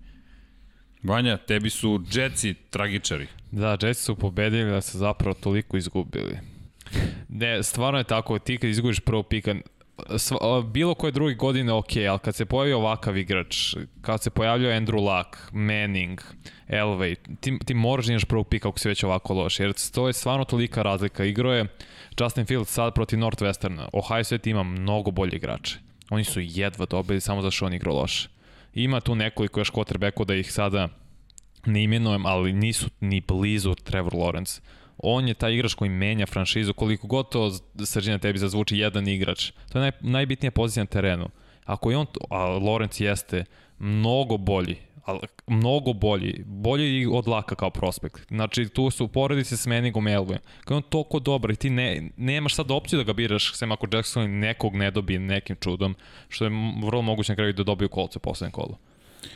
[1.03, 3.27] Vanja, tebi su Jetsi tragičari.
[3.51, 6.54] Da, Jetsi su pobedili da se zapravo toliko izgubili.
[7.29, 9.55] Ne, stvarno je tako, ti kad izgubiš prvog pika,
[10.19, 14.73] sva, bilo koje druge godine ok, ali kad se pojavi ovakav igrač, kad se pojavljao
[14.73, 16.21] Andrew Luck, Manning,
[16.69, 20.07] Elway, ti, ti moraš da imaš prvog pika ako si već ovako loš, jer to
[20.07, 21.25] je stvarno tolika razlika.
[21.25, 21.67] Igro je
[22.21, 23.89] Justin Fields sad protiv Northwesterna.
[23.93, 25.79] Ohio State ima mnogo bolje igrače.
[26.11, 28.29] Oni su jedva dobili samo zato što on igrao loše.
[28.75, 30.89] Ima tu nekoliko još quarterbacko da ih sada
[31.67, 34.61] ne imenujem, ali nisu ni blizu Trevor Lawrence.
[35.07, 37.51] On je taj igrač koji menja franšizu, koliko god to
[38.23, 39.51] tebi zazvuči jedan igrač.
[39.73, 41.29] To je naj, najbitnija pozicija na terenu.
[41.65, 43.45] Ako je on, a Lawrence jeste
[43.79, 48.27] mnogo bolji, ali mnogo bolji, bolji i od Laka kao prospekt.
[48.29, 50.39] Znači, tu su poredi se s Manningom Elway.
[50.65, 53.73] Kao je on toliko dobar i ti ne, nemaš sad opciju da ga biraš, sem
[53.73, 55.97] ako Jackson nekog ne dobije nekim čudom,
[56.29, 56.51] što je
[56.85, 58.77] vrlo moguće na kraju da dobiju kolce u poslednjem kolu.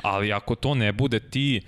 [0.02, 1.60] Ali ako to ne bude, ti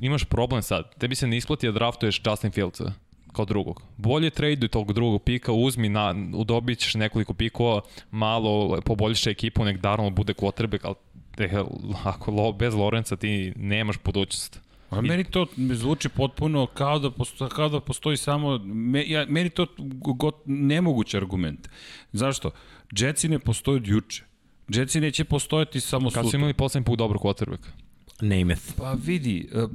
[0.00, 0.94] imaš problem sad.
[0.98, 2.92] Tebi se ne isplati da draftuješ Justin Fieldsa
[3.32, 3.82] kao drugog.
[3.96, 7.80] Bolje traduj tog drugog pika, uzmi, na, udobit ćeš nekoliko pikova,
[8.10, 10.94] malo poboljša ekipu, nek Darnold bude quarterback, ali
[11.36, 11.64] te,
[12.04, 14.60] ako lo, bez Lorenza ti nemaš budućnost.
[14.90, 19.50] A meni to zvuči potpuno kao da postoji, kao da postoji samo, me, ja, meni
[19.50, 19.66] to
[20.16, 21.68] got, nemoguć argument.
[22.12, 22.50] Zašto?
[22.98, 24.24] Jetsi ne postoje od juče.
[24.68, 26.38] Jetsi neće postojati samo Kad su sutra.
[26.38, 27.68] imali poslednji put dobrog quarterbacka?
[28.22, 28.72] Namath.
[28.76, 29.70] Pa vidi, uh,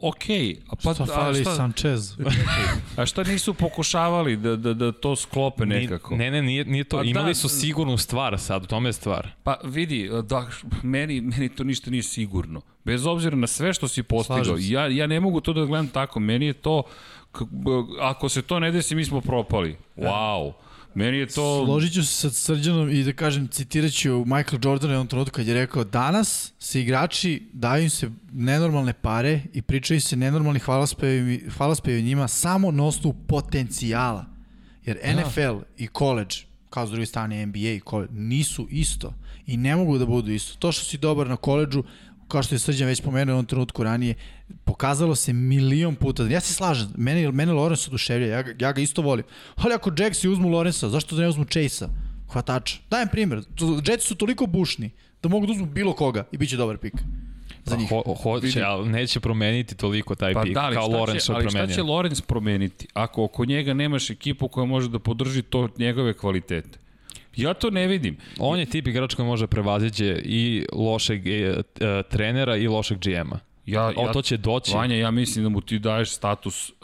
[0.00, 2.14] okej, a pa Šta a fali šta, Sanchez?
[2.96, 6.16] a šta nisu pokušavali da, da, da to sklope nekako?
[6.16, 6.96] Ne, ne, nije, nije to.
[6.96, 9.28] Pa Imali da, su sigurnu stvar sad, u tome je stvar.
[9.42, 10.48] Pa vidi, da,
[10.82, 12.60] meni, meni to ništa nije sigurno.
[12.84, 16.20] Bez obzira na sve što si postigao, ja, ja ne mogu to da gledam tako.
[16.20, 16.82] Meni je to,
[18.00, 19.76] ako se to ne desi, mi smo propali.
[19.96, 20.52] Wow.
[20.96, 21.64] Meni je to...
[21.64, 25.34] Složit ću se sa Srđanom i da kažem, citirat ću Michael Jordan u jednom trenutku
[25.34, 30.60] kad je rekao danas se igrači daju im se nenormalne pare i pričaju se nenormalni
[30.60, 34.26] hvalospevi, hvalospevi njima samo na osnovu potencijala.
[34.84, 35.20] Jer Da.
[35.20, 36.34] NFL i college,
[36.70, 39.14] kao s druge strane NBA i college, nisu isto
[39.46, 40.58] i ne mogu da budu isto.
[40.58, 41.82] To što si dobar na koleđu,
[42.28, 44.14] kao što je Srđan već pomenuo u onom trenutku ranije,
[44.64, 46.22] pokazalo se milion puta.
[46.22, 49.24] Ja se slažem, mene, mene Lorenz oduševlja, ja, ja ga isto volim.
[49.56, 51.88] Ali ako Jaxi uzmu Lorenza, zašto da ne uzmu Chase-a?
[52.32, 52.78] Hvatača.
[52.90, 53.42] Dajem primjer,
[53.86, 54.90] Jetsi su toliko bušni
[55.22, 56.94] da mogu da uzmu bilo koga i bit će dobar pik.
[57.64, 57.90] Za njih.
[57.90, 61.36] Ho, hoće, ali neće promeniti toliko taj Pa pik, da, kao Lorenz će, što je
[61.36, 61.74] ali šta promenio.
[61.74, 66.78] će Lorenz promeniti ako oko njega nemaš ekipu koja može da podrži to njegove kvalitete?
[67.36, 68.16] Ja to ne vidim.
[68.38, 73.38] On je tip igrač koji može prevaziđe i lošeg e, e, trenera i lošeg GM-a.
[73.66, 74.72] Ja, O, ja, to će doći.
[74.74, 76.74] Vanja, ja mislim da mu ti daješ status uh,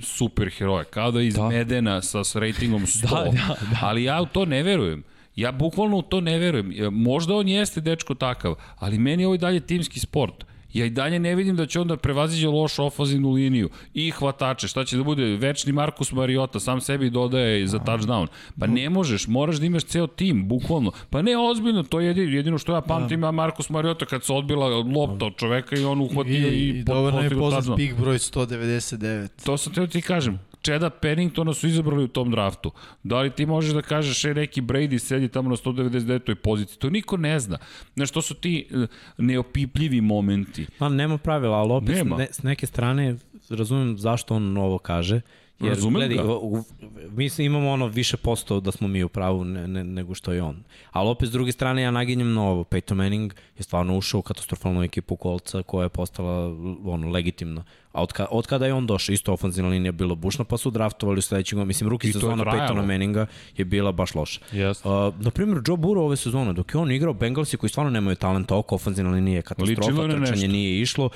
[0.00, 1.48] superheroja, kao da je iz Da.
[1.48, 3.78] Medena sa, s ratingom 100, Da, da, da.
[3.80, 5.02] ali ja u to ne verujem.
[5.36, 6.72] Ja bukvalno u to ne verujem.
[6.72, 10.44] E, Možda on jeste dečko takav, ali meni je ovo dalje timski sport.
[10.74, 14.68] Ja i dalje ne vidim da će onda prevaziđe lošu ofazivnu liniju i hvatače.
[14.68, 15.24] Šta će da bude?
[15.24, 18.26] Večni Markus Mariota, sam sebi dodaje za touchdown.
[18.60, 20.92] Pa ne možeš, moraš da imaš ceo tim, bukvalno.
[21.10, 24.32] Pa ne, ozbiljno, to je jedino, jedino što ja pamtim, ima Markus Mariota kad se
[24.32, 27.94] odbila lopta od čoveka i on uhvatio i, I, i dobar nam je poznat pik
[27.96, 29.28] broj 199.
[29.44, 30.38] To sam teo ti kažem.
[30.64, 32.70] Čeda Penningtona su izabrali u tom draftu.
[33.02, 36.34] Da li ti možeš da kažeš e, neki Brady sedi tamo na 199.
[36.34, 36.78] poziciji?
[36.78, 37.58] To niko ne zna.
[37.94, 38.86] Znaš, to su ti e,
[39.18, 40.66] neopipljivi momenti.
[40.78, 42.16] Pa nema pravila, ali opet Nema.
[42.16, 43.16] ne, s neke strane
[43.50, 45.20] razumem zašto on ovo kaže.
[45.60, 46.24] Jer, Razumem gledaj, ga.
[46.24, 46.64] u- u-
[47.10, 50.42] mi imamo ono više posto da smo mi u pravu ne, ne, nego što je
[50.42, 50.64] on.
[50.90, 52.64] Ali opet s druge strane ja naginjem na ovo.
[52.64, 56.46] Peyton Manning je stvarno ušao u katastrofalnu ekipu kolca koja je postala
[56.84, 57.64] ono, legitimna.
[57.92, 60.56] A od, ka, od kada je on došao, isto ofenzivna linija je bila bušna, pa
[60.56, 62.44] su draftovali u sledećeg, mislim, ruki sezona.
[62.44, 63.26] Peytona Manninga
[63.56, 64.40] je bila baš loša.
[64.52, 64.88] Jeste.
[64.88, 68.16] Uh, na primjer, Joe Burrow ove sezone, dok je on igrao Bengalsi koji stvarno nemaju
[68.16, 71.08] talenta oko, ofenzivna linija je katastrofa, trčanje nije išlo,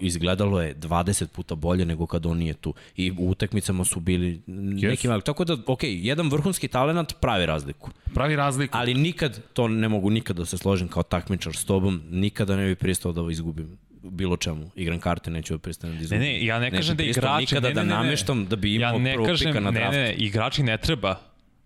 [0.00, 2.74] izgledalo je 20 puta bolje nego kad on nije tu.
[2.96, 5.22] I u utakmicama su bili neki mali.
[5.22, 7.90] Tako da, ok, jedan vrhunski talent pravi razliku.
[8.14, 8.78] Pravi razliku.
[8.78, 12.66] Ali nikad, to ne mogu nikad da se složim kao takmičar s tobom, nikada ne
[12.66, 14.70] bi pristao da izgubim bilo čemu.
[14.76, 16.20] Igram karte, neću da pristanem da izgubim.
[16.20, 17.40] Ne, ne, ja ne kažem da igrači...
[17.40, 18.02] Nikada ne, da ne, ne, ne.
[18.02, 19.96] nameštam da bi imao ja ne prvog kažem, pika na draftu.
[19.96, 21.16] ne, ne, igrači ne treba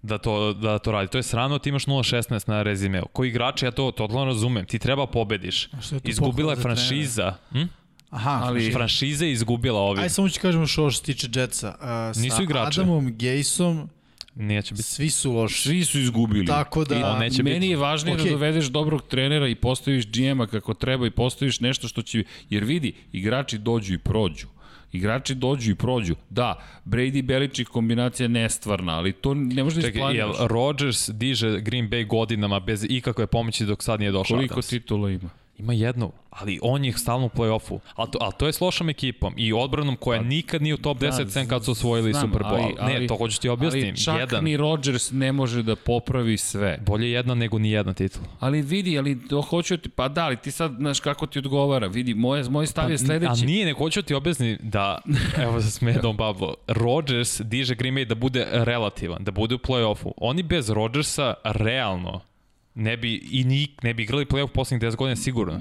[0.03, 1.11] da to, da to radi.
[1.11, 3.05] To je srano, ti imaš 0.16 na rezimeu.
[3.13, 4.65] Koji igrači, ja to totalno razumem.
[4.65, 5.69] Ti treba pobediš.
[6.05, 7.35] Izgubila je franšiza.
[7.51, 7.63] Hm?
[8.11, 8.73] Aha, Ali- ali...
[8.73, 10.01] Franšiza je izgubila ovi.
[10.01, 11.75] Aj samo ću kažem ovo što se tiče Jetsa.
[12.15, 12.81] Uh, Nisu sa igrači.
[12.81, 13.89] Adamom Gejsom
[14.35, 14.83] Neće biti.
[14.85, 15.63] svi su loši.
[15.63, 16.47] Svi su izgubili.
[16.47, 17.71] Tako da- I On neće meni biti.
[17.71, 18.25] je važnije Okej.
[18.25, 22.25] da dovedeš dobrog trenera i postaviš GM-a kako treba i postaviš nešto što će...
[22.51, 24.47] Jer vidi, igrači dođu i prođu.
[24.93, 26.15] Igrači dođu i prođu.
[26.31, 26.55] Da,
[26.85, 30.33] Brady Belichick kombinacija je nestvarna, ali to ne može da Čekaj, jel.
[30.41, 34.69] Rodgers diže Green Bay godinama bez ikakve pomoći dok sad nije došao Koliko Adams?
[34.69, 35.31] titula ima?
[35.59, 37.79] Ima jednu, ali on je stalno u play-offu.
[37.95, 40.99] Ali to, ali to je s lošom ekipom i odbranom koja nikad nije u top
[40.99, 42.55] 10 Da, sem kad su osvojili znam, Super Bowl.
[42.55, 43.85] ali- ali- ne, to hoću ti objasnim.
[43.85, 44.45] Ali čak jedan.
[44.45, 46.79] ni Rodgers ne može da popravi sve.
[46.87, 48.25] Bolje jedna nego ni jedna titula.
[48.41, 51.87] Ali vidi, ali to hoću ti, pa da, ali ti sad, znaš kako ti odgovara,
[51.87, 53.47] vidi, moje, moj stav je A sledeći.
[53.47, 54.99] nije, nego hoću ti objasniti da,
[55.43, 59.59] evo se smeje Don Pablo, Rodgers diže Green Bay da bude relativan, da bude u
[59.59, 60.11] play-offu.
[60.17, 62.21] Oni bez Rodgersa realno
[62.77, 65.61] ne bi i nik, ne bi igrali play-off poslednjih 10 godina sigurno.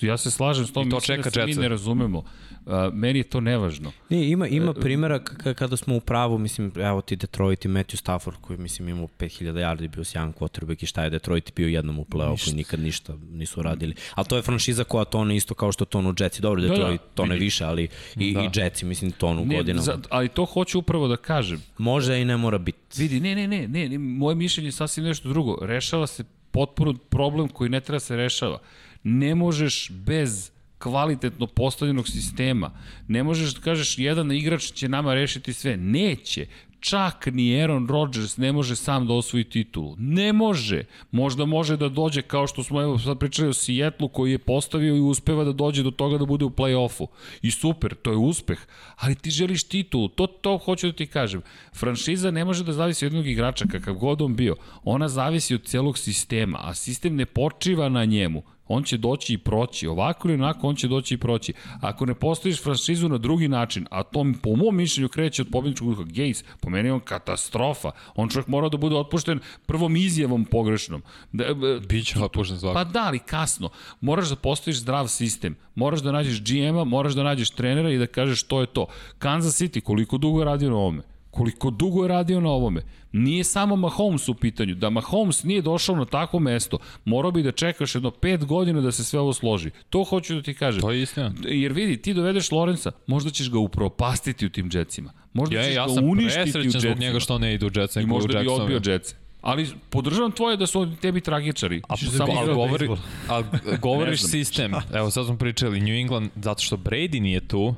[0.00, 2.18] Ja se slažem s tom, I to mislim da čeka se mi ne razumemo.
[2.66, 3.92] Uh, meni je to nevažno.
[4.08, 7.96] Ne, ima, ima primjera k- kada smo u pravu, mislim, evo ti Detroit i Matthew
[7.96, 11.98] Stafford koji, mislim, imao 5000 yardi, bio sjajan quarterback i šta je Detroit bio jednom
[11.98, 13.94] u play-offu i nikad ništa nisu radili.
[14.14, 16.42] Ali to je franšiza koja tone isto kao što tonu Jetsi.
[16.42, 17.44] Dobro, Da, da, Detroit tone vidi.
[17.44, 18.40] više, ali i, Da.
[18.40, 19.82] i Jetsi, mislim, tonu Ne, godinama.
[19.82, 21.62] za, ali to hoću upravo da kažem.
[21.78, 22.78] Može i ne mora biti.
[22.96, 25.58] Vidi, ne, ne, ne, ne, ne, moje mišljenje je sasvim nešto drugo.
[25.62, 26.24] Rešava se
[26.56, 28.58] potpuno problem koji ne treba se rešava.
[29.02, 32.70] Ne možeš bez kvalitetno postavljenog sistema.
[33.08, 35.76] Ne možeš da kažeš jedan igrač će nama rešiti sve.
[35.76, 36.46] Neće.
[36.80, 39.94] Čak ni Aaron Rodgers ne može sam da osvoji titulu.
[39.98, 40.84] Ne može.
[41.10, 44.96] Možda može da dođe kao što smo evo sad pričali o Seattleu koji je postavio
[44.96, 47.06] i uspeva da dođe do toga da bude u play-offu.
[47.42, 48.58] I super, to je uspeh.
[48.96, 50.08] Ali ti želiš titulu.
[50.08, 51.42] To, to hoću da ti kažem.
[51.74, 54.56] Franšiza ne može da zavisi od jednog igrača kakav god on bio.
[54.84, 58.42] Ona zavisi od celog sistema, a sistem ne počiva na njemu.
[58.68, 59.86] On će doći i proći.
[59.86, 61.52] Ovako ili onako on će doći i proći.
[61.80, 65.88] Ako ne postojiš franšizu na drugi način, a to po mom mišljenju kreće od pobjedničkog
[65.88, 67.90] duha, Gaze, po meni on katastrofa.
[68.14, 71.02] On čovjek mora da bude otpušten prvom izjavom pogrešnom.
[71.32, 71.54] Da, e,
[71.88, 72.74] Biće otpušten svako.
[72.74, 73.68] Pa da, ali kasno.
[74.00, 75.56] Moraš da postojiš zdrav sistem.
[75.74, 78.86] Moraš da nađeš GM-a, moraš da nađeš trenera i da kažeš to je to.
[79.18, 81.15] Kansas City, koliko dugo je radio na ovome?
[81.36, 82.82] Koliko dugo je radio na ovome?
[83.12, 84.74] Nije samo Mahomes u pitanju.
[84.74, 88.92] Da Mahomes nije došao na takvo mesto, morao bi da čekaš jedno pet godina da
[88.92, 89.70] se sve ovo složi.
[89.90, 90.80] To hoću da ti kažem.
[90.80, 91.32] To je istina.
[91.44, 95.12] Jer vidi, ti dovedeš Lorenza, možda ćeš ga upropastiti u tim džecima.
[95.32, 97.06] Možda Ja, ćeš ja ga sam uništiti u presrećan zbog džecima.
[97.06, 99.14] njega što ne ide u Jets, I možda bi odbio džece.
[99.42, 101.82] Ali podržavam tvoje da su oni tebi tragičari.
[101.88, 102.88] A da samo, ali, govori,
[103.28, 103.44] ali
[103.82, 104.72] govoriš sistem.
[104.94, 107.74] Evo sad smo pričali, New England, zato što Brady nije tu,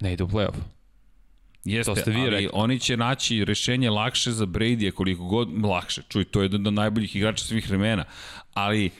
[0.00, 0.54] ne ide u playoff.
[1.64, 2.50] Jeste, To ste vi ali rekli.
[2.52, 6.02] oni će naći rešenje lakše za Brady koliko god lakše.
[6.08, 8.04] Čuj, to je jedan od najboljih igrača svih vremena.
[8.54, 8.90] Ali e,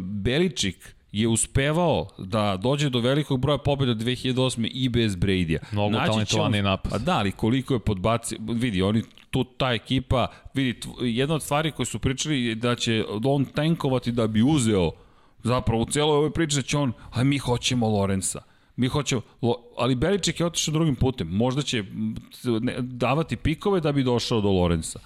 [0.00, 4.70] Beličik je uspevao da dođe do velikog broja pobjeda 2008.
[4.72, 5.58] i bez Brady-a.
[5.72, 6.92] Mnogo Naći on- napad.
[6.92, 11.72] Pa da, ali koliko je podbaci, vidi, oni tu ta ekipa, vidi, jedna od stvari
[11.72, 14.90] koje su pričali je da će on tankovati da bi uzeo
[15.42, 18.40] zapravo u celoj ovoj priči da će on, a mi hoćemo Lorenza.
[18.78, 19.22] Mi hoćemo,
[19.76, 21.28] ali Beliček je otišao drugim putem.
[21.28, 21.84] Možda će
[22.80, 24.98] davati pikove da bi došao do Lorenza.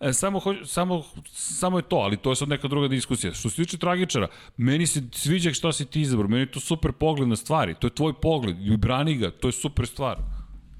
[0.00, 3.34] E, samo, ho, samo, samo je to, ali to je sad neka druga diskusija.
[3.34, 6.92] Što se tiče tragičara, meni se sviđa šta si ti izabrao, meni je to super
[6.92, 10.16] pogled na stvari, to je tvoj pogled, brani ga, to je super stvar.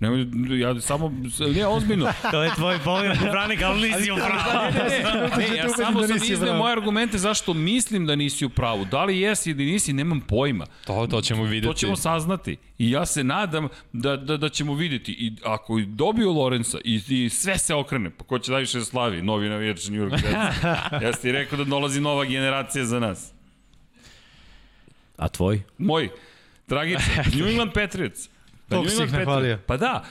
[0.00, 0.26] Nemoj,
[0.60, 1.12] ja samo,
[1.54, 2.12] ne, ozbiljno.
[2.30, 4.72] To je tvoj pogled, Branik, ali nisi u pravu.
[4.72, 8.84] Ne, ne, ja samo da sam izneo moje argumente zašto mislim da nisi u pravu.
[8.84, 10.66] Da li jesi ili nisi, nemam pojma.
[10.84, 11.66] To, to ćemo videti.
[11.66, 12.56] To ćemo saznati.
[12.78, 15.12] I ja se nadam da, da, da ćemo videti.
[15.12, 19.22] I ako dobiju Lorenza i, i sve se okrene, pa ko će najviše da slavi?
[19.22, 20.20] Novi navijač New York
[21.04, 23.32] ja sam ti rekao da dolazi nova generacija za nas.
[25.16, 25.62] A tvoj?
[25.78, 26.08] Moj,
[26.66, 28.28] tragičar, New England Patriots.
[28.68, 29.58] Pa New si ih nahvalio.
[29.66, 30.04] Pa da,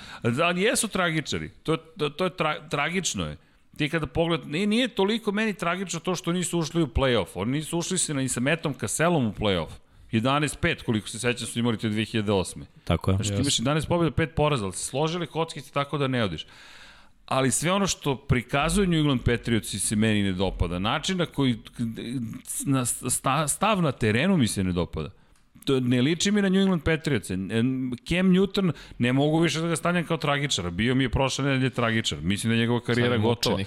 [0.44, 1.50] ali jesu tragičari.
[1.64, 3.38] To, to, to je tra, tragično je.
[3.78, 7.28] Ti kada pogled, nije, nije toliko meni tragično to što nisu ušli u play-off.
[7.36, 9.70] Oni nisu ušli se ni sa Metom Kaselom u play-off.
[10.12, 12.62] 11-5, koliko se sećam su imali te 2008.
[12.84, 13.16] Tako je.
[13.18, 16.46] Znači ti imaš 11 pobjeda, 5 poraza, ali se složili kockice tako da ne odiš.
[17.26, 20.80] Ali sve ono što prikazuju New England Patriots se meni ne dopada.
[20.80, 21.58] Način na koji
[22.66, 25.10] na sta- stav na terenu mi se ne dopada.
[25.82, 27.28] Ne liči mi na New England Patriots.
[28.08, 30.70] Cam Newton ne mogu više da ga stavljam kao tragičara.
[30.70, 32.22] Bio mi je prošle nedelje tragičar.
[32.22, 33.60] Mislim da je njegova karijera gotova.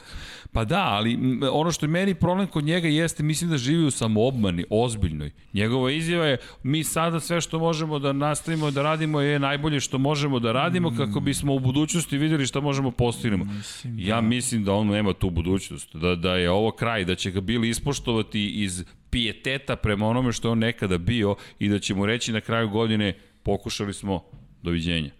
[0.53, 1.19] Pa da, ali
[1.53, 5.31] ono što je meni problem kod njega jeste, mislim da živi u samoobmani, ozbiljnoj.
[5.53, 9.99] Njegova izjava je, mi sada sve što možemo da nastavimo da radimo je najbolje što
[9.99, 13.47] možemo da radimo kako bismo u budućnosti videli šta možemo postignemo.
[13.85, 17.41] Ja mislim da on nema tu budućnost, da, da je ovo kraj, da će ga
[17.41, 22.07] bili ispoštovati iz pijeteta prema onome što je on nekada bio i da će mu
[22.07, 24.25] reći na kraju godine pokušali smo,
[24.63, 25.20] doviđenja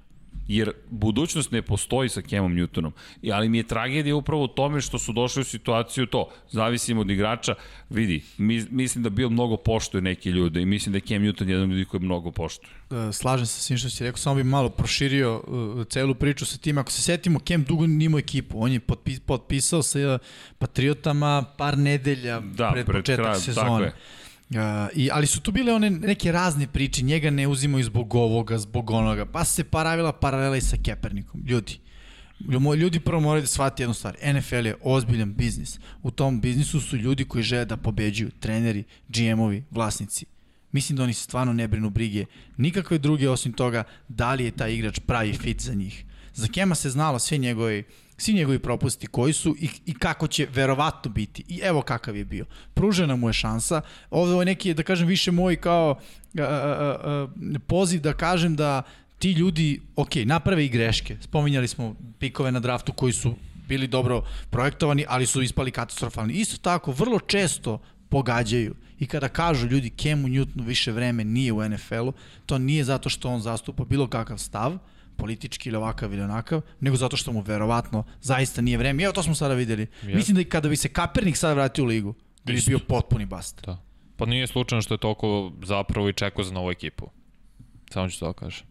[0.51, 2.91] jer budućnost ne postoji sa Kemom Newtonom.
[3.33, 7.11] Ali mi je tragedija upravo u tome što su došli u situaciju to, zavisimo od
[7.11, 7.55] igrača,
[7.91, 11.49] vidi, mi, mislim da Bill mnogo poštuje neke ljude i mislim da je Cam Newton
[11.49, 12.71] jedan od ljudi koji mnogo poštuje.
[13.09, 16.47] E, slažem se sa svim što si rekao, samo bi malo proširio uh, celu priču
[16.47, 16.79] sa tim.
[16.79, 18.63] Ako se setimo, Kem dugo nimao ekipu.
[18.63, 20.21] On je potpi, potpisao sa uh,
[20.59, 23.67] Patriotama par nedelja Da, pred, pred početak kraj, sezone.
[23.69, 23.93] tako je.
[24.51, 24.57] Uh,
[24.95, 28.91] i, ali su tu bile one neke razne priče, njega ne uzimaju zbog ovoga, zbog
[28.91, 31.43] onoga, pa se paravila paralela i sa Kepernikom.
[31.47, 31.79] Ljudi,
[32.79, 34.17] ljudi prvo moraju da shvati jednu stvar.
[34.35, 35.79] NFL je ozbiljan biznis.
[36.03, 40.27] U tom biznisu su ljudi koji žele da pobeđuju, treneri, GM-ovi, vlasnici.
[40.73, 42.25] Mislim da oni stvarno ne brinu brige
[42.57, 46.05] nikakve druge osim toga da li je taj igrač pravi fit za njih.
[46.35, 47.83] Za Kema se znalo sve njegove
[48.21, 51.45] svi njegovi propusti koji su i, i kako će verovatno biti.
[51.49, 52.45] I evo kakav je bio.
[52.75, 53.81] Pružena mu je šansa.
[54.11, 55.99] Ovo je neki, da kažem, više moj kao
[56.39, 56.47] a, a,
[57.05, 57.29] a,
[57.67, 58.83] poziv da kažem da
[59.19, 61.17] ti ljudi, ok, naprave i greške.
[61.21, 63.35] Spominjali smo pikove na draftu koji su
[63.69, 66.35] bili dobro projektovani, ali su ispali katastrofalni.
[66.35, 68.75] Isto tako, vrlo često pogađaju.
[68.99, 72.13] I kada kažu ljudi Kemu Newtonu više vreme nije u NFL-u,
[72.47, 74.79] to nije zato što on zastupa bilo kakav stav,
[75.21, 79.03] politički ili ovakav ili onakav, nego zato što mu verovatno zaista nije vreme.
[79.03, 79.87] Evo to smo sada videli.
[80.03, 80.15] Yes.
[80.15, 82.15] Mislim da kada bi se Kapernik sad vratio u ligu,
[82.45, 83.65] da bi bio potpuni bast.
[83.67, 83.79] Da.
[84.17, 87.11] Pa nije slučajno što je toliko zapravo i čekao za novu ekipu.
[87.91, 88.67] Samo ću to da kažem.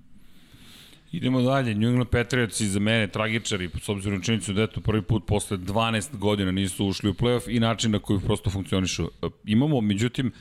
[1.12, 5.02] Idemo dalje, New England Patriots za mene tragičari, s obzirom na činjenicu da eto prvi
[5.02, 9.04] put posle 12 godina nisu ušli u playoff i način na koji prosto funkcionišu.
[9.06, 10.32] E, imamo, međutim,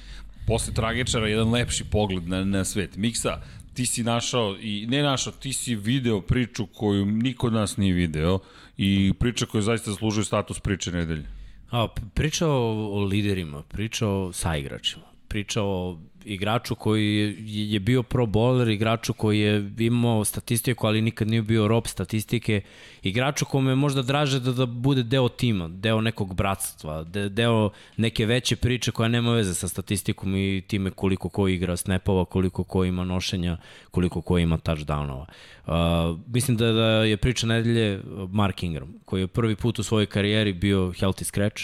[0.47, 2.97] posle tragičara jedan lepši pogled na, na svet.
[2.97, 3.43] Miksa,
[3.79, 7.95] ti si našao, i ne našao, ti si video priču koju niko od nas nije
[7.95, 8.39] video
[8.77, 11.25] i priča koja zaista zaslužuje status priče nedelje.
[11.71, 18.27] A, priča o, o liderima, priča o saigračima, priča o igraču koji je bio pro
[18.27, 22.61] bowler, igraču koji je imao statistiku, ali nikad nije bio rob statistike,
[23.03, 27.71] igraču kome je možda draže da, da bude deo tima, deo nekog bratstva, de, deo
[27.97, 32.65] neke veće priče koja nema veze sa statistikom i time koliko ko igra snapova, koliko
[32.65, 33.57] ko ima nošenja,
[33.91, 35.25] koliko ko ima touchdownova.
[35.67, 38.01] Uh, mislim da, da je priča nedelje
[38.31, 41.63] Mark Ingram, koji je prvi put u svojoj karijeri bio healthy scratch,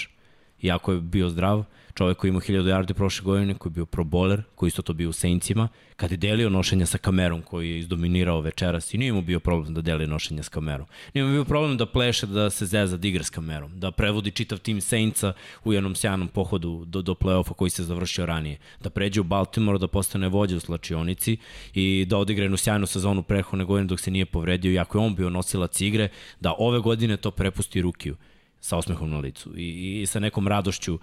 [0.63, 1.65] iako je bio zdrav, uh,
[1.95, 4.93] čovek koji ima 1000 yardi prošle godine, koji je bio pro bowler, koji isto to
[4.93, 9.13] bio u Saintsima, kad je delio nošenja sa kamerom koji je izdominirao večeras i nije
[9.13, 10.87] mu bio problem da deli nošenja s kamerom.
[11.15, 14.31] Nije mu bio problem da pleše, da se zeza, da igra s kamerom, da prevodi
[14.31, 15.33] čitav tim Saintsa
[15.65, 19.79] u jednom sjajnom pohodu do, do play-offa koji se završio ranije, da pređe u Baltimore,
[19.79, 21.37] da postane vođa u slačionici
[21.75, 25.15] i da odigra jednu sjajnu sezonu prehodne godine dok se nije povredio, iako je on
[25.15, 26.09] bio nosilac igre,
[26.41, 28.17] da ove godine to prepusti Rukiju
[28.65, 31.01] sa osmehom na licu i, i sa nekom radošću uh,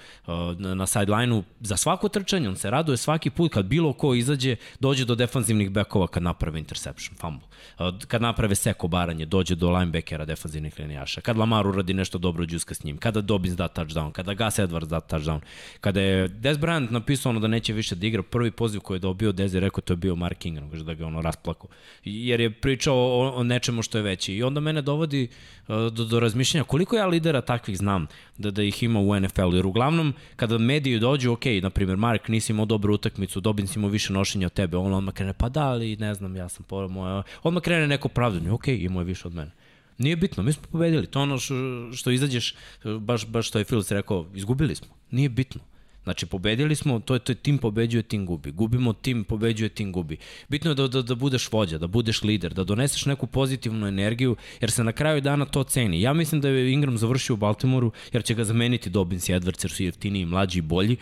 [0.57, 4.55] na, na sideline-u za svako trčanje, on se raduje svaki put kad bilo ko izađe,
[4.79, 7.47] dođe do defanzivnih bekova kad naprave interception, fumble.
[7.79, 11.21] Uh, kad naprave seko baranje, dođe do linebackera defanzivnih linijaša.
[11.21, 12.97] Kad Lamar uradi nešto dobro, džuska s njim.
[12.97, 15.39] Kada Dobbins da touchdown, kada Gus Edwards da touchdown.
[15.81, 18.99] Kada je Des Bryant napisao ono da neće više da igra, prvi poziv koji je
[18.99, 21.67] dobio Des je rekao to je bio Mark Ingram, da ga ono rasplako.
[22.03, 24.35] Jer je pričao o, o nečemu što je veće.
[24.35, 25.27] I onda mene dovodi
[25.71, 28.07] do, do razmišljanja koliko ja lidera takvih znam
[28.37, 29.55] da, da ih ima u NFL-u.
[29.55, 33.79] Jer uglavnom, kada mediji dođu, ok, na primjer, Mark, nisi imao dobru utakmicu, dobin si
[33.79, 36.63] imao više nošenja od tebe, on odmah krene, pa da, ali ne znam, ja sam
[36.63, 37.23] po moja...
[37.43, 39.51] Odmah krene neko pravdanje, ok, imao je više od mene.
[39.97, 41.07] Nije bitno, mi smo pobedili.
[41.07, 41.55] To ono što,
[41.93, 42.55] što izađeš,
[42.99, 44.87] baš, baš što je Philips rekao, izgubili smo.
[45.11, 45.61] Nije bitno.
[46.03, 48.51] Znači, pobedili smo, to je, to je tim pobeđuje, tim gubi.
[48.51, 50.17] Gubimo, tim pobeđuje, tim gubi.
[50.49, 54.35] Bitno je da, da, da budeš vođa, da budeš lider, da doneseš neku pozitivnu energiju,
[54.61, 56.01] jer se na kraju dana to ceni.
[56.01, 59.65] Ja mislim da je Ingram završio u Baltimoru, jer će ga zameniti Dobbins i Edwards,
[59.65, 60.97] jer su jeftiniji, mlađi i bolji,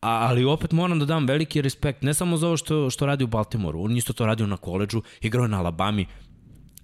[0.00, 3.24] A, ali opet moram da dam veliki respekt, ne samo za ovo što, što radi
[3.24, 6.06] u Baltimoru, on isto to radio na koleđu, igrao je na Alabami,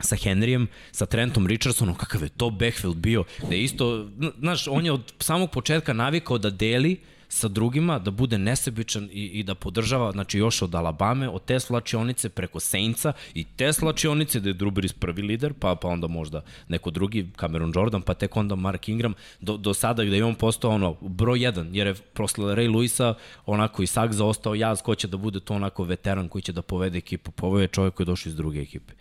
[0.01, 4.09] sa Henryjem, sa Trentom Richardsonom, kakav je to backfield bio, da isto,
[4.39, 9.25] znaš, on je od samog početka navikao da deli, sa drugima, da bude nesebičan i,
[9.25, 14.41] i da podržava, znači još od Alabame, od te slačionice preko Saintsa i te slačionice
[14.41, 18.15] da je Drew Brees prvi lider, pa, pa onda možda neko drugi, Cameron Jordan, pa
[18.15, 21.87] tek onda Mark Ingram, do, do sada gde je on postao ono, broj jedan, jer
[21.87, 23.15] je prosle Ray Luisa
[23.47, 26.63] onako i Sak zaostao jaz ko će da bude to onako veteran koji će da
[26.63, 28.93] povede ekipu, pa ovo je čovjek koji je došao iz druge ekipe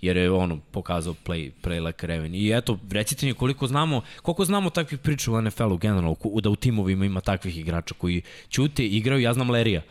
[0.00, 2.34] jer je ono pokazao play, play like Raven.
[2.34, 6.56] I eto, recite mi koliko znamo, koliko znamo takvih priča u NFL-u generalno, da u
[6.56, 9.82] timovima ima takvih igrača koji ćute, igraju, ja znam Lerija,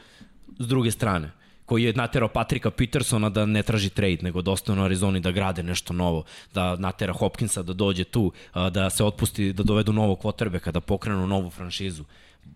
[0.60, 1.32] s druge strane
[1.70, 5.32] koji je naterao Patrika Petersona da ne traži trade, nego da ostane u Arizoni da
[5.32, 6.24] grade nešto novo,
[6.54, 8.32] da natera Hopkinsa da dođe tu,
[8.72, 12.04] da se otpusti, da dovedu novog quarterbacka, da pokrenu novu franšizu.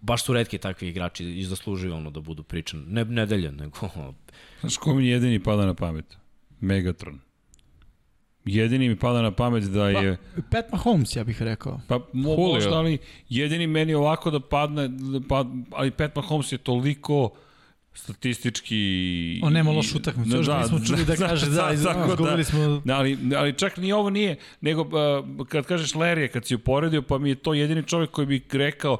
[0.01, 2.83] Baš su redki takvi igrači i zaslužuju ono da budu pričani.
[2.87, 3.77] Ne nedelja, nego...
[4.59, 6.17] Znaš ko mi jedini pada na pamet?
[6.59, 7.19] Megatron.
[8.45, 10.17] Jedini mi pada na pamet da je...
[10.35, 11.81] Pa, Pat Mahomes, ja bih rekao.
[11.87, 12.97] Pa mo, možda, ali
[13.29, 17.29] jedini meni ovako da padne, da pad, ali Pat Mahomes je toliko
[17.93, 19.39] statistički...
[19.43, 22.81] On nema lošu utakmicu, još da, nismo čuli da kaže da, da, izgubili da, smo...
[22.85, 27.01] Da, ali, ali čak ni ovo nije, nego uh, kad kažeš Lerije, kad si uporedio,
[27.01, 28.97] pa mi je to jedini čovjek koji bi rekao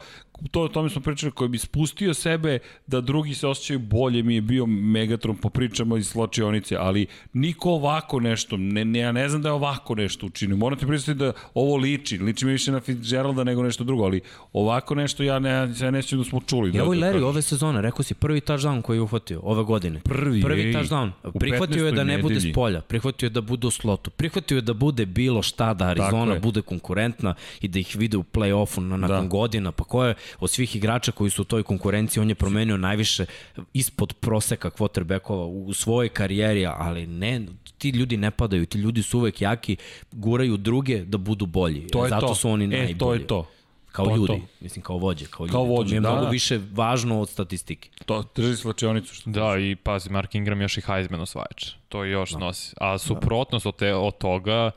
[0.52, 4.36] to o tome smo pričali, koji bi spustio sebe da drugi se osjećaju bolje, mi
[4.36, 9.30] je bio Megatron po pričama iz sločionice, ali niko ovako nešto, ne, ne, ja ne
[9.30, 10.58] znam da je ovako nešto učinio.
[10.58, 14.22] Moram ti priznati da ovo liči, liči mi više na Fitzgeralda nego nešto drugo, ali
[14.54, 15.50] ovako nešto ja ne,
[15.80, 16.78] ja ne sjećam da smo čuli.
[16.78, 19.64] Evo i da, Larry da, ove sezone, rekao si prvi touchdown koji je uhvatio ove
[19.64, 20.00] godine.
[20.00, 21.12] Prvi, Prvi ej, touchdown.
[21.40, 21.96] Prihvatio je 15.
[21.96, 22.52] da ne bude nedelji.
[22.52, 25.86] s polja, prihvatio je da bude u slotu, prihvatio je da bude bilo šta, da
[25.86, 29.28] Arizona bude konkurentna i da ih vide u play-offu na, nakon Da.
[29.28, 29.72] godina.
[29.72, 33.26] Pa ko je od svih igrača koji su u toj konkurenciji, on je promenio najviše
[33.74, 37.42] ispod proseka quarterbackova u svojoj karijeri, ali ne,
[37.78, 39.76] ti ljudi ne padaju, ti ljudi su uvek jaki,
[40.12, 41.88] guraju druge da budu bolji.
[41.88, 42.36] To je Zato to.
[42.36, 42.98] su oni E, najbolji.
[42.98, 43.50] to je to.
[43.92, 44.40] Kao To je ljudi, to.
[44.60, 45.52] mislim kao vođe, kao, Kao ljudi.
[45.54, 46.32] to vođe, mi je da, mnogo da.
[46.32, 47.90] više važno od statistike.
[48.06, 49.16] To, drži slačionicu.
[49.16, 51.66] Što Da, i pazi, Mark Ingram još i Heisman osvajač.
[51.90, 52.38] To još da.
[52.38, 52.76] nosi.
[52.78, 54.72] A suprotnost od, te, od toga,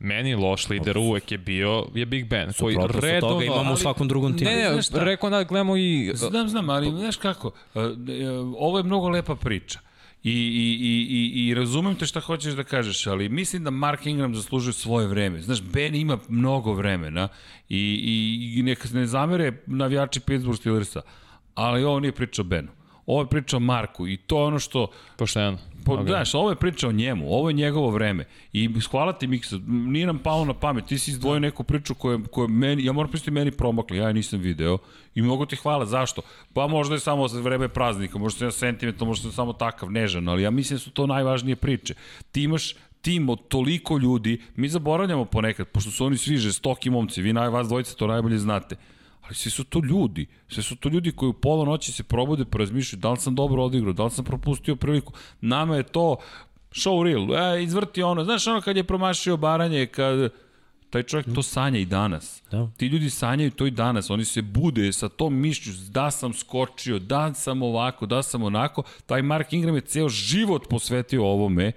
[0.00, 3.34] meni loš lider uvek je bio je Big Ben, koji redovno...
[3.34, 4.50] toga imamo u svakom drugom timu.
[4.50, 4.56] Ne,
[4.92, 6.12] ne, rekao da gledamo i...
[6.14, 9.78] Znam, znam, ali znaš kako, e, e, ovo je mnogo lepa priča.
[10.22, 14.06] I, i, i, i, I razumem te šta hoćeš da kažeš, ali mislim da Mark
[14.06, 15.40] Ingram zaslužuje svoje vreme.
[15.42, 17.28] Znaš, Ben ima mnogo vremena
[17.68, 21.00] i, i, i neka se ne zamere navijači Pittsburgh Steelersa,
[21.54, 22.68] ali ovo nije priča o Benu.
[23.06, 24.86] Ovo je priča o Marku i to je ono što
[25.16, 25.58] Pošteno.
[25.94, 26.00] Ok.
[26.00, 26.06] okay.
[26.06, 28.24] Znaš, ovo je priča o njemu, ovo je njegovo vreme.
[28.52, 32.18] I hvala ti Miksa, nije nam palo na pamet, ti si izdvojio neku priču koja,
[32.30, 34.78] koja meni, ja moram pristiti meni promakla, ja je nisam video.
[35.14, 36.22] I mnogo ti hvala, zašto?
[36.54, 40.28] Pa možda je samo vreme praznika, možda sam ja sentimental, možda sam samo takav, nežan,
[40.28, 41.94] ali ja mislim da su to najvažnije priče.
[42.32, 47.22] Ti imaš tim od toliko ljudi, mi zaboravljamo ponekad, pošto su oni svi žestoki momci,
[47.22, 48.76] vi naj, vas dvojice to najbolje znate.
[49.30, 50.26] Ali svi su to ljudi.
[50.48, 53.34] Sve su to ljudi koji u pola noći se probude pa razmišljaju da li sam
[53.34, 55.12] dobro odigrao, da li sam propustio priliku.
[55.40, 56.16] Nama je to
[56.72, 57.54] show real.
[57.54, 58.24] E, izvrti ono.
[58.24, 60.32] Znaš ono kad je promašio baranje, kad
[60.90, 62.42] taj čovjek to sanja i danas.
[62.50, 62.68] Da.
[62.76, 64.10] Ti ljudi sanjaju to i danas.
[64.10, 68.82] Oni se bude sa tom mišlju da sam skočio, da sam ovako, da sam onako.
[69.06, 71.72] Taj Mark Ingram je ceo život posvetio ovome.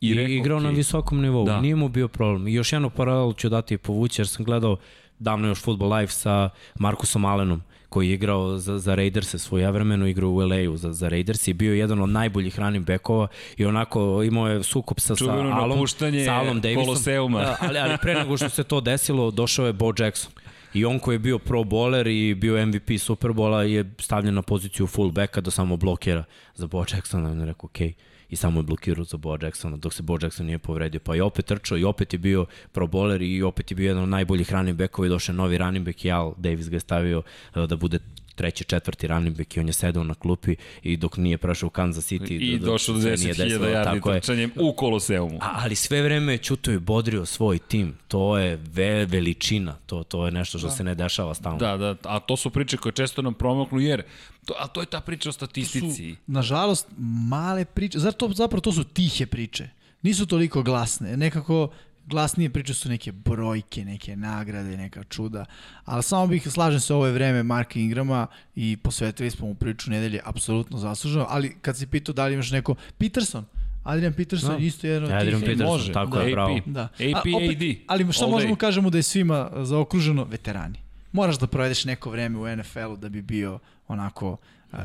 [0.00, 1.46] I, I, rekao, igrao na "Okej." visokom nivou.
[1.46, 1.60] Da.
[1.60, 2.48] Nije mu bio problem.
[2.48, 4.76] I još jednu paralelu ću dati i povući, jer sam gledao
[5.22, 10.30] davno još Football Live sa Markusom Allenom koji je igrao za, za Raiderse svojevremeno, igrao
[10.30, 14.48] u LA-u za, za Raiders i bio jedan od najboljih running backova i onako imao
[14.48, 15.86] je sukup sa, sa Alom,
[16.24, 16.84] sa Alom Davisom.
[16.84, 17.40] Koloseuma.
[17.40, 20.32] Da, ali, ali pre nego što se to desilo, došao je Bo Jackson.
[20.74, 24.86] I on koji je bio pro bowler i bio MVP Superbola je stavljen na poziciju
[24.86, 26.24] fullbacka da samo blokira
[26.54, 27.28] za Bo Jacksona.
[27.28, 27.88] I on je rekao, okej.
[27.88, 31.00] Okay i samo je blokirao za Bo Jacksona, dok se Bo Jackson nije povredio.
[31.00, 34.02] Pa je opet trčao i opet je bio pro bowler i opet je bio jedan
[34.02, 37.18] od najboljih running backova i došao novi running back i Al Davis ga je stavio
[37.18, 37.98] uh, da bude
[38.42, 41.70] treći, četvrti running back i on je sedao na klupi i dok nije prešao u
[41.70, 44.20] Kansas City I dok došao do se nije 10.000 desilo, yardi tako je.
[44.20, 45.38] trčanjem u Koloseumu.
[45.40, 47.94] A, ali sve vreme je čuto i bodrio svoj tim.
[48.08, 49.76] To je ve, veličina.
[49.86, 50.74] To, to je nešto što da.
[50.74, 51.58] se ne dešava stalno.
[51.58, 54.02] Da, da, a to su priče koje često nam promoknu, jer,
[54.44, 56.16] to, a to je ta priča o su, statistici.
[56.26, 56.86] nažalost,
[57.28, 57.98] male priče.
[57.98, 59.68] Zato, zapravo to su tihe priče.
[60.02, 61.16] Nisu toliko glasne.
[61.16, 61.68] Nekako
[62.06, 65.44] glasnije priče su neke brojke, neke nagrade, neka čuda.
[65.84, 68.26] Ali samo bih, slažem se, ovo je vreme Marka Ingrama
[68.56, 71.26] i posvetili smo mu priču nedelje, apsolutno zasluženo.
[71.28, 72.74] Ali kad si pitao da li imaš neko...
[72.98, 73.44] Peterson,
[73.84, 74.56] Adrian Peterson Da.
[74.56, 74.64] da.
[74.64, 75.46] isto jedan od Adrian tih.
[75.46, 76.22] Peterson, može, tako da.
[76.22, 76.56] je, bravo.
[76.56, 76.62] AP.
[76.66, 76.82] Da.
[76.82, 78.58] AP, A, opet, AD, Ali šta all možemo day.
[78.58, 80.78] kažemo da je svima zaokruženo veterani.
[81.12, 83.58] Moraš da provedeš neko vreme u NFL-u da bi bio
[83.88, 84.36] onako,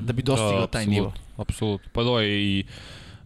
[0.02, 1.14] da bi dostigao taj nivo.
[1.38, 1.90] Apsolutno.
[1.94, 2.64] Pa da je i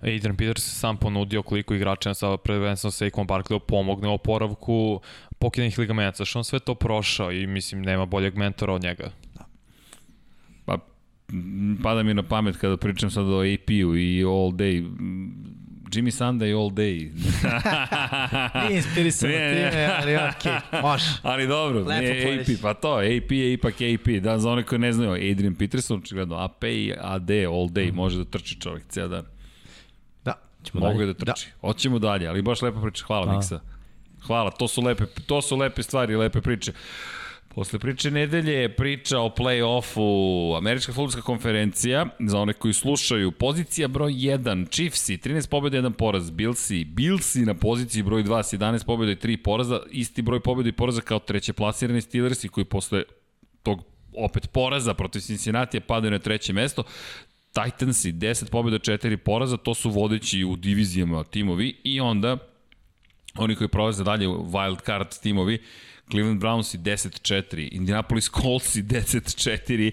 [0.02, 5.02] Adrian Peters sam ponudio koliko igrača sa prvenstveno sa Saquon Barkley pomogne u oporavku
[5.40, 9.12] pokidanih ligamenca, što on sve to prošao i mislim nema boljeg mentora od njega.
[10.66, 10.78] Pa,
[11.30, 14.90] m, pada mi na pamet kada pričam sad o AP-u i All Day.
[15.92, 17.10] Jimmy Sunday All Day.
[18.68, 19.70] Nije inspirisan na Ne, ne.
[19.72, 21.06] time, ali okej, okay, može.
[21.22, 22.54] Ali dobro, Lepo nije poreći.
[22.54, 24.08] AP, pa to, AP je ipak AP.
[24.24, 28.18] Da, za one koji ne znaju, Adrian Peterson, očigledno AP i AD All Day, može
[28.18, 29.26] da trči čovjek cijel dan.
[30.64, 30.70] Da.
[30.72, 31.14] Ćemo Mogu dalje.
[31.14, 31.48] da trči.
[31.48, 31.68] Da.
[31.68, 33.06] Hoćemo dalje, ali baš lepa priča.
[33.06, 33.32] Hvala, Da.
[33.32, 33.60] Miksa.
[34.28, 36.72] Hvala, to su lepe, to su lepe stvari, lepe priče.
[37.56, 43.88] Posle priče nedelje je priča o play-offu, Američka futbolska konferencija, za one koji slušaju, pozicija
[43.88, 48.86] broj 1, Chiefsi, 13 pobjeda, 1 poraz, Billsi, Billsi na poziciji broj 2, s 11
[48.86, 53.04] pobjeda i 3 poraza, isti broj pobjeda i poraza kao treće plasirani Steelersi koji posle
[53.64, 53.84] tog
[54.18, 56.84] opet poraza protiv Cincinnati padaju na treće mesto.
[57.54, 62.38] Titansi, 10 pobjeda, 4 poraza, to su vodeći u divizijama timovi i onda
[63.36, 65.62] oni koji prolaze dalje wild card timovi,
[66.12, 69.92] Cleveland Brownsi 10-4, Indianapolis Coltsi 10-4,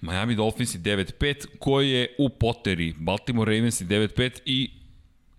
[0.00, 4.70] Miami Dolphinsi 9-5, koji je u poteri, Baltimore Ravensi 9-5 i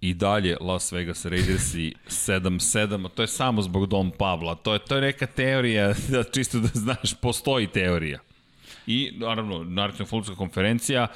[0.02, 4.56] i dalje Las Vegas Raidersi 7-7, a to je samo zbog Dom Pavla.
[4.56, 8.20] To je, to je neka teorija, da čisto da znaš, postoji teorija.
[8.88, 11.08] I, naravno, naravno futbolska konferencija,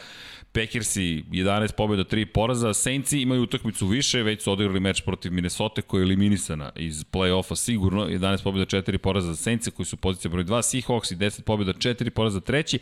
[0.53, 5.81] Packersi 11 pobjeda, 3 poraza, Saintsi imaju utakmicu više, već su odigrali meč protiv Minnesota
[5.81, 10.31] koja je eliminisana iz play-offa sigurno, 11 pobjeda, 4 poraza za Saintsi koji su pozicija
[10.31, 12.79] broj 2, Seahawks i 10 pobjeda, 4 poraza treći,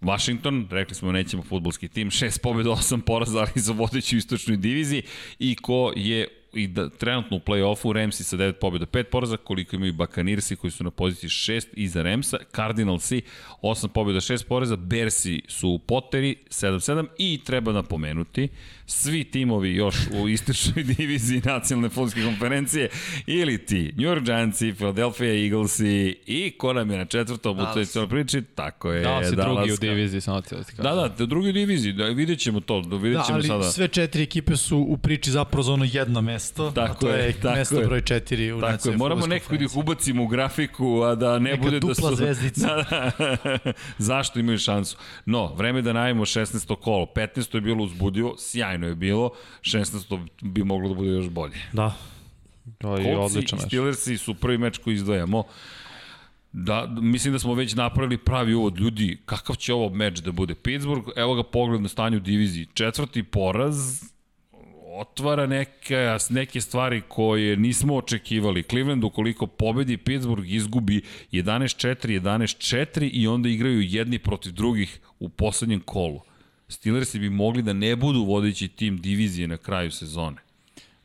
[0.00, 4.56] Washington, rekli smo nećemo futbolski tim, 6 pobjeda, 8 poraza, ali za vodeći u istočnoj
[4.56, 5.02] diviziji.
[5.38, 9.76] I ko je i da, trenutno u play-offu Ramsi sa 9 pobjeda, 5 poraza, koliko
[9.76, 13.22] imaju Bakanirsi koji su na poziciji 6 iza Ramsa, Cardinalsi
[13.62, 18.48] 8 pobjeda, 6 poraza, Bersi su u Potteri 7-7 i treba napomenuti,
[18.88, 22.88] svi timovi još u istočnoj diviziji nacionalne futbolske konferencije
[23.26, 25.88] ili ti New York Giantsi, Philadelphia Eaglesi
[26.26, 29.02] i ko nam je na četvrtom u toj cijeloj priči, tako je.
[29.02, 29.76] Da, si drugi u Dallaska.
[29.80, 30.82] diviziji, samo ti da ti kažem.
[30.84, 33.62] Da, da, da, drugi diviziji, da, vidjet ćemo to, da vidjet Da, ćemo ali sada.
[33.64, 37.24] sve četiri ekipe su u priči zapravo za ono jedno mesto, Tako a to je,
[37.24, 37.86] je, tako mesto je.
[37.86, 41.38] broj četiri u Tako je, nacionalnoj moramo nekako da ih ubacimo u grafiku, a da
[41.38, 42.16] ne Neka bude da dupla su...
[42.24, 42.66] zvezdica.
[42.66, 43.10] Da,
[43.54, 43.72] da.
[43.98, 44.96] Zašto imaju šansu?
[45.26, 46.76] No, vreme da najavimo 16.
[46.76, 47.06] kolo.
[47.06, 47.54] 15.
[47.54, 49.30] je bilo uzbudivo, sjajno je bilo,
[49.60, 50.26] 16.
[50.40, 51.56] bi moglo da bude još bolje.
[51.72, 51.94] Da,
[52.78, 53.68] To je Coltsi odličan i meč.
[53.68, 55.44] Steelersi su prvi meč koji izdvajamo.
[56.52, 58.78] Da, mislim da smo već napravili pravi uvod.
[58.78, 60.54] Ljudi, kakav će ovo meč da bude?
[60.54, 62.66] Pittsburgh, evo ga pogled na stanje u diviziji.
[62.74, 64.02] Četvrti poraz,
[65.00, 68.62] otvara neke, neke stvari koje nismo očekivali.
[68.62, 71.02] Cleveland ukoliko pobedi, Pittsburgh izgubi
[71.32, 76.20] 11-4, 11-4 i onda igraju jedni protiv drugih u poslednjem kolu.
[76.68, 80.36] Steelersi bi mogli da ne budu vodeći tim divizije na kraju sezone.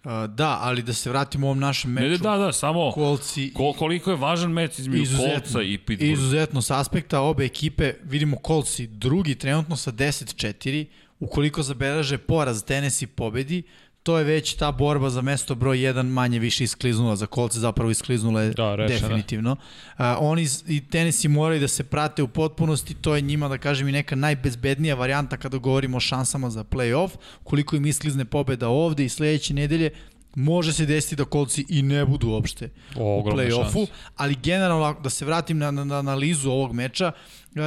[0.03, 2.07] Uh, da, ali da se vratimo ovom našem meču.
[2.07, 6.13] Ne, da, da, samo Kolci Kol, koliko je važan meč između Kolca i Pittsburgha.
[6.13, 10.85] Izuzetno sa aspekta obe ekipe, vidimo Kolci drugi trenutno sa 10-4,
[11.19, 13.63] ukoliko zabeleže poraz Tennessee pobedi,
[14.03, 17.91] to je već ta borba za mesto broj 1 manje više iskliznula, za kolce zapravo
[17.91, 18.99] iskliznula je Da, rešena.
[19.07, 19.55] definitivno.
[19.97, 23.87] A, oni i tenisi moraju da se prate u potpunosti, to je njima da kažem
[23.87, 27.09] i neka najbezbednija varijanta kada govorimo o šansama za play-off,
[27.43, 29.89] koliko im isklizne pobeda ovde i sledeće nedelje,
[30.35, 35.09] može se desiti da kolci i ne budu uopšte u Ogromne play-offu, ali generalno da
[35.09, 37.11] se vratim na, na, na analizu ovog meča,
[37.55, 37.59] e,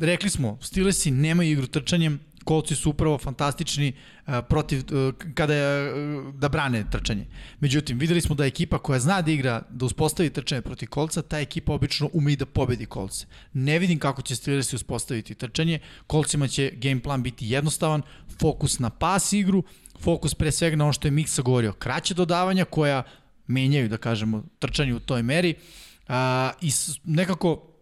[0.00, 3.88] rekli smo, Steelersi nemaju igru trčanjem, kolci su upravo fantastični
[4.26, 5.92] e, protiv, e, kada je, e,
[6.32, 7.26] da brane trčanje.
[7.60, 11.40] Međutim, videli smo da ekipa koja zna da igra, da uspostavi trčanje protiv kolca, ta
[11.40, 13.26] ekipa obično ume i da pobedi kolce.
[13.52, 18.02] Ne vidim kako će Steelersi uspostaviti trčanje, kolcima će game plan biti jednostavan,
[18.40, 19.62] fokus na pas igru,
[20.00, 23.02] fokus pre svega na ono što je Miksa govorio, kraće dodavanja koja
[23.46, 25.54] menjaju, da kažemo, trčanje u toj meri.
[26.08, 26.70] A, I
[27.04, 27.73] nekako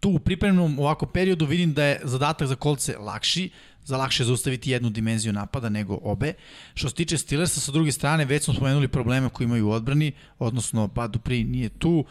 [0.00, 3.50] tu u pripremnom ovako periodu vidim da je zadatak za kolce lakši,
[3.84, 6.32] za lakše zaustaviti jednu dimenziju napada nego obe.
[6.74, 10.12] Što se tiče Steelersa, sa druge strane, već smo spomenuli probleme koje imaju u odbrani,
[10.38, 12.04] odnosno Bud Dupree nije tu,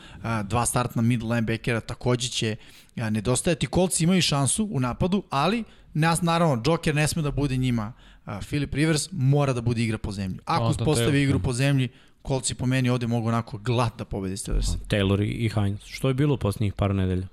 [0.44, 2.56] dva startna middle linebackera takođe će
[2.96, 3.68] nedostajati.
[3.68, 5.64] Kolci imaju šansu u napadu, ali
[5.94, 7.94] nas, naravno, Joker ne sme da bude njima
[8.26, 10.40] a, Philip Rivers, mora da bude igra po zemlji.
[10.46, 11.24] Ako uspostavi Taylor.
[11.24, 11.90] igru po zemlji,
[12.22, 14.68] kolci po meni ovde mogu onako glat da pobedi Steelers.
[14.68, 15.82] Taylor i- Hines.
[15.86, 17.28] Što je bilo u posljednjih par nedelja?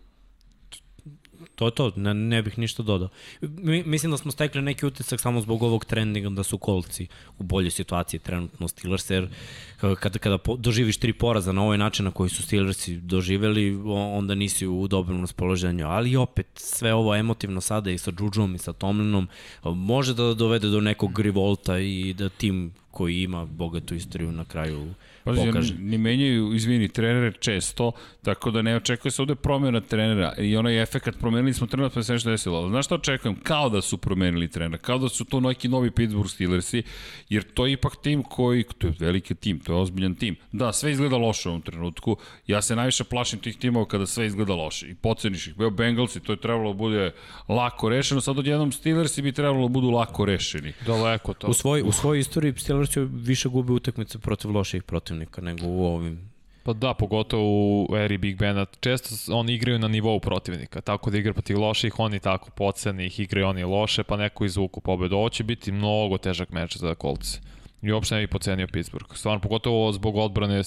[1.54, 3.08] To je to, ne, ne bih ništa dodao.
[3.40, 7.06] Mi, mislim da smo stekli neki utisak samo zbog ovog trendinga da su kolci
[7.38, 11.78] u boljoj situaciji trenutno Steelers, jer eh, kada, kada po, doživiš tri poraza na ovaj
[11.78, 15.86] način na koji su Steelersi doživeli, onda nisi u dobrom raspoloženju.
[15.86, 19.28] Ali opet, sve ovo emotivno sada i sa Džuđom i sa Tomlinom
[19.64, 24.44] eh, može da dovede do nekog rivolta i da tim koji ima bogatu istoriju na
[24.44, 24.94] kraju
[25.24, 25.74] Pazi, pokaže.
[25.78, 27.92] ne menjaju, izvini, trenere često,
[28.22, 32.02] tako da ne očekuje se ovde promjena trenera i onaj efekat promenili smo trenera pa
[32.02, 32.68] se nešto desilo.
[32.68, 33.36] Znaš šta očekujem?
[33.42, 36.82] Kao da su promenili trenera, kao da su to neki novi Pittsburgh Steelersi,
[37.28, 40.36] jer to je ipak tim koji, to je veliki tim, to je ozbiljan tim.
[40.52, 42.16] Da, sve izgleda loše u ovom trenutku.
[42.46, 45.56] Ja se najviše plašim tih timova kada sve izgleda loše i poceniš ih.
[45.56, 47.12] Beo Bengalsi, to je trebalo da bude
[47.48, 50.72] lako rešeno, sad odjednom Steelersi bi trebalo da budu lako rešeni.
[50.86, 51.46] Daleko to.
[51.46, 54.82] U, svoj, u svojoj istoriji Steelers je više gube utakmice protiv loših
[55.14, 56.30] protivnika nego u ovim.
[56.62, 58.66] Pa da, pogotovo u eri Big Bena.
[58.80, 63.20] Često oni igraju na nivou protivnika, tako da igra protiv loših, oni tako poceni ih,
[63.20, 65.16] igraju oni loše, pa neko izvuku pobedu.
[65.16, 67.40] Ovo će biti mnogo težak meč za kolce.
[67.82, 69.16] I uopšte ne bih pocenio Pittsburgh.
[69.16, 70.62] Stvarno, pogotovo zbog odbrane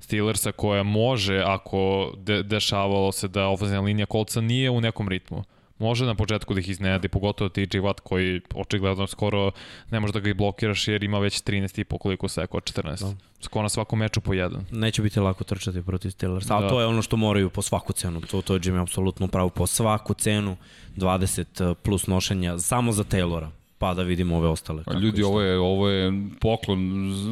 [0.00, 5.44] Steelersa koja može, ako de dešavalo se da ofenzivna linija kolca nije u nekom ritmu.
[5.84, 9.50] Može na početku da ih iznenadi, pogotovo TJ Watt koji očigledno skoro
[9.90, 13.00] ne može da ga i blokiraš jer ima već 13,5 koliko seko, 14.
[13.00, 13.14] Da.
[13.40, 14.64] Skoro na svakom meču po jedan.
[14.70, 16.50] Neće biti lako trčati protiv Steelers.
[16.50, 16.68] A Da.
[16.68, 18.20] to je ono što moraju po svaku cenu.
[18.20, 20.56] To, to je Jimmy apsolutno pravo po svaku cenu.
[20.96, 23.48] 20 plus nošenja samo za Taylora.
[23.84, 24.84] Pa da vidimo ove ostale.
[24.84, 26.78] Kako ljudi, ovo je, ovo je poklon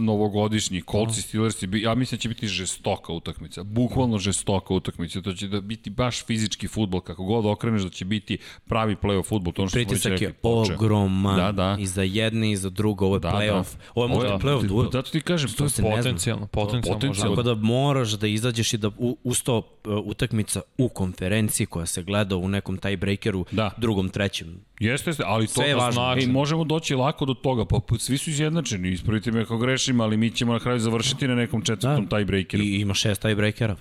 [0.03, 0.83] novogodišnji.
[0.83, 3.63] Kolci Steelersi, bi- ja mislim da će biti žestoka utakmica.
[3.65, 5.21] Bukvalno žestoka utakmica.
[5.21, 7.01] To će da biti baš fizički futbol.
[7.01, 9.53] Kako god okreneš da će biti pravi play-off futbol.
[9.53, 11.77] To ono što Pritisak je ogroman Da, da.
[11.81, 13.73] i za jedne i za drugo, ovo je Da, play-off.
[13.73, 13.85] da.
[13.95, 14.91] Ovo je možda Ovo play-off duel.
[14.93, 15.91] Zato ti kažem, to je ne zna.
[15.93, 17.37] Potencijalno, potencijalno, Potencijalno.
[17.37, 19.65] Tako da moraš da izađeš i da u, uz to uh,
[19.97, 23.71] utakmica u konferenciji koja se gleda u nekom tiebreakeru, Da.
[23.77, 24.61] drugom, trećem.
[24.81, 25.93] Jeste, jeste, ali to Sve je da važno.
[25.93, 26.21] znači.
[26.43, 30.31] Možemo doći lako do toga, pa svi su izjednačeni, ispravite me ako grešim, ali mi
[30.31, 32.17] ćemo na kraju završiti na nekom četvrtom Da.
[32.17, 32.63] tiebreakeru.
[32.63, 33.77] I ima šest tiebreakera.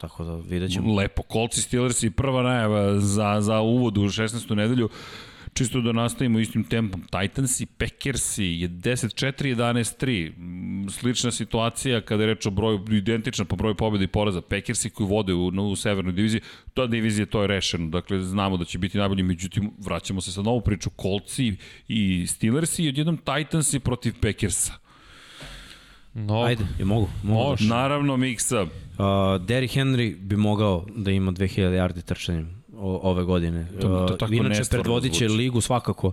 [0.00, 0.94] Tako da vidjet ćemo.
[0.94, 4.54] Lepo, Kolci Steelers i prva najava za, za uvod u 16.
[4.54, 4.88] nedelju.
[5.54, 7.02] Čisto da nastavimo istim tempom.
[7.02, 10.32] Titansi, Packersi, je 10-4-11-3.
[10.36, 14.40] Mm, Slična situacija kada je reč o broju, identična po broju pobjeda i poraza.
[14.40, 16.40] Packersi koji vode u, u severnoj diviziji,
[16.74, 17.88] ta divizija to je rešeno.
[17.88, 20.90] Dakle, znamo da će biti najbolji, međutim, vraćamo se sa novu priču.
[20.90, 21.56] Kolci
[21.88, 24.72] i Steelersi i odjednom Titansi protiv Packersa.
[26.14, 27.08] No, Ajde, je mogu.
[27.22, 27.68] mogu Može.
[27.68, 28.62] Naravno, miksa.
[28.62, 28.68] Uh,
[29.46, 33.66] Derrick Henry bi mogao da ima 2000 yardi trčanjem o, ove godine.
[33.80, 36.12] To- to tako Inače, predvodit će ligu svakako.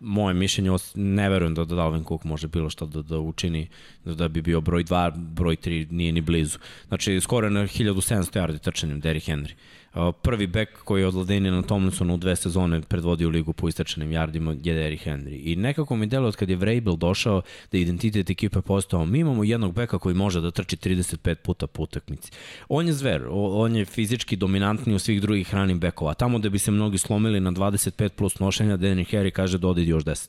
[0.00, 3.68] Moje mišljenje, ne verujem da, da Dalvin Cook može bilo šta da, da učini,
[4.04, 6.58] da, da bi bio broj 2, broj 3 nije ni blizu.
[6.88, 9.52] Znači, skoro je na 1700 yardi trčanjem Derrick Henry.
[9.52, 9.83] Uh,
[10.22, 14.56] prvi bek koji je od Ladinina Tomlinsona u dve sezone predvodio ligu po istračenim jardima
[14.62, 15.40] je Derrick Henry.
[15.44, 17.42] I nekako mi delo od kad je Vrabel došao
[17.72, 21.82] da identitet ekipe postao, mi imamo jednog beka koji može da trči 35 puta po
[21.82, 22.32] utakmici.
[22.68, 26.14] On je zver, on je fizički dominantniji od svih drugih running bekova.
[26.14, 29.88] Tamo da bi se mnogi slomili na 25 plus nošenja, Derrick Henry kaže da odi
[29.88, 30.28] još 10.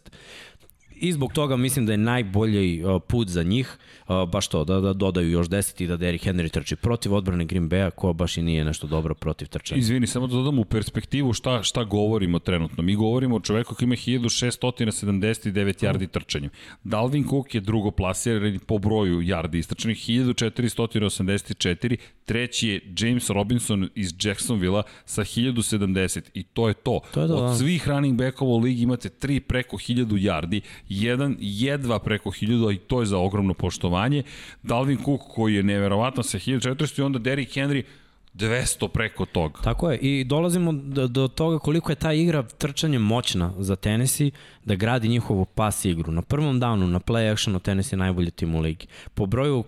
[0.95, 3.77] I zbog toga mislim da je najbolji put za njih
[4.31, 7.69] baš to, da, da dodaju još 10 i da Derrick Henry trči protiv odbrane Green
[7.69, 9.79] Bay-a, koja baš i nije nešto dobro protiv trčanja.
[9.79, 12.83] Izvini, samo da dodam u perspektivu šta, šta govorimo trenutno.
[12.83, 16.49] Mi govorimo o čoveku koji ima 1679 yardi trčanjem.
[16.83, 24.13] Dalvin Cook je drugo plasiran po broju yardi istrčanih, 1484, treći je James Robinson iz
[24.23, 26.99] Jacksonvilla sa 1070 i to je to.
[27.13, 27.55] To je to, Od da.
[27.55, 32.71] svih running backova u ligi imate tri preko 1000 yardi, jedan jedva preko 1000, a
[32.71, 34.23] i to je za ogromno poštovanje.
[34.63, 37.83] Dalvin Cook koji je neverovatan sa 1400 i onda Derrick Henry
[38.35, 39.59] 200 preko toga.
[39.63, 44.31] Tako je, i dolazimo do, do toga koliko je ta igra trčanje moćna za Tennessee
[44.65, 46.11] da gradi njihovu pas igru.
[46.11, 48.87] Na prvom downu, na play actionu, Tennessee je najbolji tim u ligi.
[49.13, 49.63] Po broju,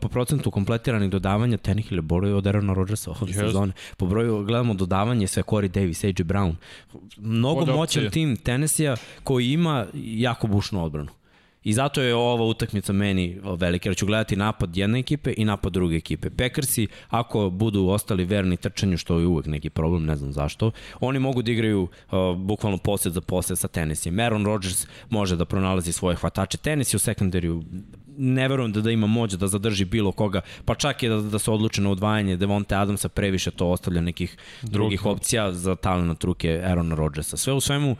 [0.00, 3.40] po procentu kompletiranih dodavanja, Tannehill je bolji od Aarona Rodgersa ove Yes.
[3.40, 3.72] sezone.
[3.96, 6.12] Po broju, gledamo dodavanje, sve Corey Davis, A.J.
[6.24, 6.54] Brown.
[7.16, 11.08] Mnogo moćan tim Tennessee-a koji ima jako bušnu odbranu.
[11.64, 15.72] I zato je ova utakmica meni velika, jer ću gledati napad jedne ekipe i napad
[15.72, 16.30] druge ekipe.
[16.30, 20.70] Packersi, ako budu ostali verni trčanju, što je uvek neki problem, ne znam zašto,
[21.00, 24.12] oni mogu da igraju uh, bukvalno posed za posed sa Tennessee.
[24.24, 26.58] Aaron Rodgers može da pronalazi svoje hvatače.
[26.58, 27.62] Tennessee u sekundariju
[28.16, 31.38] ne verujem da, da ima moć da zadrži bilo koga, pa čak i da, da
[31.38, 36.60] se odluče na odvajanje Devonte Adamsa previše to ostavlja nekih drugih opcija za talent ruke
[36.64, 37.36] Aarona Rodgersa.
[37.36, 37.96] Sve u svemu,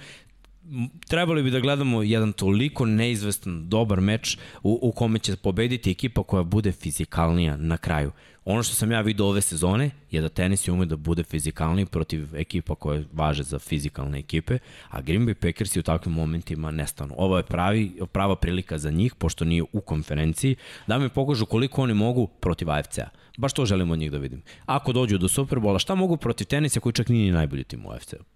[1.08, 6.22] trebali bi da gledamo jedan toliko neizvestan, dobar meč u, u kome će pobediti ekipa
[6.22, 8.12] koja bude fizikalnija na kraju.
[8.44, 12.36] Ono što sam ja vidio ove sezone je da Tennessee ume da bude fizikalniji protiv
[12.36, 17.14] ekipa koje važe za fizikalne ekipe, a Green Bay Packers u takvim momentima nestanu.
[17.16, 20.56] Ovo je pravi, prava prilika za njih, pošto nije u konferenciji,
[20.86, 23.08] da mi pokažu koliko oni mogu protiv AFC-a.
[23.38, 24.42] Baš to želimo od njih da vidim.
[24.66, 27.90] Ako dođu do Superbola, šta mogu protiv Tennessee koji čak nije ni najbolji tim u
[27.90, 28.29] AFC-u?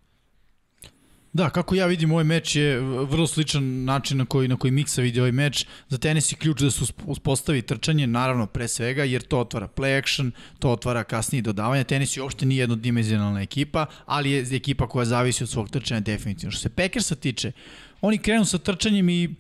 [1.35, 5.03] Da, kako ja vidim ovaj meč je vrlo sličan način na koji na koji Miksa
[5.03, 5.67] vidi ovaj meč.
[5.89, 9.69] Za tenis je ključ da se usp- uspostavi trčanje, naravno pre svega, jer to otvara
[9.69, 11.85] play action, to otvara kasnije dodavanje.
[11.85, 16.51] Tenis je uopšte nije jednodimenzionalna ekipa, ali je ekipa koja zavisi od svog trčanja definitivno.
[16.51, 17.53] Što se Packersa tiče,
[18.01, 19.35] oni krenu sa trčanjem i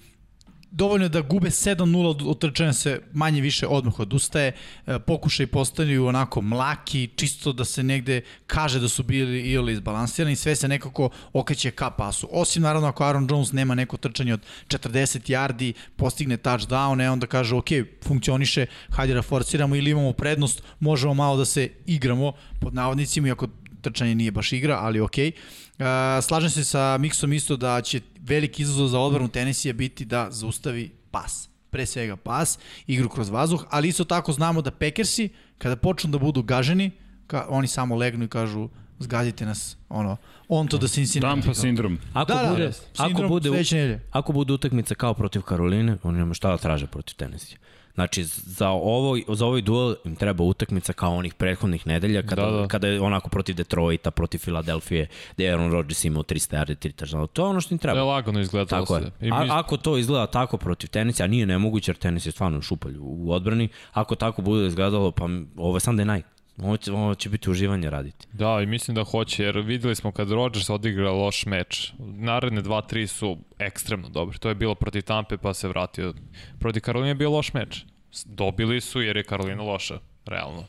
[0.75, 4.53] dovoljno da gube 7-0 od, od trčanja se manje više odmah odustaje.
[4.87, 10.37] E, pokušaj postavljaju onako mlaki, čisto da se negde kaže da su bili ili izbalansirani,
[10.37, 12.29] sve se nekako okreće ka pasu.
[12.33, 17.27] Osim naravno ako Aaron Jones nema neko trčanje od 40 yardi, postigne touchdown, e onda
[17.27, 17.69] kaže ok,
[18.03, 23.49] funkcioniše, hajde da forsiramo ili imamo prednost, možemo malo da se igramo pod navodnicima, iako
[23.81, 25.33] trčanje nije baš igra, ali okej.
[25.79, 25.85] Uh,
[26.23, 30.91] slažem se sa Miksom isto da će veliki izazov za odbranu Tenisija biti da zaustavi
[31.11, 31.49] pas.
[31.71, 35.29] Pre svega pas, igru kroz vazduh, ali isto tako znamo da Packersi,
[35.59, 36.91] kada počnu da budu gaženi,
[37.27, 38.69] ka, oni samo legnu i kažu
[38.99, 40.17] zgazite nas, ono,
[40.49, 41.41] on to da Cincinnati.
[41.41, 41.99] Dampa sindrom.
[42.13, 42.69] Ako Da, da, bude, da.
[42.69, 44.01] ako Sindrom bude, sledeće nedelje.
[44.11, 47.59] ako bude utakmica kao protiv Karoline, oni nema šta da traže protiv Tennessee.
[47.95, 52.51] Znači, za, ovo, za ovaj duel im treba utakmica kao onih prethodnih nedelja, kada, Da,
[52.53, 52.69] da.
[52.69, 57.27] kada je onako protiv Detroita, protiv Filadelfije, gde Aaron Rodgers imao 300 yardi, 3 touchdowna.
[57.27, 58.05] To je ono što im Da je treba.
[58.05, 59.03] lagano izgledalo Tako je.
[59.03, 59.11] sve.
[59.21, 62.33] I A, mi- ako to izgleda tako protiv tenisa, a nije nemoguće jer tenis je
[62.33, 65.25] stvarno šupalj u, u odbrani, ako tako bude izgledalo, pa
[65.57, 66.34] ovo je Sunday night.
[66.63, 68.27] Ovo će, ovo će biti uživanje raditi.
[68.33, 73.07] Da, i mislim da hoće, jer videli smo kad Rodgers odigra loš meč, naredne 2-3
[73.07, 74.39] su ekstremno dobri.
[74.39, 76.15] To je bilo protiv Tampe, pa se vratio.
[76.59, 77.85] Protiv Karoline je bio loš meč.
[78.25, 80.65] Dobili su jer je Karolina loša, realno.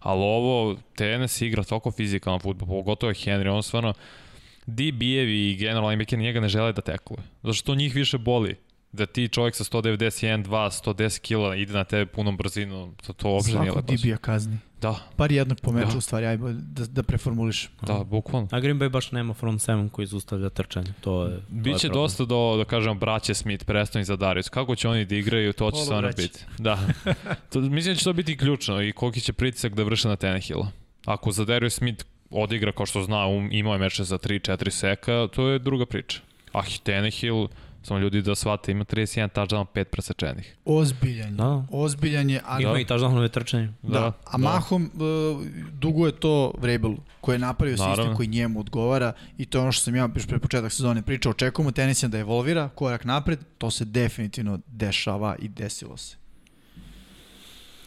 [0.00, 3.94] Ali ovo, tenis igra toliko fizikalan futbol, pogotovo je Henry, on stvarno,
[4.66, 7.22] DB-evi i generalni linebacker njega ne žele da tekluje.
[7.42, 8.56] Zato to njih više boli.
[8.92, 10.48] Da ti čovjek sa 191, 2,
[10.84, 13.92] 110 kila ide na tebe punom brzinom, to, to uopšte nije lepo.
[13.92, 14.58] DB-a kazni.
[14.80, 15.98] Da, Par jednog po meču, Da.
[15.98, 17.70] u stvari, aj da, da preformuliš.
[17.82, 18.48] da, bukvalno.
[18.50, 20.92] A Green Bay baš nema front seven koji zaustavlja trčanje.
[21.00, 22.02] To je, to je Biće problem.
[22.02, 24.48] dosta do, da kažem, braće Smith, predstavnik za Darius.
[24.48, 26.38] Kako će oni da igraju, to će stvarno biti.
[26.58, 26.78] Da.
[27.52, 30.68] To, mislim da će to biti ključno i koliki će pritisak da vrše na Tannehilla.
[31.04, 35.28] Ako za Darius Smith odigra kao što zna, um, imao je meče za 3-4 seka,
[35.34, 36.20] to je druga priča.
[36.52, 37.48] A Tannehill,
[37.82, 40.56] samo ljudi da shvate, ima 31 touchdown, 5 presečenih.
[40.64, 41.34] Ozbiljan je.
[41.34, 41.64] Da.
[41.70, 42.64] Ozbiljan je, ali...
[42.64, 43.72] Ima i touchdownove trčanje.
[43.82, 47.96] Da, a mahom uh, duguje to Vrabelu koji je napravio Naravno.
[47.96, 51.02] sistem koji njemu odgovara i to je ono što sam ja još pre početak sezone
[51.02, 51.30] pričao.
[51.30, 56.16] Očekujemo tenisija da evolvira korak napred, to se definitivno dešava i desilo se.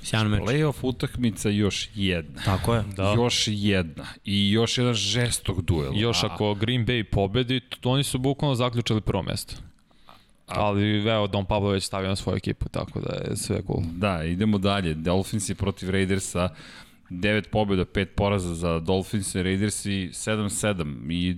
[0.05, 0.41] Sjajan meč.
[0.41, 2.41] Playoff utakmica još jedna.
[2.45, 2.83] Tako je.
[2.95, 3.13] Da.
[3.13, 4.05] Još jedna.
[4.25, 5.91] I još jedan žestok duel.
[5.95, 9.55] Još ako Green Bay pobedi, oni su bukvalno zaključili prvo mesto.
[10.47, 13.83] Ali evo, Don Pablo već stavio na svoju ekipu, tako da je sve cool.
[13.93, 14.93] Da, idemo dalje.
[14.93, 16.49] Dolphinsi protiv Raidersa.
[17.09, 21.33] 9 pobjeda, 5 poraza za Dolphins i Raidersi 7-7 i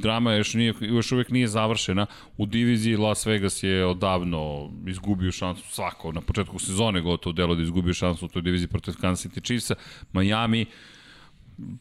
[0.00, 2.06] drama još, nije, još uvek nije završena.
[2.36, 7.60] U diviziji Las Vegas je odavno izgubio šansu svako, na početku sezone gotovo delo da
[7.60, 9.74] je izgubio šansu u toj diviziji protiv Kansas City Chiefsa.
[10.12, 10.66] Miami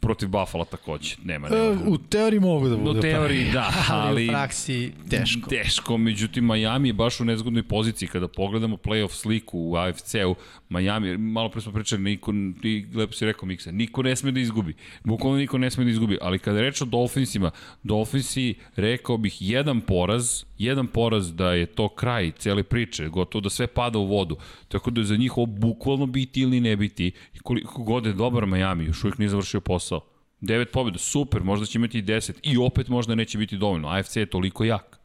[0.02, 1.82] protiv Buffalo takođe, nema, E, nema.
[1.88, 3.02] u teoriji mogu da U bude.
[3.02, 5.50] teoriji da, ali, u praksi teško.
[5.50, 10.36] Teško, međutim Miami je baš u nezgodnoj poziciji kada pogledamo playoff sliku u AFC-u.
[10.70, 14.40] Miami, malo pre smo pričali, niko, ti lepo si rekao Miksa, niko ne sme da
[14.40, 14.74] izgubi.
[15.04, 17.52] Bukvalno niko ne sme da izgubi, ali kada reč o Dolphinsima,
[17.84, 23.50] Dolphinsi, rekao bih, jedan poraz, jedan poraz da je to kraj cele priče, gotovo da
[23.50, 24.38] sve pada u vodu.
[24.68, 27.12] Tako da je za njih ovo bukvalno biti ili ne biti.
[27.44, 30.02] Koliko god je dobar Miami, još uvijek nije završio posao.
[30.42, 33.88] Devet pobjeda, super, možda će imati i 10 i opet možda neće biti dovoljno.
[33.88, 35.00] AFC je toliko jak.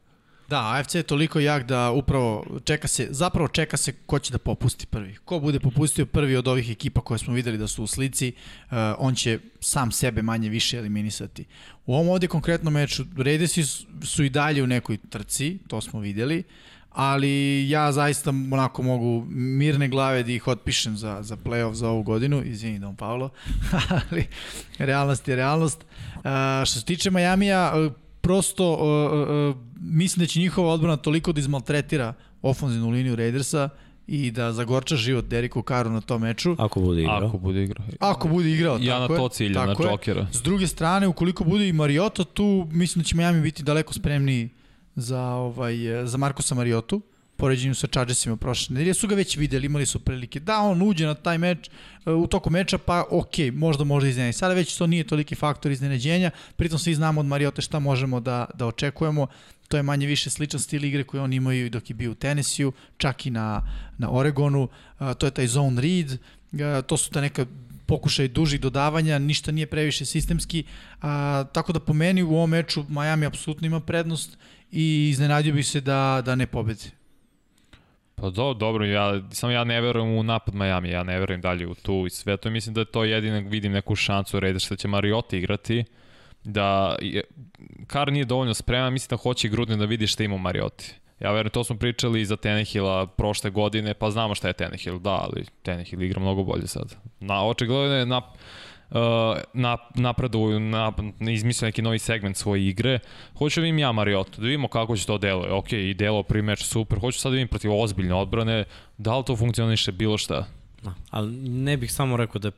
[0.49, 4.37] Da, AFC je toliko jak da upravo čeka se, zapravo čeka se ko će da
[4.37, 5.15] popusti prvi.
[5.25, 8.77] Ko bude popustio prvi od ovih ekipa koje smo videli da su u slici, uh,
[8.97, 11.45] on će sam sebe manje više eliminisati.
[11.85, 13.63] U ovom ovde konkretnom meču Raidersi
[14.03, 16.43] su, i dalje u nekoj trci, to smo videli,
[16.95, 22.03] ali ja zaista onako mogu mirne glave da ih otpišem za, za playoff za ovu
[22.03, 23.29] godinu, izvini Don Paolo,
[24.11, 24.27] ali
[24.77, 25.85] realnost je realnost.
[26.15, 26.21] Uh,
[26.65, 31.39] što se tiče Majamija, uh, prosto uh, uh, mislim da će njihova odbrana toliko da
[31.39, 33.69] izmaltretira ofenzivnu liniju Raidersa
[34.07, 36.55] i da zagorča život Deriku Karu na tom meču.
[36.59, 37.27] Ako bude igrao.
[37.27, 37.85] Ako bude igrao.
[37.99, 39.75] Ako bude igrao, Ja tako na to ciljam, na.
[39.91, 40.27] Jokera.
[40.31, 44.49] S druge strane, ukoliko bude i Mariota tu, mislim da će Miami biti daleko spremniji
[44.95, 47.01] za, ovaj, za Markosa Mariotu
[47.37, 51.05] poređenju sa Chargersima prošle nedelje, su ga već videli, imali su prilike da on uđe
[51.05, 51.69] na taj meč
[52.05, 54.33] e, u toku meča, pa ok, možda može iznenađenje.
[54.33, 58.45] Sada već to nije toliki faktor iznenađenja, pritom svi znamo od Mariote šta možemo da,
[58.53, 59.27] da očekujemo,
[59.67, 62.71] to je manje više sličan stil igre koji on imaju dok je bio u Tennessee-u,
[62.97, 63.61] čak i na,
[63.97, 64.67] na Oregonu,
[64.97, 66.17] a, to je taj zone read,
[66.61, 67.45] a, to su ta neka
[67.85, 70.63] pokušaj dužih dodavanja, ništa nije previše sistemski,
[71.01, 74.37] a, tako da po meni u ovom meču Miami apsolutno ima prednost
[74.75, 76.91] i iznenadio bih se da, da ne pobedi.
[78.15, 81.67] Pa do, dobro, ja, samo ja ne verujem u napad Miami, ja ne verujem dalje
[81.67, 82.49] u tu i sve to.
[82.49, 85.83] Mislim da je to jedino vidim neku šansu Raiders da će Mariota igrati,
[86.43, 87.23] da je,
[87.87, 90.93] Kar nije dovoljno spreman, mislim da hoće i Gruden da vidi šta ima Marioti.
[91.19, 94.99] Ja verujem, to smo pričali i za Tenehila prošle godine, pa znamo šta je Tenehill,
[94.99, 96.95] da, ali Tenehill igra mnogo bolje sad.
[97.19, 98.21] Na, očigledno je na,
[99.93, 102.99] napreduju, na, izmislio neki novi segment svoje igre.
[103.37, 105.51] Hoću da vidim ja Mariota, da vidimo kako će to deluje.
[105.51, 108.63] Ok, i delo prvi meč super, hoću sad da vidim protiv ozbiljne odbrane,
[108.97, 110.45] da li to funkcioniše bilo šta.
[110.83, 110.93] Da.
[111.09, 112.51] Ali ne bih samo rekao da je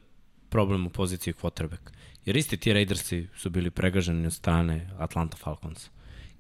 [0.50, 1.92] problem u poziciji quarterback.
[2.26, 5.90] Jer isti ti Raidersi su bili pregaženi od strane Atlanta Falcons.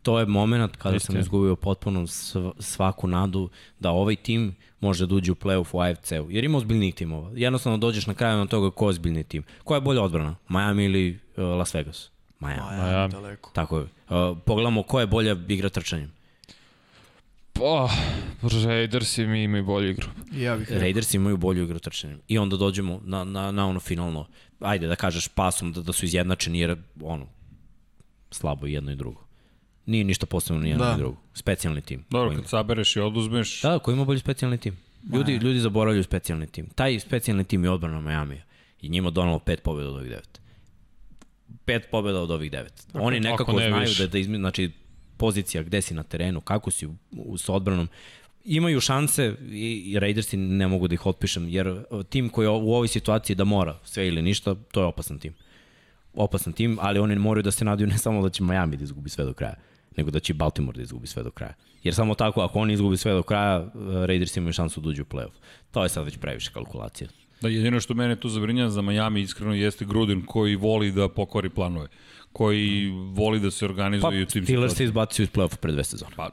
[0.07, 5.07] To je moment kada Isti sam izgubio potpuno sv- svaku nadu da ovaj tim može
[5.07, 6.31] da uđe u playoff u AFC-u.
[6.31, 7.31] Jer ima ozbiljnijih timova.
[7.35, 9.43] Jednostavno dođeš na kraju na toga ko je ozbiljni tim.
[9.63, 10.35] Koja je bolja odbrana?
[10.49, 12.09] Miami ili uh, Las Vegas?
[12.39, 12.61] Miami.
[12.71, 13.07] Miami, ja.
[13.07, 13.51] daleko.
[13.53, 13.83] Tako je.
[13.83, 16.11] Uh, pogledamo ko je bolja igra trčanjem.
[17.53, 17.89] Pa,
[18.65, 20.07] Raiders mi imaju bolju igru.
[20.33, 20.81] Ja bih rekao.
[20.81, 22.19] Raiders imaju bolju igru trčanjem.
[22.27, 24.27] I onda dođemo na, na, na ono finalno,
[24.59, 27.25] ajde da kažeš pasom da, da su izjednačeni jer ono,
[28.31, 29.26] slabo i jedno i drugo.
[29.87, 30.91] Nije ništa posebno ni jedno Da.
[30.91, 31.17] ni drugo.
[31.33, 32.03] Specijalni tim.
[32.09, 34.77] Dobro, kad sabereš i oduzmeš, Da, ko ima bolji specijalni tim.
[35.13, 36.69] Ljudi, ljudi zaboravljaju specijalni tim.
[36.75, 38.41] Taj specijalni tim je odbrana Miami
[38.81, 40.41] i njima donalo pet pobjeda od ovih devet.
[41.65, 42.87] Pet pobjeda od ovih devet.
[42.93, 44.03] Oni nekako ako ne znaju više.
[44.03, 44.71] da, da izmi, znači
[45.17, 47.87] pozicija gde si na terenu, kako si u, u, sa odbranom,
[48.45, 52.49] imaju šanse i, i Raidersi ne mogu da ih otpišem, jer uh, tim koji je
[52.49, 55.33] u ovoj situaciji da mora sve ili ništa, to je opasan tim.
[56.13, 59.09] Opasan tim, ali oni moraju da se nadaju ne samo da će Miami da izgubi
[59.09, 59.55] sve do kraja,
[59.97, 61.53] nego da će Baltimore da izgubi sve do kraja.
[61.83, 63.71] Jer samo tako, ako oni izgubi sve do kraja, uh,
[64.05, 65.37] Raiders imaju šansu da uđu u playoff.
[65.71, 67.09] To je sad već previše kalkulacija.
[67.41, 71.49] Da, jedino što mene tu zabrinja za Miami iskreno jeste Gruden koji voli da pokvari
[71.49, 71.87] planove,
[72.31, 75.83] koji voli da se Pa, organizuje u tim Steelers se izbacio iz play-offa pre dve
[75.83, 76.11] sezone.
[76.15, 76.29] Pa,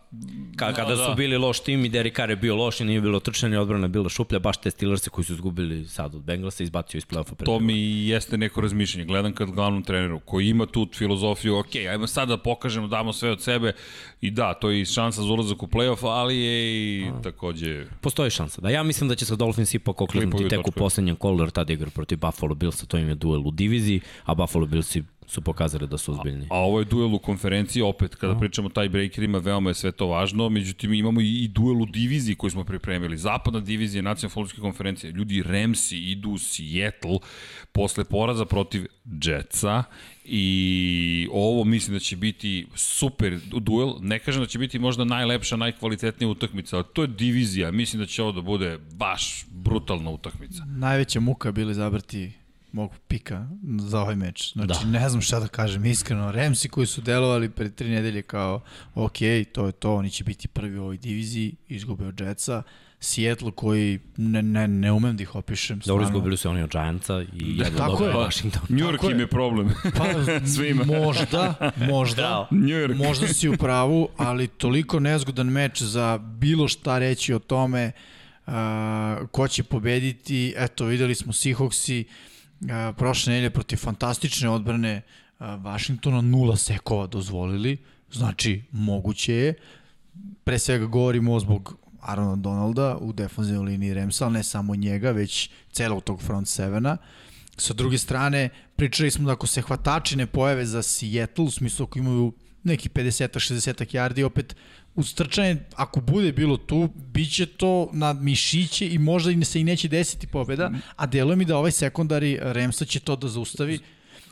[0.56, 1.04] Ka, kada da.
[1.04, 3.84] su bili loš tim i Derek Carr je bio loš i nije bilo trčanje, odbrana
[3.84, 7.34] je bila šuplja, baš te Steelers koji su izgubili sad od Bengalsa izbacio iz play-offa
[7.34, 9.04] pre to dve mi jeste neko razmišljanje.
[9.04, 13.30] Gledam kad glavnom treneru koji ima tu filozofiju, ok, ajmo sad da pokažemo, damo sve
[13.30, 13.72] od sebe
[14.20, 17.86] i da, to je i šansa za ulazak u play-off, ali je i takođe...
[18.00, 18.60] Postoji šansa.
[18.60, 21.50] Da, ja mislim da će se Dolphins ipak okliznuti Klipovi tek u poslednjem kolu, jer
[21.50, 25.40] tada igra protiv Buffalo Billsa, to im je duel u diviziji, a Buffalo Billsi su
[25.40, 26.46] pokazali da su ozbiljni.
[26.50, 29.92] A ovo je duel u konferenciji, opet, kada pričamo o taj breakerima, veoma je sve
[29.92, 33.16] to važno, međutim imamo i, i duel u diviziji koji smo pripremili.
[33.16, 35.12] Zapadna divizija nacionalne futbolske konferencije.
[35.12, 37.18] Ljudi, Ramsi idu u Seattle
[37.72, 38.86] posle poraza protiv
[39.22, 39.84] Jetsa
[40.24, 43.94] i ovo mislim da će biti super duel.
[44.00, 47.70] Ne kažem da će biti možda najlepša, najkvalitetnija utakmica, ali to je divizija.
[47.70, 50.64] Mislim da će ovo da bude baš brutalna utakmica.
[50.64, 52.32] Najveća muka je bili zabrati
[52.74, 53.46] mog pika
[53.78, 54.52] za ovaj meč.
[54.52, 54.74] Znači, Da.
[54.74, 54.98] da.
[54.98, 56.32] ne znam šta da kažem, iskreno.
[56.32, 58.60] Remsi koji su delovali pre tri nedelje kao,
[58.94, 59.18] ok,
[59.52, 62.62] to je to, oni će biti prvi u ovoj diviziji, izgube od Jetsa.
[63.00, 65.76] Seattle koji ne, ne, ne umem da ih opišem.
[65.78, 66.02] Dobro, stvarno.
[66.08, 67.26] izgubili su oni od Giantsa i
[67.58, 68.14] jedno tako dobro je.
[68.26, 68.62] Washington.
[68.68, 69.26] New York im je.
[69.26, 69.74] problem.
[69.96, 70.04] Pa,
[70.54, 70.84] Svima.
[70.84, 72.48] možda, možda.
[72.50, 72.96] New York.
[72.96, 77.92] Možda si u pravu, ali toliko nezgodan meč za bilo šta reći o tome
[78.46, 78.52] uh,
[79.30, 80.54] ko će pobediti.
[80.56, 82.33] Eto, videli smo Seahawksi uh,
[82.96, 85.02] prošle nedelje protiv fantastične odbrane
[85.38, 87.76] Washingtona, nula sekova dozvolili.
[88.12, 89.54] Znači, moguće je.
[90.44, 96.04] Pre svega govorimo zbog Arona Donalda u defanzivnoj liniji Remsa, ne samo njega, već celog
[96.04, 96.96] tog front sevena.
[97.56, 101.86] Sa druge strane, pričali smo da ako se hvatači ne pojave za Seattle, u smislu
[101.86, 102.32] ako imaju
[102.62, 104.56] neki 50-60 yardi, opet
[104.94, 109.60] uz trčanje, ako bude bilo tu, bit će to na mišiće i možda i se
[109.60, 113.78] i neće desiti pobeda, a deluje mi da ovaj sekundari Remsa će to da zaustavi.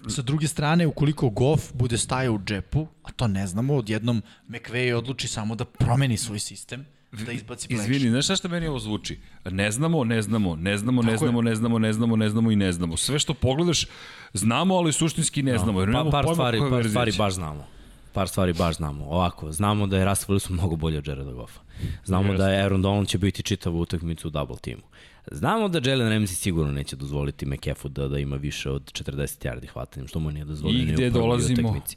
[0.08, 4.94] Sa druge strane, ukoliko Goff bude stajao u džepu, a to ne znamo, odjednom McVay
[4.94, 9.18] odluči samo da promeni svoj sistem, da izbaci play Izvini, znaš šta meni ovo zvuči?
[9.50, 12.56] Ne znamo, ne znamo, ne znamo, ne znamo, ne znamo, ne znamo, ne znamo i
[12.56, 12.96] ne znamo.
[12.96, 13.86] Sve što pogledaš,
[14.32, 15.80] znamo, ali suštinski ne znamo.
[15.80, 17.66] Jer Pa, par stvari, par stvari baš znamo.
[18.12, 19.04] Par stvari baš znamo.
[19.04, 21.60] Ovako, znamo da je Russell Wilson mnogo bolji od Jareda Goffa.
[22.04, 24.82] Znamo da je Aaron Donald će biti čitavu utakmicu u double timu.
[25.30, 29.66] Znamo da Jalen Ramsey sigurno neće dozvoliti McAfee da, da ima više od 40 yardi
[29.68, 31.68] hvatanjem, što mu nije dozvoljeno I gde dolazimo?
[31.68, 31.96] utakmici.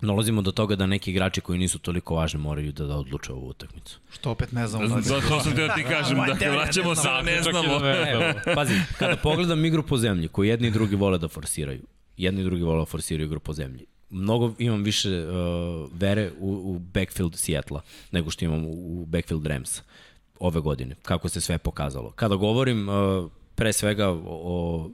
[0.00, 3.48] Dolazimo do toga da neki igrači koji nisu toliko važni moraju da, da odluče ovu
[3.48, 4.00] utakmicu.
[4.12, 4.88] Što opet ne znamo.
[4.94, 7.74] da Zato sam teo ti kažem, dakle, vraćamo se, ne znamo.
[8.08, 8.22] Evo,
[8.54, 11.82] pazi, kada pogledam igru po zemlji, koju jedni i drugi vole da forsiraju,
[12.16, 16.50] jedni i drugi vole da forsiraju igru po zemlji, mnogo imam više uh, vere u,
[16.50, 17.80] u backfield Seattle
[18.10, 19.82] nego što imam u, backfield Rams
[20.38, 22.10] ove godine, kako se sve pokazalo.
[22.10, 24.90] Kada govorim uh, pre svega o, o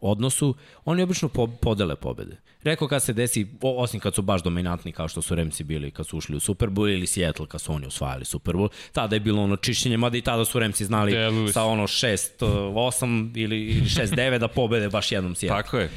[0.00, 0.54] odnosu,
[0.84, 2.36] oni obično po, podele pobede.
[2.62, 5.90] Rekao kad se desi, o, osim kad su baš dominantni kao što su Ramsi bili
[5.90, 9.16] kad su ušli u Super Bowl ili Seattle kad su oni osvajali Super Bowl, tada
[9.16, 11.52] je bilo ono čišćenje, mada i tada su Ramsi znali Delili su.
[11.52, 15.62] sa ono 6-8 ili, ili 6-9 da pobede baš jednom Seattle.
[15.62, 15.90] Tako je.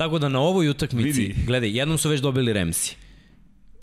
[0.00, 1.34] Tako da na ovoj utakmici, Vidi.
[1.46, 2.96] gledaj, jednom su već dobili Ramsi.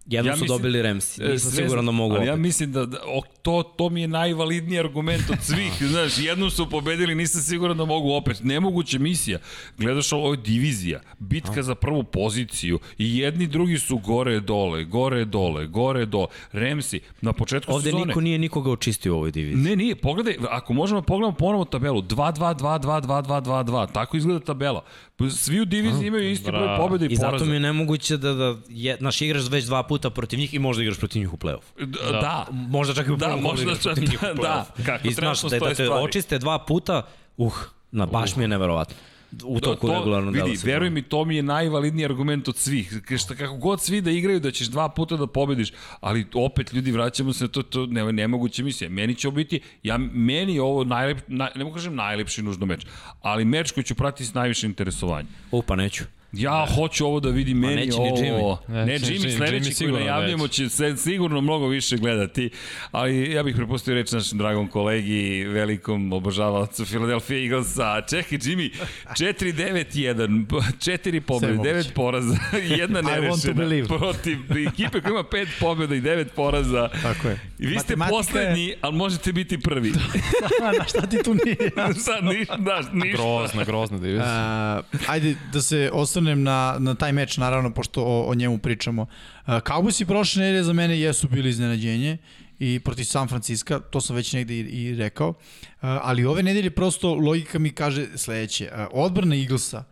[0.07, 1.23] Jednom Ja su mislim- dobili Ramsi.
[1.23, 2.27] E, Nisam siguran da mogu ali opet.
[2.27, 5.71] ja mislim da, da o, to, to mi je najvalidniji argument od svih.
[5.91, 8.39] Znaš, jednom su pobedili, nisam siguran da mogu opet.
[8.43, 9.39] Nemoguća misija.
[9.77, 15.25] Gledaš ovo je divizija, bitka za prvu poziciju i jedni drugi su gore dole, gore
[15.25, 16.27] dole, gore dole.
[16.51, 18.05] Remsi, na početku Ovde sezone...
[18.05, 19.63] niko nije nikoga očistio u ovoj diviziji.
[19.63, 24.83] Ne, nije, pogledaj, ako možemo pogledamo ponovo tabelu, 2-2-2-2-2-2-2-2, tako izgleda tabela.
[25.31, 26.83] Svi u diviziji imaju isti broj bravo.
[26.83, 27.45] pobjeda i, I zato poraza.
[27.45, 30.83] mi je nemoguće da, da je, naš igraš već dva puta protiv njih i možda
[30.83, 31.85] igraš protiv njih u play-off.
[31.85, 32.47] Da, da.
[32.51, 34.85] Možda čak i u Da, prvom kolu možda igraš čak- protiv njih u da, play-off.
[34.85, 36.03] kako I znaš, da, da te stvari.
[36.03, 37.01] očiste dva puta,
[37.37, 37.53] uh,
[37.91, 38.95] na baš mi je neverovatno.
[39.43, 40.73] u toku regularnog dela Vidi, sezone.
[40.73, 42.93] veruj mi, to mi je najvalidniji argument od svih.
[43.17, 46.91] Šta, kako god svi da igraju, da ćeš dva puta da pobediš, ali opet ljudi
[46.91, 48.89] vraćamo se, na to, to ne, nemoguće misije.
[48.89, 52.85] Meni će biti, ja, meni je ovo najlep, naj, ne mogu kažem najlepši nužno meč,
[53.21, 55.27] ali meč koji ću pratiti s najviše interesovanja.
[55.51, 56.03] U, pa neću.
[56.37, 58.61] Ja hoću ovo da vidim meni neće ni ovo.
[58.67, 58.73] Jimmy.
[58.75, 60.53] Ne, ni Jimmy Jimmy, sledeći Jimmy koji neće.
[60.53, 62.49] će se sigurno mnogo više gledati,
[62.91, 68.01] ali ja bih prepustio reč našem dragom kolegi, velikom obožavaocu Philadelphia Eaglesa.
[68.01, 68.69] Čekaj, Jimmy,
[69.19, 71.73] 4-9-1, 4 pobjede, moguće.
[71.73, 72.35] 9 poraza,
[72.79, 74.37] jedna nerešena protiv
[74.67, 76.89] ekipe koja ima 5 pobjeda i 9 poraza.
[77.01, 77.39] Tako je.
[77.59, 79.91] I vi ste Matematika je- poslednji, ali možete biti prvi.
[80.77, 81.71] Na šta ti tu nije?
[81.95, 83.17] Sad ništa, da, ništa.
[83.17, 84.81] Grozna, grozna divizija.
[84.93, 85.89] Uh, ajde da se
[86.27, 89.01] osvrnem na, na taj meč, naravno, pošto o, o njemu pričamo.
[89.01, 92.17] Uh, Cowboysi prošle nedelje za mene jesu bili iznenađenje
[92.59, 95.35] i protiv San Francisco, to sam već negde i, i rekao, uh,
[95.81, 98.69] ali ove nedelje prosto logika mi kaže sledeće.
[98.71, 99.83] Uh, odbrana Eaglesa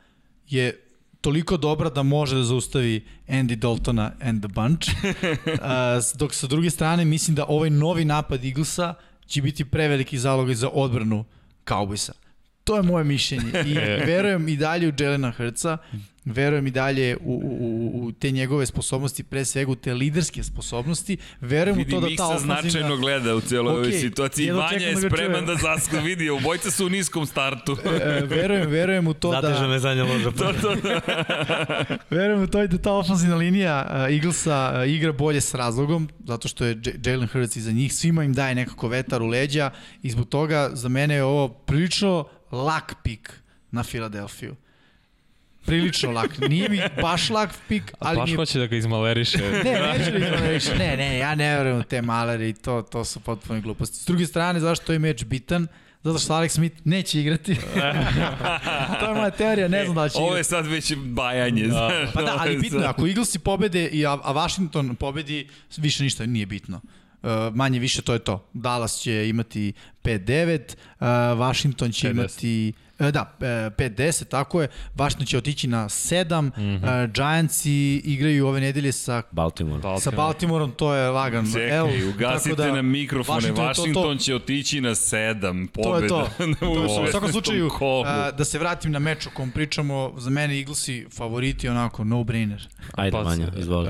[0.49, 0.81] je
[1.21, 6.69] toliko dobra da može da zaustavi Andy Daltona and the bunch, uh, dok sa druge
[6.69, 8.93] strane mislim da ovaj novi napad Eaglesa
[9.25, 11.25] će biti preveliki zalog za odbranu
[11.65, 12.25] Cowboysa.
[12.65, 13.73] To je moje mišljenje i
[14.11, 15.77] verujem i dalje u Jelena Hrca,
[16.25, 20.43] verujem i dalje u, u, u- u te njegove sposobnosti, pre svega u te liderske
[20.43, 22.61] sposobnosti, verujem u Vidi, to da ta Miksa ofenzivna...
[22.61, 24.51] značajno gleda u cijeloj ovoj Okej, situaciji.
[24.51, 25.45] Vanja je da spreman čujem.
[25.47, 26.29] da zasku vidi.
[26.29, 27.77] Obojica su u niskom startu.
[28.01, 29.67] E, verujem, verujem u to Zateže da...
[29.67, 30.31] me zadnja loža.
[30.31, 30.99] to, to, to.
[32.15, 36.47] Verujem u to da ta ofenzivna linija uh, Eaglesa uh, igra bolje s razlogom, zato
[36.47, 39.69] što je Jalen Hurts iza njih, svima im daje nekako vetar u leđa
[40.03, 43.33] i zbog toga za mene je ovo prilično lak pik
[43.71, 44.55] na Filadelfiju.
[45.65, 46.37] Prilično lak.
[46.39, 49.37] Nije mi baš lak pik, ali Baš mi hoće da ga izmaleriše.
[49.37, 50.65] Ne, neću da ignorariš.
[50.79, 53.97] Ne, ne, ja ne verujem u te malere i to, to su potpuno gluposti.
[53.97, 55.67] S druge strane, zašto je meč bitan?
[56.03, 57.55] Zato što Alex Smith neće igrati.
[58.99, 60.39] to je moja teorija, ne znam da će Ovo igrati.
[60.39, 61.65] je sad već bajanje.
[61.67, 65.47] znaš, Pa da, ovo ali bitno ako Eaglesi pobede, i, a, Washington pobedi,
[65.77, 66.81] više ništa nije bitno.
[67.23, 68.49] Uh, manje više to je to.
[68.53, 69.73] Dallas će imati
[70.03, 70.59] 5-9,
[70.99, 71.07] uh,
[71.39, 72.11] Washington će 5-10.
[72.11, 74.67] imati E, da, e, 5-10, tako je.
[74.95, 76.41] Washington će otići na 7.
[76.41, 77.11] Mm -hmm.
[77.13, 79.99] Giantsi igraju ove nedelje sa Baltimore.
[79.99, 83.37] Sa Baltimorom to je lagan Čekaj, L, ugasite tako da nam mikrofone.
[83.37, 86.07] Washington je to- to- Washington će otići na sedam To je pobjeda.
[86.37, 86.43] to.
[86.43, 86.71] je to.
[86.71, 87.31] U svakom 16.
[87.31, 87.69] slučaju,
[88.05, 92.67] a, da se vratim na meč o kom pričamo, za mene Eaglesi favoriti onako no-brainer.
[92.93, 93.87] Ajde, Vanja, izvoli.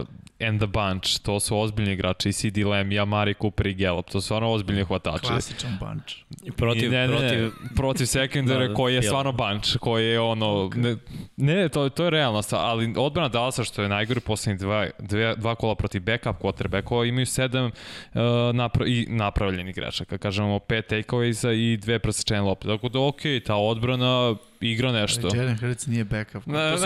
[0.00, 0.06] Uh,
[0.40, 4.10] and the Bunch, to su ozbiljni igrači, i CD Lamb, i Amari Cooper i Gallup,
[4.10, 5.26] to su stvarno ozbiljni hvatači.
[5.26, 6.14] Klasičan bunch.
[6.56, 9.02] Protiv, I ne, ne, protiv, ne, protiv sekundara Da, da, koji je jel.
[9.02, 10.96] stvarno bunch, koji je ono, ne,
[11.36, 15.34] ne to, to je realno, stvar, ali odbrana Dallasa što je najgore poslednjih dva, dve,
[15.36, 18.20] dva kola protiv backup quarterbackova imaju sedam uh,
[18.54, 22.68] napra i napravljenih igrača, kad kažemo pet takeaways i dve presečene lopte.
[22.68, 25.28] Tako da okej, okay, ta odbrana igra nešto.
[25.34, 26.46] Jalen Hurts nije backup.
[26.46, 26.76] Ne, ne,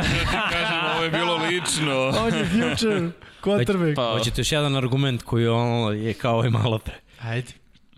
[0.50, 2.08] Kažem, ovo je bilo lično.
[2.26, 3.10] On je future
[3.42, 3.94] quarterback.
[3.96, 6.94] pa, Hoćete još jedan argument koji ono je kao ovaj malo pre.
[7.20, 7.52] Ajde.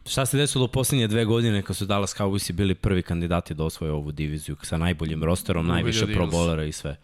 [0.07, 3.65] Šta se desilo u posljednje dve godine kad su Dallas Cowboysi bili prvi kandidati da
[3.65, 6.97] osvoje ovu diviziju sa najboljim rosterom, najviše pro bolera i sve?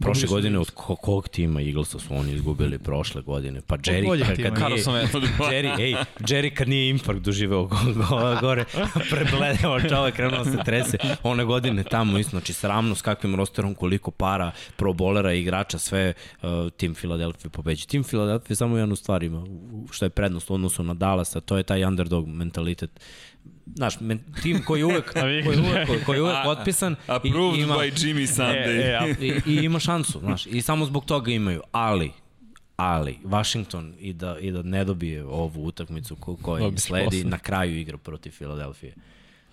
[0.00, 3.60] Prošle godine od od ko, kog tima Eaglesa su oni izgubili prošle godine?
[3.66, 4.82] Pa Jerry kad, kad nije.
[5.52, 8.64] Jerry, ej, Jerry kad nije infarkt doživeo go, go, gore,
[9.10, 10.98] prebledeo čovek, krenuo se trese.
[11.22, 15.78] One godine tamo isto, znači sramno s kakvim rosterom, koliko para, pro bolera i igrača,
[15.78, 16.12] sve
[16.42, 17.88] uh, tim Philadelphia pobeđi.
[17.88, 19.46] Tim Philadelphia samo jednu stvar ima,
[19.90, 22.90] što je prednost u odnosu na Dallas, a to je taj underdog mentalitet.
[23.74, 28.26] Znaš, men, tim koji uvek, koji uvek, koji, uvek A- potpisan i ima, by Jimmy
[28.26, 28.66] Sunday.
[28.66, 32.12] E, e, a- i, i ima šansu, znaš, i samo zbog toga imaju, ali
[32.76, 37.38] ali Washington i da, i da ne dobije ovu utakmicu ko, koja im sledi, na
[37.38, 38.94] kraju igra protiv Filadelfije.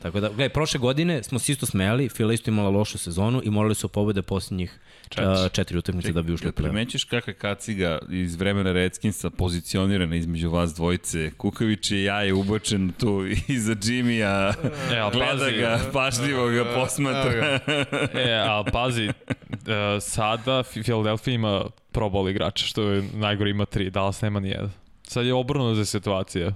[0.04, 3.50] Tako da, gledaj, prošle godine smo se isto smejali, Fila isto imala lošu sezonu i
[3.50, 7.38] morali su pobede posljednjih četiri, četiri utakmice da bi ušli u play Primećeš kakva je
[7.38, 11.32] kaciga iz vremena Redskinsa pozicionirana između vas dvojice.
[11.38, 13.26] Kukavić je ja je ubačen tu
[13.58, 14.54] iza Jimmya.
[14.92, 17.60] E, ali Gleda pazi, ga, pažljivo ga posmatra.
[18.14, 19.14] E, ali pazi, uh,
[20.02, 24.72] sada Philadelphia ima Pro Bowl igrača, što je najgore ima tri, Dallas nema ni jedan.
[25.04, 26.54] Sad je obrnuto za situacija.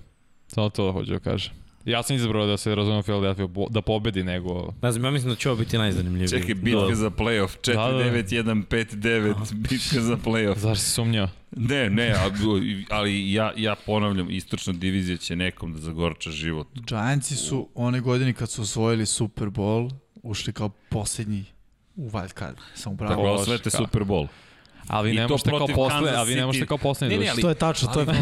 [0.47, 1.66] Samo to hoću da kažem.
[1.87, 4.73] Ja sam izabrao da se razumem Philadelphia da pobedi nego...
[4.81, 6.27] Ne znam, ja mislim da će ovo biti najzanimljiviji.
[6.27, 7.57] Čekaj, bitka za playoff.
[7.61, 10.57] 4-9-1-5-9, bitka za playoff.
[10.57, 11.29] Zar si sumnjao?
[11.51, 16.67] Ne, ne, ali, ali ja, ja ponavljam, istočna divizija će nekom da zagorča život.
[16.73, 19.91] Giantsi su one godine kad su osvojili Super Bowl
[20.23, 21.45] ušli kao poslednji
[21.95, 22.57] u wild card.
[22.75, 23.15] Sam upravo.
[23.15, 23.69] Tako osvete.
[23.69, 24.27] Super Bowl.
[24.87, 27.29] Ali I ne to možete kao posle, a vi ne možete kao poslednji Ne, ne,
[27.29, 28.17] ali- To je tačno, to je Ali,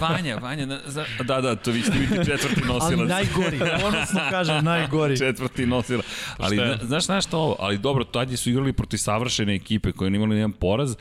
[0.00, 3.08] Vanja, Vanja, na, za, da, da, to vi ćete biti četvrti ali nosilac.
[3.08, 5.18] najgori, ponosno kažem, najgori.
[5.18, 6.06] četvrti nosilac.
[6.38, 7.56] Ali, zna, znaš znaš šta ovo?
[7.58, 10.96] Ali dobro, tad su igrali protiv savršene ekipe koje ne imali jedan poraz.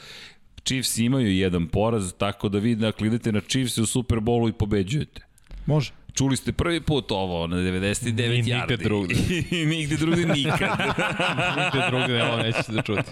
[0.63, 5.21] Chiefs imaju jedan poraz, tako da vi, dakle, idete na Chiefs u Superbowlu i pobeđujete.
[5.65, 5.91] Može.
[6.13, 8.77] Čuli ste prvi put ovo na 99 I nigde yardi.
[8.83, 9.15] drugde.
[9.61, 10.69] I nigde drugde nikad.
[11.57, 13.11] Nigde drugde, evo, nećete da čuti.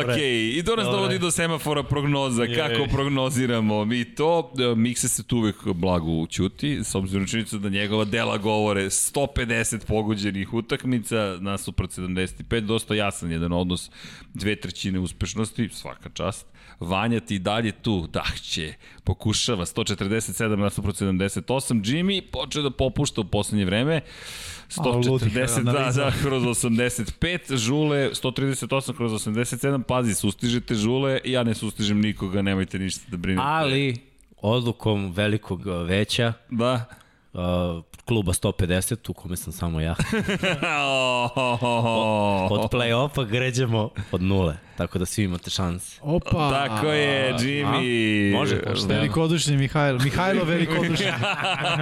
[0.00, 0.16] ok,
[0.54, 0.96] i to nas Dobre.
[0.96, 2.44] dovodi do semafora prognoza.
[2.44, 2.54] Jej.
[2.54, 4.52] Kako prognoziramo mi to?
[4.72, 9.86] E, Mikse se tu uvek blago učuti, s obzirom činjenicu da njegova dela govore 150
[9.86, 13.90] pogođenih utakmica nasuprot 75, dosta jasan jedan odnos,
[14.34, 16.46] dve trećine uspešnosti, svaka čast.
[16.80, 18.74] Vanja ti dalje tu, dahće,
[19.04, 21.42] pokušava, 147 nasuprot 78,
[21.84, 24.00] Jimmy počeo da popušta u poslednje vreme,
[24.76, 31.42] A, ludih 140, da, da, kroz 85, Žule 138 kroz 87, pazi, sustižete Žule, ja
[31.42, 33.46] ne sustižem nikoga, nemojte ništa da brinete.
[33.48, 33.96] Ali,
[34.42, 36.84] odlukom velikog uh, veća, Da.
[37.32, 37.40] uh,
[38.04, 39.94] kluba 150, u kome sam samo ja,
[42.50, 46.00] od play-offa gređemo od nule, tako da svi imate šanse.
[46.02, 46.50] Opa.
[46.50, 48.34] Tako je, Jimmy.
[48.34, 48.94] A, može, pošteno.
[48.94, 49.98] Velikodušni Mihajlo.
[49.98, 51.06] Mihajlo velikodušni.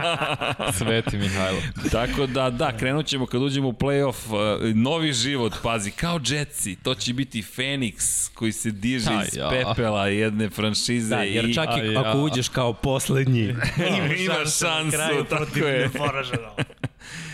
[0.79, 1.59] Sveti Mihajlo.
[1.93, 6.77] Tako da, da, krenut ćemo kad uđemo u playoff, uh, novi život, pazi, kao Jetsi,
[6.83, 9.51] to će biti Feniks koji se diže Aj, iz ja.
[9.51, 12.01] pepela jedne franšize Da, jer i čak i Aj, ja.
[12.01, 13.43] ako uđeš kao poslednji,
[14.25, 15.91] ima šansu, tako je.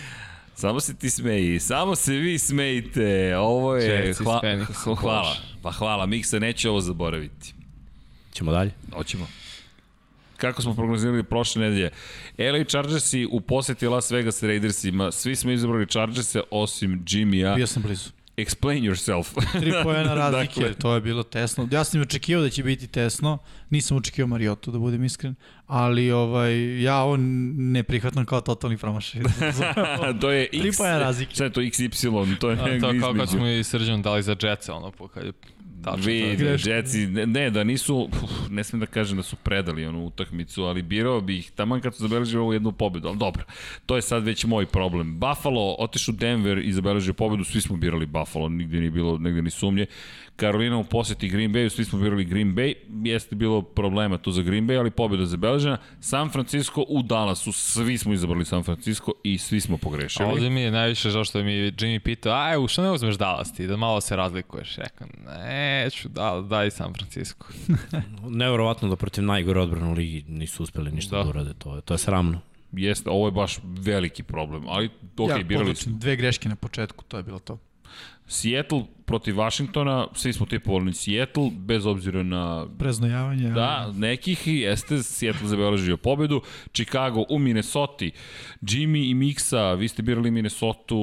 [0.65, 4.41] Samo se ti smeji, samo se vi smejite, ovo je, hva,
[5.01, 7.55] hvala, pa hvala, Miksa neće ovo zaboraviti.
[8.32, 8.70] ćemo dalje.
[8.93, 9.27] Hoćemo.
[10.36, 11.91] Kako smo prognozirali prošle nedelje.
[12.39, 17.55] LA Chargersi u poseti Las Vegas Raidersima, svi smo izabrali Chargerse osim Jimmy-a.
[17.55, 18.11] Bio sam blizu.
[18.36, 19.35] Explain yourself.
[19.61, 20.74] Tri pojena razlike, Dakle.
[20.74, 21.69] to je bilo tesno.
[21.70, 23.39] Ja sam očekivao da će biti tesno,
[23.70, 25.35] nisam očekivao Mariotu, da budem iskren,
[25.66, 27.16] ali ovaj, ja ovo
[27.56, 29.23] ne prihvatam kao totalni promašaj.
[30.20, 30.62] to je X.
[30.62, 31.35] Tri pojena razlike.
[31.35, 32.39] Šta je to XY?
[32.39, 35.24] To je A, to kao kad smo i Srđan dali za Jetsa, ono, po kad
[35.24, 35.32] je
[35.85, 36.06] tačno.
[36.06, 36.44] Vi, to.
[36.44, 36.70] Greška.
[36.70, 40.65] Jetsi, ne, ne, da nisu, uf, ne smijem da kažem da su predali onu utakmicu,
[40.65, 43.44] ali birao bi ih taman kad su zabeležili ovu jednu pobedu, ali dobro,
[43.86, 45.20] to je sad već moj problem.
[45.20, 49.51] Buffalo otišu Denver i zabeležio pobedu, svi smo birali Buffalo, nigde nije bilo, negde ni
[49.51, 49.86] sumnje.
[50.40, 52.74] Carolina u poseti Green Bayu, svi smo birali Green Bay,
[53.05, 55.78] jeste bilo problema tu za Green Bay, ali pobeda zabeležena.
[56.01, 60.28] San Francisco u Dallasu, svi smo izabrali San Francisco i svi smo A pogrešili.
[60.28, 63.52] ovde mi je najviše žao što mi Jimmy pitao, aj, u što ne uzmeš Dallas
[63.55, 64.77] ti, da malo se razlikuješ.
[64.77, 65.09] Rekam,
[65.39, 67.47] neću, da, daj San Francisco.
[68.28, 71.23] Neverovatno da protiv najgore odbrane u ligi nisu uspeli ništa Da.
[71.23, 72.40] da, urade, to je, to je sramno.
[72.73, 75.93] Jeste, ovo je baš veliki problem, ali ok, ja birali smo.
[75.98, 77.59] dve greške na početku, to je bilo to.
[78.26, 83.51] Seattle protiv Washingtona, svi smo tipovali Seattle, bez obzira na Preznojavanje.
[83.51, 86.40] Da, nekih i jeste, Seattle zabeležio pobedu.
[86.72, 88.05] Chicago u Minnesota,
[88.62, 90.94] Jimmy i Mixa, vi ste birali Minnesota,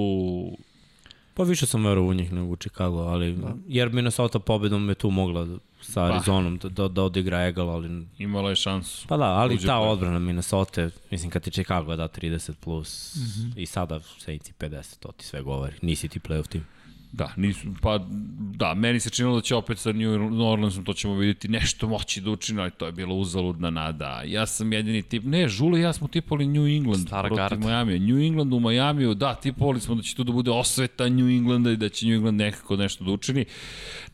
[1.33, 3.55] Pa više sam verovao u njih nego u Chicago, ali da.
[3.67, 5.47] jer Minnesota pobedom je tu mogla
[5.81, 9.07] sa Arizonom da, da, da odigra egal, ali imala je šansu.
[9.07, 13.15] Pa da, ali Uđe ta pre- odbrana Minnesota, mislim kad ti Chicago da 30 plus
[13.15, 13.53] mm -hmm.
[13.55, 15.73] i sada Saints i 50, to ti sve govori.
[15.81, 16.65] Nisi ti playoff tim.
[17.11, 17.99] Da, nisu, pa
[18.55, 22.21] da, meni se činilo da će opet sa New Orleansom, to ćemo vidjeti, nešto moći
[22.21, 24.21] da učine, ali to je bila uzaludna nada.
[24.25, 27.67] Ja sam jedini tip, ne, Žule i ja smo tipali New England Stara protiv garda.
[27.67, 27.99] Miami.
[27.99, 31.71] New England u Majamiju, da, tipovali smo da će tu da bude osveta New Englanda
[31.71, 33.45] i da će New England nekako nešto da učini.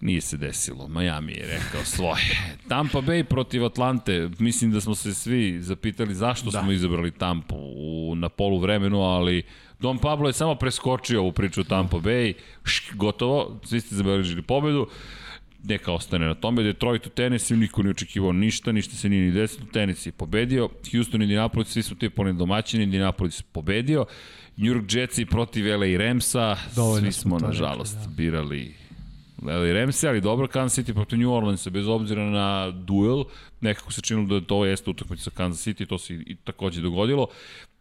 [0.02, 2.40] Nije se desilo, Miami je rekao svoje.
[2.70, 6.62] Tampa Bay protiv Atlante, mislim da smo se svi zapitali zašto da.
[6.62, 9.44] smo izabrali Tampa u, na polu vremenu, ali
[9.80, 12.34] Don Pablo je samo preskočio ovu priču Tampa Bay,
[12.64, 14.88] šk, gotovo, svi ste zabeležili pobedu,
[15.64, 16.64] neka ostane na tome.
[16.64, 19.66] Detroit u Tennessee, niko ne očekivao ništa, ništa se nije ni desilo.
[19.74, 24.06] Tennessee je pobedio, Houston i Indianapolis, svi su ti poli domaćini, Indianapolis pobedio.
[24.58, 28.08] New York Jetsi protiv LA Ramsa, Dovoljno svi smo nažalost, da.
[28.08, 28.87] birali
[29.42, 33.24] LA Ramse, ali dobro, Kansas City protiv New Orleansa, bez obzira na duel,
[33.62, 37.28] nekako se činilo da to jeste utakmica sa Kansas City, to se i, takođe dogodilo.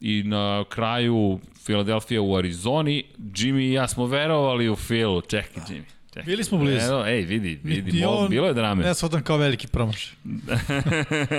[0.00, 5.82] I na kraju Philadelphia u Arizoni, Jimmy i ja smo verovali u Phil, čekaj Jimmy.
[6.08, 6.26] Čekaj.
[6.26, 6.86] Bili smo blizu.
[6.86, 8.84] Evo, ej, vidi, vidi, mo, on- bilo je drame.
[8.84, 10.14] Ja shvatam kao veliki promašaj.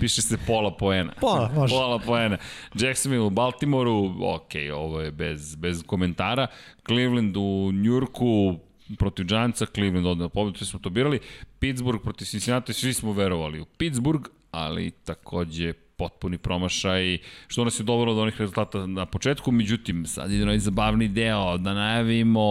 [0.00, 1.12] Piše se pola poena.
[1.20, 1.74] Pola, može.
[1.74, 2.36] Pola poena.
[2.74, 6.46] Jacksonville u Baltimoru, ok, ovo je bez, bez komentara.
[6.86, 8.56] Cleveland u Njurku,
[8.98, 11.20] protiv Giantsa, Cleveland odne pobedu, svi smo to birali.
[11.58, 17.84] Pittsburgh protiv Cincinnati, svi smo verovali u Pittsburgh, ali takođe potpuni promašaj, što nas je
[17.84, 22.42] dovelo do onih rezultata na početku, međutim, sad ide onaj zabavni deo, da najavimo,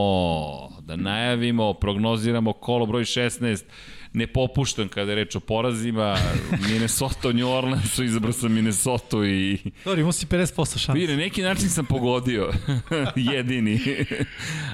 [0.81, 3.64] da najavimo, prognoziramo kolo broj 16,
[4.18, 6.18] ne popuštam kada je reč o porazima,
[6.69, 9.57] Minnesota, New Orleansu, izabrao sam Minnesota i...
[9.85, 10.94] Dobro, imao si 50% šansa.
[10.94, 12.52] Vidi, na neki način sam pogodio,
[13.34, 13.80] jedini,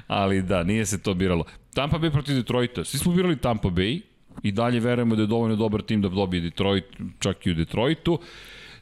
[0.07, 1.45] ali da, nije se to biralo.
[1.73, 4.01] Tampa Bay protiv Detroita, svi smo birali Tampa Bay,
[4.43, 6.85] i dalje verujemo da je dovoljno dobar tim da dobije Detroit,
[7.19, 8.19] čak i u Detroitu.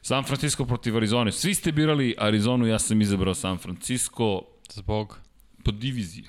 [0.02, 1.32] San Francisco protiv Arizone.
[1.32, 5.18] Svi ste birali Arizonu, ja sam izabrao San Francisco Zbog?
[5.64, 6.24] po diviziji.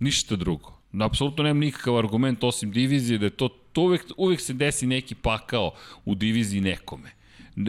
[0.00, 0.72] Ništa drugo.
[1.00, 5.14] Apsolutno nemam nikakav argument osim divizije da je to, to uvek, uvek se desi neki
[5.14, 5.72] pakao
[6.04, 7.10] u diviziji nekome.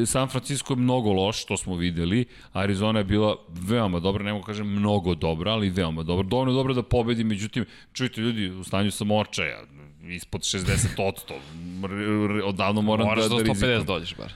[0.06, 2.26] San Francisco je mnogo loš, to smo videli.
[2.54, 6.28] Arizona je bila veoma dobra, ne mogu kažem mnogo dobra, ali veoma dobra.
[6.28, 9.60] Dovoljno dobra da pobedi, međutim, čujte ljudi, u stanju sam očaja,
[10.10, 11.34] ispod 60
[12.44, 13.86] odavno moram Moraš da, da, da do 150 rizikujem.
[13.86, 14.32] dođeš bar.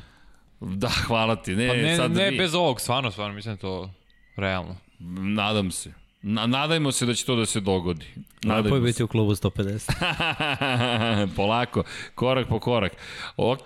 [0.59, 1.55] Da, hvala ti.
[1.55, 3.93] Ne, Pa ne, sad ne vi, bez ovog, stvarno, stvarno, mislim da to
[4.35, 4.75] realno.
[5.35, 6.00] Nadam se.
[6.23, 8.05] Na, nadajmo se da će to da se dogodi.
[8.05, 8.81] Lepo je Nadajmo se.
[8.83, 9.91] biti u klubu 150.
[11.35, 11.83] Polako,
[12.15, 12.91] korak po korak.
[13.37, 13.65] Ok,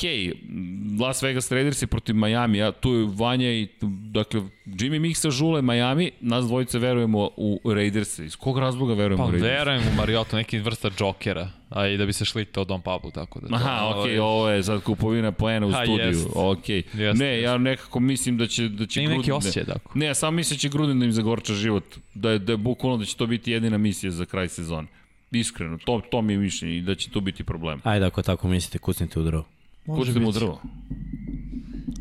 [1.00, 3.68] Las Vegas Raiders je protiv Miami, a tu je Vanja i,
[4.12, 8.20] dakle, Jimmy Mixa žule Miami, nas dvojice verujemo u Raiders.
[8.20, 9.52] Iz kog razloga verujemo Pa u Raiders?
[9.52, 13.40] verujem u Mariota, neki vrsta džokera, a i da bi se šlitao Don Pablo, tako
[13.40, 13.48] da...
[13.50, 16.08] to- Aha, ok, ovaj, ovo je sad kupovina poena u Ha, studiju.
[16.08, 16.28] jest.
[16.36, 16.70] Ok.
[16.70, 19.92] Jeste, ne, ja nekako mislim da će, da će neki Gruden- osjećaj tako.
[19.96, 21.84] Ne, ja samo mislim da će Gruden da im zagorča život.
[22.14, 24.88] Da je, da je bukvalno da će to biti jedina misija za kraj sezone.
[25.32, 27.82] Iskreno, to, to mi je mišljenje i da će tu biti problem.
[27.84, 29.46] Ajde, ako tako mislite, kucnite u drvo.
[29.86, 30.62] Kucite mu u drvo.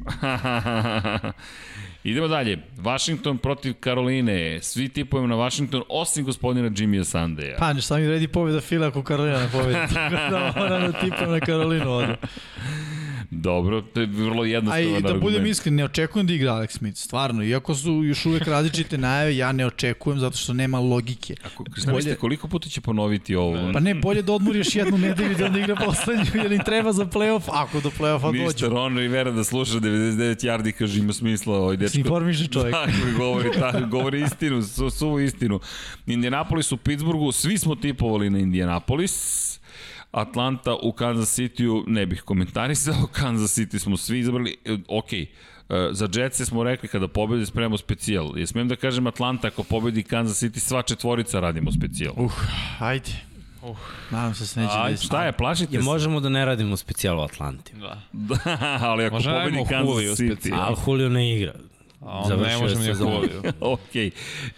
[2.04, 2.58] Idemo dalje.
[2.76, 4.62] Washington protiv Karoline.
[4.62, 7.56] Svi tipujemo na Washington, osim gospodina Jimmya Sandeja.
[7.58, 9.94] Pa, šta mi vredi pobjeda Fila ako Karolina ne pobjedi.
[9.94, 12.16] Tako da moram da tipam na Karolinu ovdje.
[13.34, 15.22] Dobro, to je vrlo A jednostavan i da argument.
[15.22, 17.42] budem iskren, ne očekujem da igra Alex Smith, stvarno.
[17.44, 21.34] Iako su još uvek različite najave, ja ne očekujem zato što nema logike.
[21.44, 23.70] Ako, šta mislite, koliko puta će ponoviti ovo?
[23.72, 26.92] Pa ne, bolje da odmori još jednu nedelju da onda igra poslednju, jer im treba
[26.92, 28.68] za playoff, ako do playoffa Ništa, dođu.
[28.74, 31.98] Ron Rivera da sluša 99 yardi, kaže ima smisla ovaj dečko.
[31.98, 32.72] informiše čovjek.
[32.74, 35.60] Tako je, govori, tako, govori istinu, su, suvu istinu.
[36.06, 39.54] Indianapolis u Pittsburghu, svi smo tipovali na Indianapolis.
[40.14, 45.26] Atlanta u Kansas City-u ne bih komentarisao, Kansas City smo svi izabrali, E, ok, e,
[45.90, 48.38] za Jetse smo rekli kada pobedi spremamo specijal.
[48.38, 52.14] Je smijem da kažem Atlanta ako pobedi Kansas City, sva četvorica radimo specijal.
[52.16, 52.32] Uh,
[52.78, 53.10] ajde.
[53.62, 53.76] Uh.
[54.10, 55.06] Nadam se da se neće Ajde, desiti.
[55.06, 55.84] Šta je, plašite Je se?
[55.84, 57.72] možemo da ne radimo specijal u Atlanti.
[57.76, 58.00] Da.
[58.12, 58.38] Da,
[58.80, 60.32] ali ako Možda pobedi Kansas City.
[60.34, 60.60] specijal.
[60.60, 61.52] Ali Julio ne igra.
[62.06, 62.86] A on ne može mi.
[62.86, 63.42] Julio.
[63.60, 63.80] ok.
[63.92, 64.10] Pre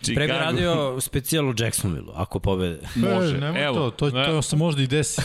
[0.03, 0.27] Chicago.
[0.27, 2.81] bi radio specijal u Jacksonville, ako pobede.
[3.15, 3.37] Može.
[3.37, 3.91] E, nemoj Evo.
[3.91, 5.23] to, to, to se možda i desi.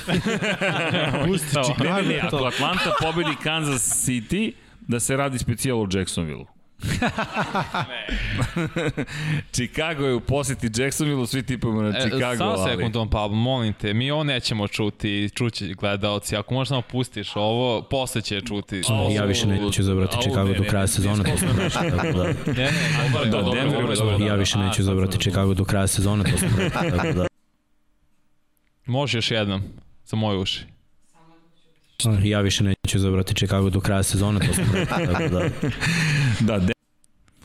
[1.27, 1.48] Pusti.
[1.48, 2.38] Chicago Ne, ne, je ako.
[2.38, 4.52] Atlanta pobedi Kansas City,
[4.88, 6.45] da se radi specijal u Jacksonville.
[9.53, 12.72] Chicago je u poseti Jacksonville, svi tipujemo na E, Chicago, samo ali...
[12.72, 17.36] sekund, Don Pablo, molim te, mi ovo nećemo čuti, čuće gledalci, ako možeš samo pustiš
[17.36, 18.82] ovo, posle će čuti.
[19.16, 21.24] Ja više neću zabrati Chicago ne, do ne, kraja ne, sezone.
[21.24, 22.24] to smo rekli, tako da.
[22.53, 24.26] Ne, ne, dobro, dobro, dobro.
[24.26, 27.28] Ja više neću zabrati Chicago do kraja sezone, to smo rekli, tako da.
[28.86, 29.62] Može još jednom,
[30.06, 30.66] za moje uši.
[32.23, 35.49] Ja više neću zabrati Chicago do kraja sezone, to smo rekli, tako da.
[36.48, 36.73] Da, de...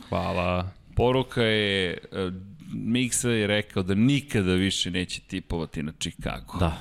[0.09, 0.71] Hvala.
[0.95, 1.97] poruka je...
[2.11, 2.33] uh,
[2.73, 6.57] Miksa je rekao da nikada više neće tipovati na Chicago.
[6.59, 6.77] Da.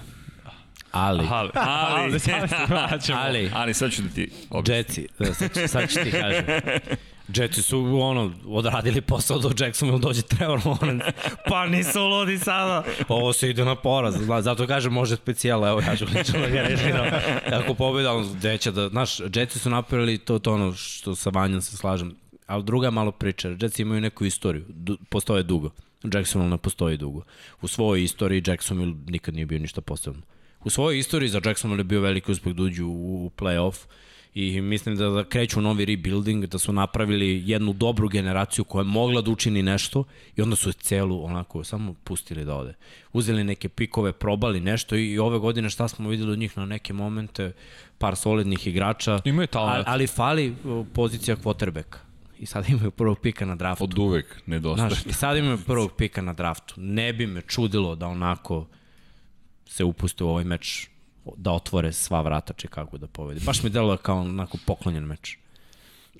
[0.92, 2.18] Ali, Ali, Ali,
[2.68, 3.18] vraćamo.
[3.18, 4.76] ali, ali sad ću da ti objasnim.
[4.76, 6.44] Jetsi, da, sad, ću- sad ću ti kažem.
[7.34, 11.12] Jetsi su ono, odradili posao do Jacksonville dođe Trevor Lawrence.
[11.48, 12.84] Pa nisu ludi sada.
[13.08, 14.14] Ovo se ide na poraz.
[14.40, 17.06] Zato kažem može specijala, evo ja ću lično da ga režiram.
[17.52, 21.62] Ako pobeda, on deća da, znaš, Jetsi su napravili to, to ono što sa Vanjom
[21.62, 22.16] se slažem.
[22.46, 23.48] Ali druga malo priča.
[23.60, 24.64] Jetsi imaju neku istoriju.
[24.68, 25.70] Du, postoje dugo.
[26.14, 27.22] Jacksonville ne postoji dugo.
[27.62, 30.22] U svojoj istoriji Jacksonville nikad nije bio ništa posebno.
[30.64, 33.76] U svojoj istoriji za Jacksonville je bio veliki uspeh da uđu u, u playoff
[34.36, 38.84] i mislim da, da kreću novi rebuilding, da su napravili jednu dobru generaciju koja je
[38.84, 40.04] mogla da učini nešto
[40.36, 42.74] i onda su celu onako samo pustili da ode.
[43.12, 46.66] Uzeli neke pikove, probali nešto i, i ove godine šta smo videli od njih na
[46.66, 47.52] neke momente,
[47.98, 49.74] par solidnih igrača, Imaju talent.
[49.74, 50.54] ali, ali fali
[50.92, 51.96] pozicija quarterbacka.
[52.38, 53.84] I sad imaju prvog pika na draftu.
[53.84, 54.90] Od uvek nedostaje.
[54.90, 56.74] Znaš, i sad imaju prvog pika na draftu.
[56.76, 58.66] Ne bi me čudilo da onako
[59.66, 60.88] se upuste u ovaj meč
[61.36, 63.40] da otvore sva vrata Chicago da pobedi.
[63.40, 65.36] Baš mi deluje kao onako poklonjen meč.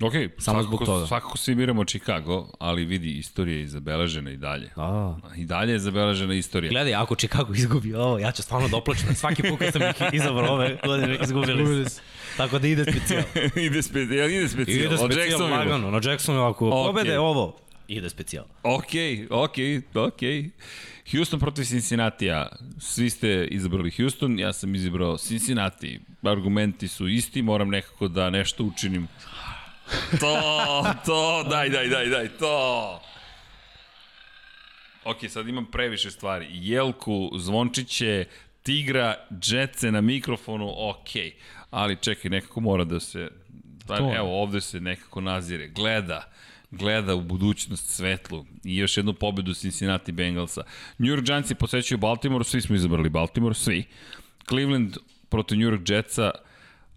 [0.02, 1.06] Ok, Samo zbog svakako, toga.
[1.06, 4.70] svakako svi miramo Chicago, ali vidi, istorija je zabeležena i dalje.
[4.76, 6.70] A, I dalje je zabeležena istorija.
[6.70, 9.14] gledaj, ako Chicago izgubi ovo, ja ću stvarno da oplačem.
[9.14, 12.00] Svaki put kad sam ih izabrao ove godine, izgubili su.
[12.36, 13.22] Tako da ide specijal.
[13.66, 14.86] ide specijal, ide specijal.
[14.86, 15.90] Ide specijal lagano.
[15.90, 16.86] Na Jacksonu ako Ok.
[16.86, 17.56] pobede ovo,
[17.88, 18.44] ide specijal.
[18.62, 18.92] Ok,
[19.30, 19.56] ok,
[19.94, 20.20] ok.
[21.12, 22.48] Houston protiv Cincinnati-a.
[22.78, 26.00] Svi ste izabrali Houston, ja sam izabrao Cincinnati.
[26.22, 29.08] Argumenti su isti, moram nekako da nešto učinim.
[30.20, 33.00] To, to, daj, daj, daj, daj, to.
[35.04, 36.46] Ok, sad imam previše stvari.
[36.50, 38.24] Jelku, Zvončiće,
[38.62, 41.10] Tigra, Džetce na mikrofonu, ok.
[41.70, 43.28] Ali čekaj, nekako mora da se...
[43.86, 45.68] Pa, To evo, ovde se nekako nazire.
[45.68, 46.32] Gleda
[46.76, 50.62] gleda u budućnost svetlu i još jednu pobedu Cincinnati Bengalsa.
[50.98, 53.84] New York Giants posećuju Baltimore, svi smo izabrali Baltimore, svi.
[54.48, 54.96] Cleveland
[55.28, 56.30] protiv New York Jetsa,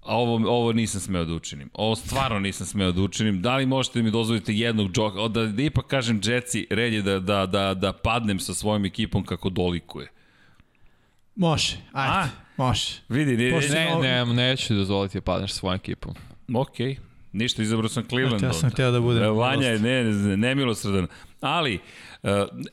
[0.01, 1.69] a ovo, ovo nisam smeo da učinim.
[1.73, 3.41] Ovo stvarno nisam smeo da učinim.
[3.41, 7.01] Da li možete da mi dozvolite jednog džoka, da, da ipak kažem Jetsi, red je
[7.01, 10.07] da, da, da, da padnem sa svojom ekipom kako dolikuje.
[11.35, 12.27] Može, ajde, A?
[12.57, 12.85] može.
[13.09, 16.15] Vidi, ne, ne, Ne, ne, neću dozvoliti da padneš svojom ekipom.
[16.55, 16.77] ok,
[17.31, 18.43] Ništa, izabrao sam Cleveland.
[18.43, 19.35] Ja sam hteo da budem.
[19.35, 21.07] Vanja je ne, ne, nemilosrdan.
[21.41, 21.79] Ali,
[22.23, 22.29] uh,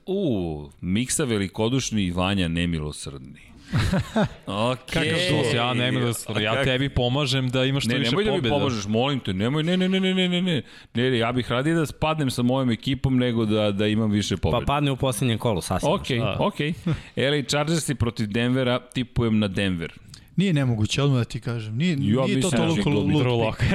[0.06, 3.40] u, miksa velikodušni i Vanja nemilosrdni.
[4.72, 4.78] ok.
[4.92, 6.42] Kako što se ja nemilosrdan?
[6.42, 8.30] Ja tebi pomažem da imaš što više pobjeda.
[8.30, 9.32] Ne, nemoj da mi pomažeš, molim te.
[9.32, 10.62] Nemoj, ne, ne, ne, ne, ne, ne, ne.
[10.94, 14.40] Ne, ja bih radije da spadnem sa mojom ekipom nego da, da imam više pa
[14.40, 14.66] pobjeda.
[14.66, 15.92] Pa padne u posljednjem kolu, sasvim.
[15.92, 16.06] Ok,
[16.38, 16.58] ok.
[16.84, 16.94] Da.
[17.30, 19.92] LA Chargersi protiv Denvera, tipujem na Denver.
[20.36, 21.76] Nije nemoguće, odmah da ti kažem.
[21.76, 23.24] Nije, Ja nije to toliko lud
[23.58, 23.68] pik.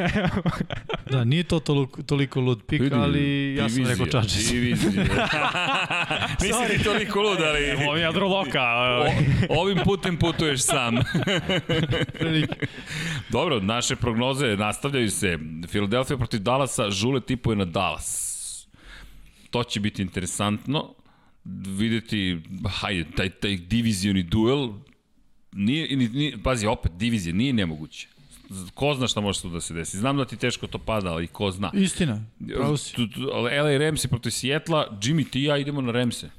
[1.12, 4.22] Da, nije to toliko, toliko lud pik, Vidi, ali ja sam rekao.
[4.52, 4.92] Divizija.
[6.42, 7.86] Nisi ti toliko lud, ali...
[7.86, 8.62] Ovo je Adroloka.
[8.62, 10.96] O, ovim putem putuješ sam.
[13.30, 15.38] Dobro, naše prognoze nastavljaju se.
[15.68, 18.68] Philadelphia protiv Dallasa, Žule tipuje na Dallas.
[19.50, 20.94] To će biti interesantno.
[21.78, 24.70] Videti, hajde, taj, taj divizioni duel.
[25.52, 28.08] Nije, nije, nije, pazi, opet, divizija, nije nemoguće.
[28.74, 29.98] Ko zna šta može tu da se desi.
[29.98, 31.72] Znam da ti teško to pada, ali ko zna.
[31.74, 32.22] Istina,
[32.56, 32.96] pravo si.
[33.64, 36.30] LA Ramsi protiv Sijetla, Jimmy ti i ja idemo na Ramse.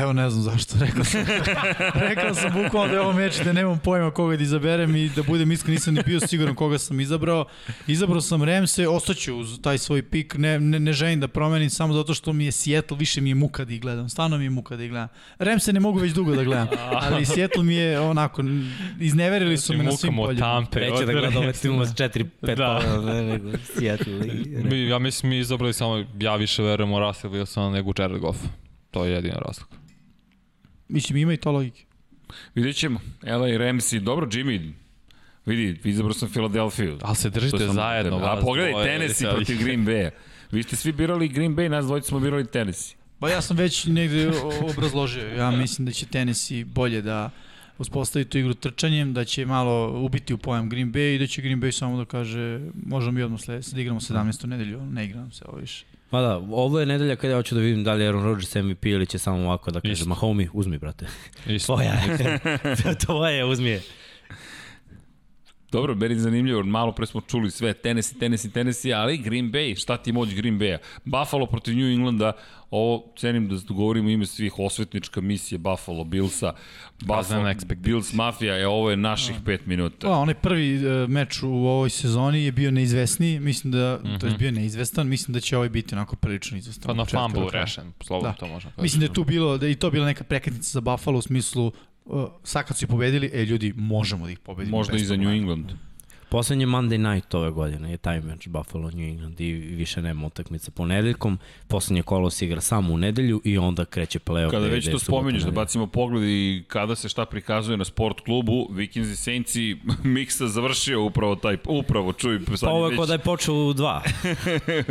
[0.00, 1.24] Evo ne znam zašto, rekao sam.
[1.94, 5.22] rekao sam bukvalno da je ovo meč da nemam pojma koga da izaberem i da
[5.22, 7.44] budem iskren, nisam ni bio siguran koga sam izabrao.
[7.86, 11.94] Izabrao sam Remse, ostaću uz taj svoj pik, ne, ne, ne želim da promenim samo
[11.94, 14.50] zato što mi je Seattle, više mi je muka da ih gledam, stvarno mi je
[14.50, 15.08] muka da ih gledam.
[15.38, 16.68] Remse ne mogu već dugo da gledam,
[17.02, 18.42] ali Seattle mi je onako,
[19.00, 20.46] izneverili su me na svim Mukamo od poljima.
[20.46, 20.80] Tampe.
[20.80, 22.54] Neće da gleda ove timove s 4-5 Da.
[22.54, 23.22] da.
[23.22, 24.14] nego Seattle.
[24.88, 28.38] ja mislim mi izabrali samo, ja više verujem u Russell Wilsona nego u Jared Goff.
[28.98, 29.76] To je jedina razlika.
[30.88, 31.84] Mislim, ima i to logike.
[32.54, 33.00] Vidjet ćemo.
[33.22, 34.72] LA Ramsi, dobro Jimmy,
[35.46, 36.98] vidi, izabrao sam Filadelfiju.
[37.02, 38.16] Ali se držite sam- zajedno.
[38.16, 40.10] A vas pogledaj, dvoje, Tennessee ali- protiv Green Bay.
[40.52, 42.96] Vi ste svi birali Green Bay, nas dvojica smo birali Tennessee.
[43.18, 44.30] Pa ja sam već negde
[44.70, 45.28] obrazložio.
[45.28, 47.30] Ja mislim da će Tennessee bolje da
[47.78, 51.42] uspostavi tu igru trčanjem, da će malo ubiti u pojam Green Bay i da će
[51.42, 54.46] Green Bay samo da kaže možemo mi odmah sledeće, da igramo 17.
[54.46, 55.84] nedelju, ne igram se ovo više.
[56.10, 58.54] Pa da, ovo je nedelja kada ja hoću da vidim da li je Aaron Rodgers
[58.54, 60.08] MVP ili će samo ovako da kaže, Isto.
[60.08, 61.06] ma homie, uzmi, brate.
[61.46, 61.66] Isto.
[61.66, 62.38] Tvoja je.
[63.06, 63.82] Tvoja je, uzmi je.
[65.72, 69.80] Dobro, meni je zanimljivo, malo pre smo čuli sve, Tennessee, Tennessee, Tennessee, ali Green Bay,
[69.80, 70.78] šta ti moć Green Bay-a?
[71.04, 72.32] Buffalo protiv New Englanda,
[72.70, 76.52] ovo cenim da govorimo ime svih, osvetnička misija Buffalo Billsa,
[77.00, 77.54] Buffalo.
[77.76, 80.06] Bills Mafija, je ovo je naših pet minuta.
[80.06, 84.20] Pa, onaj prvi uh, meč u ovoj sezoni je bio neizvesniji, mislim da, mm -hmm.
[84.20, 86.86] to je bio neizvestan, mislim da će ovaj biti onako prilično izvestan.
[86.86, 87.64] Pa na fumble kraja.
[87.64, 88.36] rešen, slobodno Da.
[88.36, 88.82] to možemo kažem.
[88.82, 91.22] Mislim da je tu bilo, da je i to bila neka prekretnica za Buffalo u
[91.22, 91.72] smislu
[92.44, 94.76] sad kad su ih pobedili, e ljudi, možemo da ih pobedimo.
[94.76, 95.30] Možda i za New.
[95.30, 95.72] England.
[96.30, 100.70] Poslednji Monday night ove godine je taj meč Buffalo New England i više nema utakmica
[100.70, 101.38] ponedeljkom.
[101.68, 104.50] Poslednje kolo se igra samo u nedelju i onda kreće play-off.
[104.50, 108.68] Kada već to spominješ, da bacimo pogled i kada se šta prikazuje na sport klubu,
[108.70, 113.12] Vikings i Saintsi, Miksa završio upravo taj, upravo, čuj, Pa je ovo je već- da
[113.12, 114.02] je počeo u dva.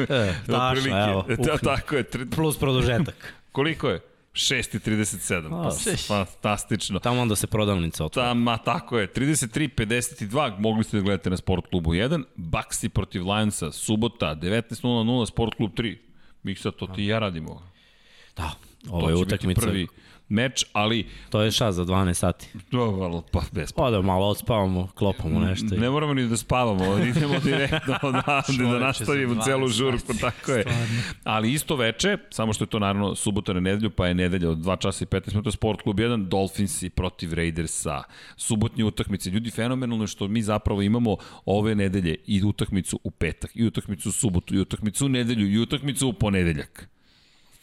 [0.10, 1.26] e, tačno, evo.
[1.38, 2.04] Da, tako je.
[2.04, 3.34] Tri, Plus produžetak.
[3.52, 4.00] koliko je?
[4.38, 5.48] 6,37.
[5.54, 5.70] A,
[6.08, 7.00] Pa, fantastično.
[7.00, 8.30] Tamo onda se prodavnica otvara.
[8.30, 9.08] Tama, tako je.
[9.14, 12.24] 33-52 mogli ste da gledate na Sport klubu 1.
[12.36, 15.98] Baxi protiv Lionsa, subota, 19.00, Sport klub 3.
[16.44, 17.62] Miksa, to ti i ja radimo.
[18.36, 18.52] Da,
[18.90, 19.62] ovo je utakmica.
[19.62, 19.88] prvi
[20.30, 22.48] meč, ali To je šast za 12 sati.
[22.72, 25.76] to, pa bez Ode malo odspavamo, klopamo nešto.
[25.76, 30.20] i- Ne moramo ni da spavamo, idemo direktno odavde da nastavimo celu 12 žurku, sati,
[30.22, 30.62] tako je.
[30.62, 31.02] stvarno.
[31.24, 34.58] Ali isto veče, samo što je to naravno subota na nedelju, pa je nedelja od
[34.58, 38.04] 2 časa i 15 minuta, Sport klub 1, Dolphinsi protiv Raidersa,
[38.38, 39.30] subotnje utakmice.
[39.30, 44.10] Ljudi, fenomenalno je što mi zapravo imamo ove nedelje i utakmicu u petak, i utakmicu
[44.10, 46.90] u subotu, i utakmicu u nedelju, i utakmicu u ponedeljak.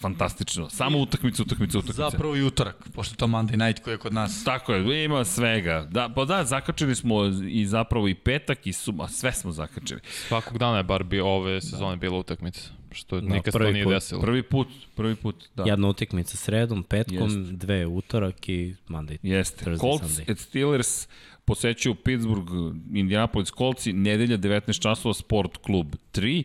[0.05, 0.71] Fantastično.
[0.71, 2.11] Samo utakmica, utakmica, utakmica.
[2.11, 4.45] Zapravo i utorak, pošto je to Monday night koji je kod nas.
[4.45, 5.89] Tako je, ima svega.
[5.91, 10.01] Da, pa da, zakačili smo i zapravo i petak i sum, a sve smo zakačili.
[10.29, 12.61] Svakog dana je bar bio ove sezone bila utakmica.
[12.93, 13.95] Što nikad se to nije put.
[13.95, 14.21] desilo.
[14.21, 15.63] Prvi put, prvi put, da.
[15.67, 17.53] Jedna utakmica sredom, petkom, Jest.
[17.53, 19.19] dve utorak i Monday.
[19.23, 19.65] Jeste.
[19.65, 20.31] Thursday, Colts Sunday.
[20.31, 21.09] at Steelers
[21.45, 22.51] posećuju Pittsburgh,
[22.95, 26.43] Indianapolis Coltsi, nedelja 19 časova, Sport klub 3.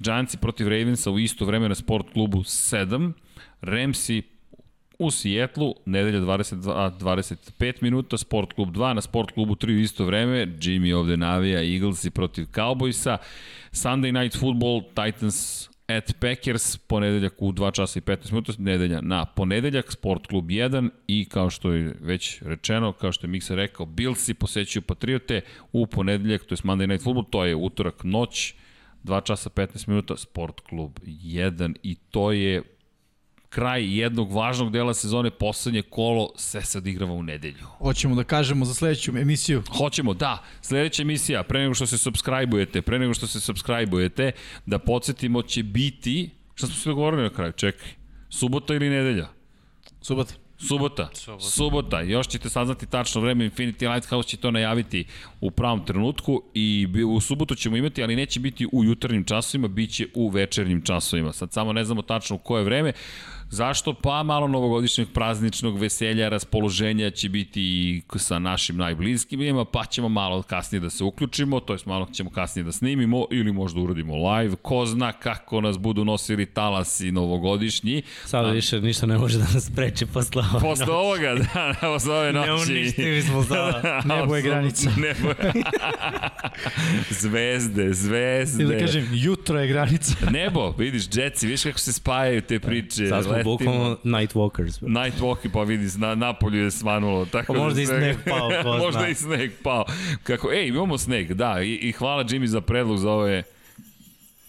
[0.00, 3.12] Giantsi protiv Ravensa u isto vreme na Sport klubu 7.
[3.60, 4.22] Ramsi
[4.98, 10.04] u Sijetlu, nedelja 22, 25 minuta, Sport klub 2, na Sport klubu 3 u isto
[10.04, 13.16] vreme, Jimmy ovde navija Eaglesi protiv Cowboysa,
[13.72, 19.24] Sunday Night Football, Titans at Packers, ponedeljak u 2 časa i 15 minuta, nedelja na
[19.24, 23.86] ponedeljak, Sport klub 1 i kao što je već rečeno, kao što je Miksa rekao,
[23.86, 25.40] Billsi posećuju Patriote
[25.72, 28.54] u ponedeljak, to je Monday Night Football, to je utorak noć,
[29.04, 32.62] 2 časa 15 minuta, Sport klub 1 i to je
[33.50, 37.66] kraj jednog važnog dela sezone, poslednje kolo, se odigrava u nedelju.
[37.78, 39.62] Hoćemo da kažemo za sledeću emisiju.
[39.78, 44.32] Hoćemo, da, sledeća emisija, pre nego što se subscribe-ujete, pre nego što se subscribe-ujete,
[44.66, 47.88] da podsjetimo će biti, šta smo se dogovorili na kraju, čekaj,
[48.28, 49.28] subota ili nedelja?
[50.00, 50.34] Subota.
[50.68, 51.08] Subota.
[51.14, 51.44] Subota.
[51.44, 52.00] Subota.
[52.00, 53.50] Još ćete saznati tačno vreme.
[53.50, 55.04] Infinity Lighthouse će to najaviti
[55.40, 59.90] u pravom trenutku i u subotu ćemo imati, ali neće biti u jutarnjim časovima, bit
[59.90, 61.32] će u večernjim časovima.
[61.32, 62.92] Sad samo ne znamo tačno u koje vreme.
[63.50, 63.94] Zašto?
[63.94, 70.42] Pa malo novogodišnjeg prazničnog veselja, raspoloženja će biti i sa našim najbliskijima, pa ćemo malo
[70.42, 74.56] kasnije da se uključimo, to jest malo ćemo kasnije da snimimo ili možda uradimo live.
[74.62, 78.02] Ko zna kako nas budu nosili talasi novogodišnji.
[78.24, 80.66] Sada više ništa ne može da nas spreči posle ovoga.
[80.66, 82.48] Posle ovoga, da, posle ove noći.
[82.48, 84.02] Neuništivi smo sada.
[84.16, 84.90] Nebo je granica.
[84.90, 85.52] Nebo je...
[87.22, 88.62] zvezde, zvezde.
[88.62, 90.14] I da kažem, jutro je granica.
[90.30, 93.08] Nebo, vidiš, džetci, vidiš kako se spajaju te priče.
[93.08, 93.72] Sad smo letimo.
[93.72, 94.82] bukvalno night walkers.
[94.82, 97.26] Night walk pa vidi, na, napolju je svanulo.
[97.26, 99.08] Tako Pa možda da i sneg pao, ko možda zna.
[99.08, 99.84] i sneg pao.
[100.22, 103.42] Kako, ej, imamo sneg, da, i, i hvala Jimmy za predlog za ove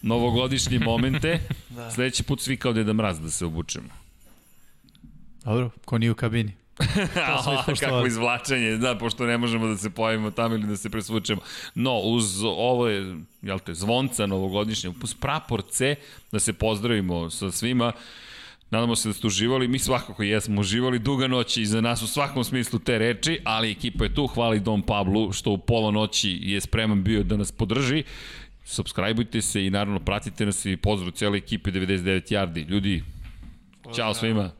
[0.02, 1.40] novogodišnje momente.
[1.68, 1.90] da.
[1.90, 3.88] Sledeći put svi kao Deda Mraz da se obučemo.
[5.44, 6.52] Dobro, ko nije u kabini.
[7.60, 7.76] ispoštovali.
[7.78, 11.40] Kako izvlačenje, da, pošto ne možemo da se pojavimo tamo ili da se presvučemo.
[11.74, 15.94] No, uz ovo je, jel te, zvonca novogodišnje, uz praporce,
[16.32, 17.92] da se pozdravimo sa svima,
[18.72, 22.44] Nadamo se da ste uživali, mi svakako jesmo uživali, duga noć iza nas u svakom
[22.44, 26.38] smislu te reči, ali ekipa je tu, hvala i Dom Pablu što u pola noći
[26.42, 28.04] je spreman bio da nas podrži.
[28.64, 32.68] Subscribeujte se i naravno pratite nas i pozdrav cijele ekipe 99 Yardi.
[32.68, 33.02] Ljudi,
[33.94, 34.50] Ćao svima.